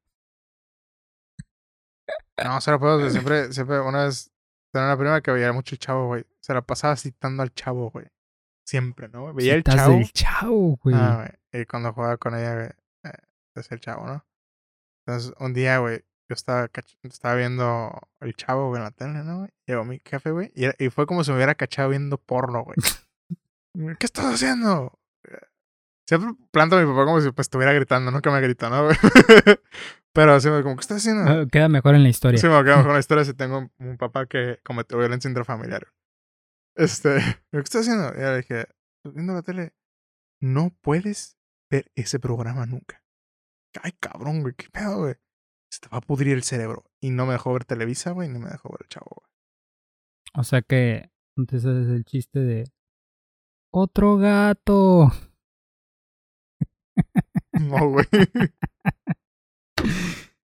No, 2.43 2.61
se 2.61 2.71
lo 2.71 2.81
puedo. 2.81 3.09
Siempre, 3.11 3.53
siempre, 3.53 3.81
una 3.81 4.05
vez, 4.05 4.31
tenía 4.73 4.89
una 4.89 4.99
prima 4.99 5.21
que 5.21 5.31
veía 5.31 5.53
mucho 5.53 5.75
el 5.75 5.79
chavo, 5.79 6.07
güey. 6.07 6.25
Se 6.41 6.55
la 6.55 6.63
pasaba 6.63 6.97
citando 6.97 7.43
al 7.43 7.55
chavo, 7.55 7.91
güey. 7.91 8.07
Siempre, 8.67 9.09
¿no? 9.09 9.33
Veía 9.35 9.55
el 9.55 9.65
chavo. 9.65 9.95
del 9.95 10.13
chavo, 10.13 10.79
güey. 10.83 10.97
Ah, 10.97 11.17
güey. 11.17 11.63
Y 11.63 11.67
cuando 11.67 11.93
jugaba 11.93 12.17
con 12.17 12.35
ella, 12.35 12.55
güey, 12.55 12.71
eh, 13.05 13.19
es 13.55 13.71
el 13.71 13.81
chavo, 13.81 14.07
¿no? 14.07 14.25
Entonces, 15.07 15.35
un 15.39 15.53
día, 15.53 15.79
güey, 15.79 15.99
yo 16.29 16.35
estaba, 16.35 16.71
estaba 17.03 17.35
viendo 17.35 18.01
el 18.21 18.35
chavo, 18.35 18.69
güey, 18.69 18.79
en 18.79 18.85
la 18.85 18.91
tele, 18.93 19.25
¿no? 19.25 19.49
Llegó 19.67 19.85
mi 19.85 20.01
jefe, 20.05 20.31
güey, 20.31 20.53
y, 20.55 20.85
y 20.85 20.91
fue 20.91 21.07
como 21.07 21.25
si 21.25 21.31
me 21.31 21.37
hubiera 21.37 21.55
cachado 21.55 21.91
viendo 21.91 22.19
porno, 22.19 22.65
güey. 22.65 22.77
¿Qué 23.99 24.07
estás 24.07 24.27
haciendo? 24.27 24.99
Siempre 26.09 26.31
planto 26.51 26.77
a 26.77 26.81
mi 26.81 26.87
papá 26.87 27.05
como 27.05 27.21
si 27.21 27.31
pues, 27.31 27.47
estuviera 27.47 27.73
gritando, 27.73 28.11
nunca 28.11 28.31
me 28.31 28.41
gritó, 28.41 28.69
¿no? 28.71 28.89
Pero 30.15 30.35
así, 30.35 30.49
como, 30.49 30.77
¿qué 30.77 30.81
estás 30.81 30.99
haciendo? 30.99 31.23
Ah, 31.31 31.47
Queda 31.51 31.69
mejor 31.69 31.95
en 31.95 32.03
la 32.03 32.09
historia. 32.09 32.39
Sí, 32.39 32.47
me 32.47 32.63
quedo 32.65 32.77
mejor 32.79 32.93
la 32.93 32.99
historia 33.01 33.25
si 33.25 33.35
tengo 33.35 33.71
un 33.79 33.97
papá 33.97 34.27
que 34.27 34.59
cometió 34.65 34.99
violencia 34.99 35.29
intrafamiliar. 35.29 35.89
Este, 36.77 37.19
¿qué 37.51 37.59
estás 37.59 37.83
haciendo? 37.89 38.13
Y 38.15 38.19
le 38.21 38.37
dije, 38.39 38.61
"Estoy 38.61 39.13
viendo 39.15 39.35
la 39.35 39.43
tele. 39.43 39.73
No 40.41 40.71
puedes 40.83 41.39
ver 41.71 41.91
ese 41.95 42.19
programa 42.19 42.67
nunca. 42.67 43.03
Ay, 43.83 43.93
cabrón, 43.93 44.43
güey, 44.43 44.55
qué 44.55 44.69
pedo, 44.71 44.99
güey. 44.99 45.15
Se 45.71 45.81
te 45.81 45.89
va 45.89 45.99
a 45.99 46.03
pudrir 46.03 46.35
el 46.35 46.43
cerebro. 46.43 46.85
Y 47.01 47.11
no 47.11 47.25
me 47.25 47.33
dejó 47.33 47.53
ver 47.55 47.65
Televisa, 47.65 48.11
güey, 48.11 48.29
ni 48.29 48.39
me 48.39 48.51
dejó 48.51 48.69
ver 48.71 48.81
el 48.83 48.89
chavo, 48.89 49.07
güey. 49.17 49.31
O 50.35 50.45
sea 50.45 50.61
que 50.63 51.11
entonces 51.37 51.87
es 51.87 51.89
el 51.89 52.05
chiste 52.05 52.41
de 52.41 52.65
otro 53.73 54.17
gato. 54.19 55.11
No, 57.69 57.89
güey. 57.89 58.07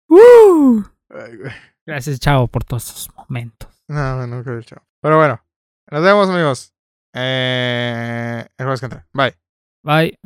¡Uh! 0.09 0.84
Ay, 1.09 1.38
güey. 1.38 1.51
Gracias, 1.85 2.19
chavo, 2.19 2.47
por 2.47 2.63
todos 2.63 2.89
esos 2.89 3.15
momentos. 3.15 3.69
No, 3.88 4.43
vi 4.43 4.51
el 4.51 4.65
chavo. 4.65 4.85
Pero 5.01 5.17
bueno, 5.17 5.43
nos 5.91 6.03
vemos, 6.03 6.30
amigos. 6.30 6.73
Eh, 7.13 8.45
el 8.57 8.65
jueves 8.65 8.80
que 8.80 8.85
entra. 8.85 9.07
Bye. 9.13 9.35
Bye. 9.84 10.17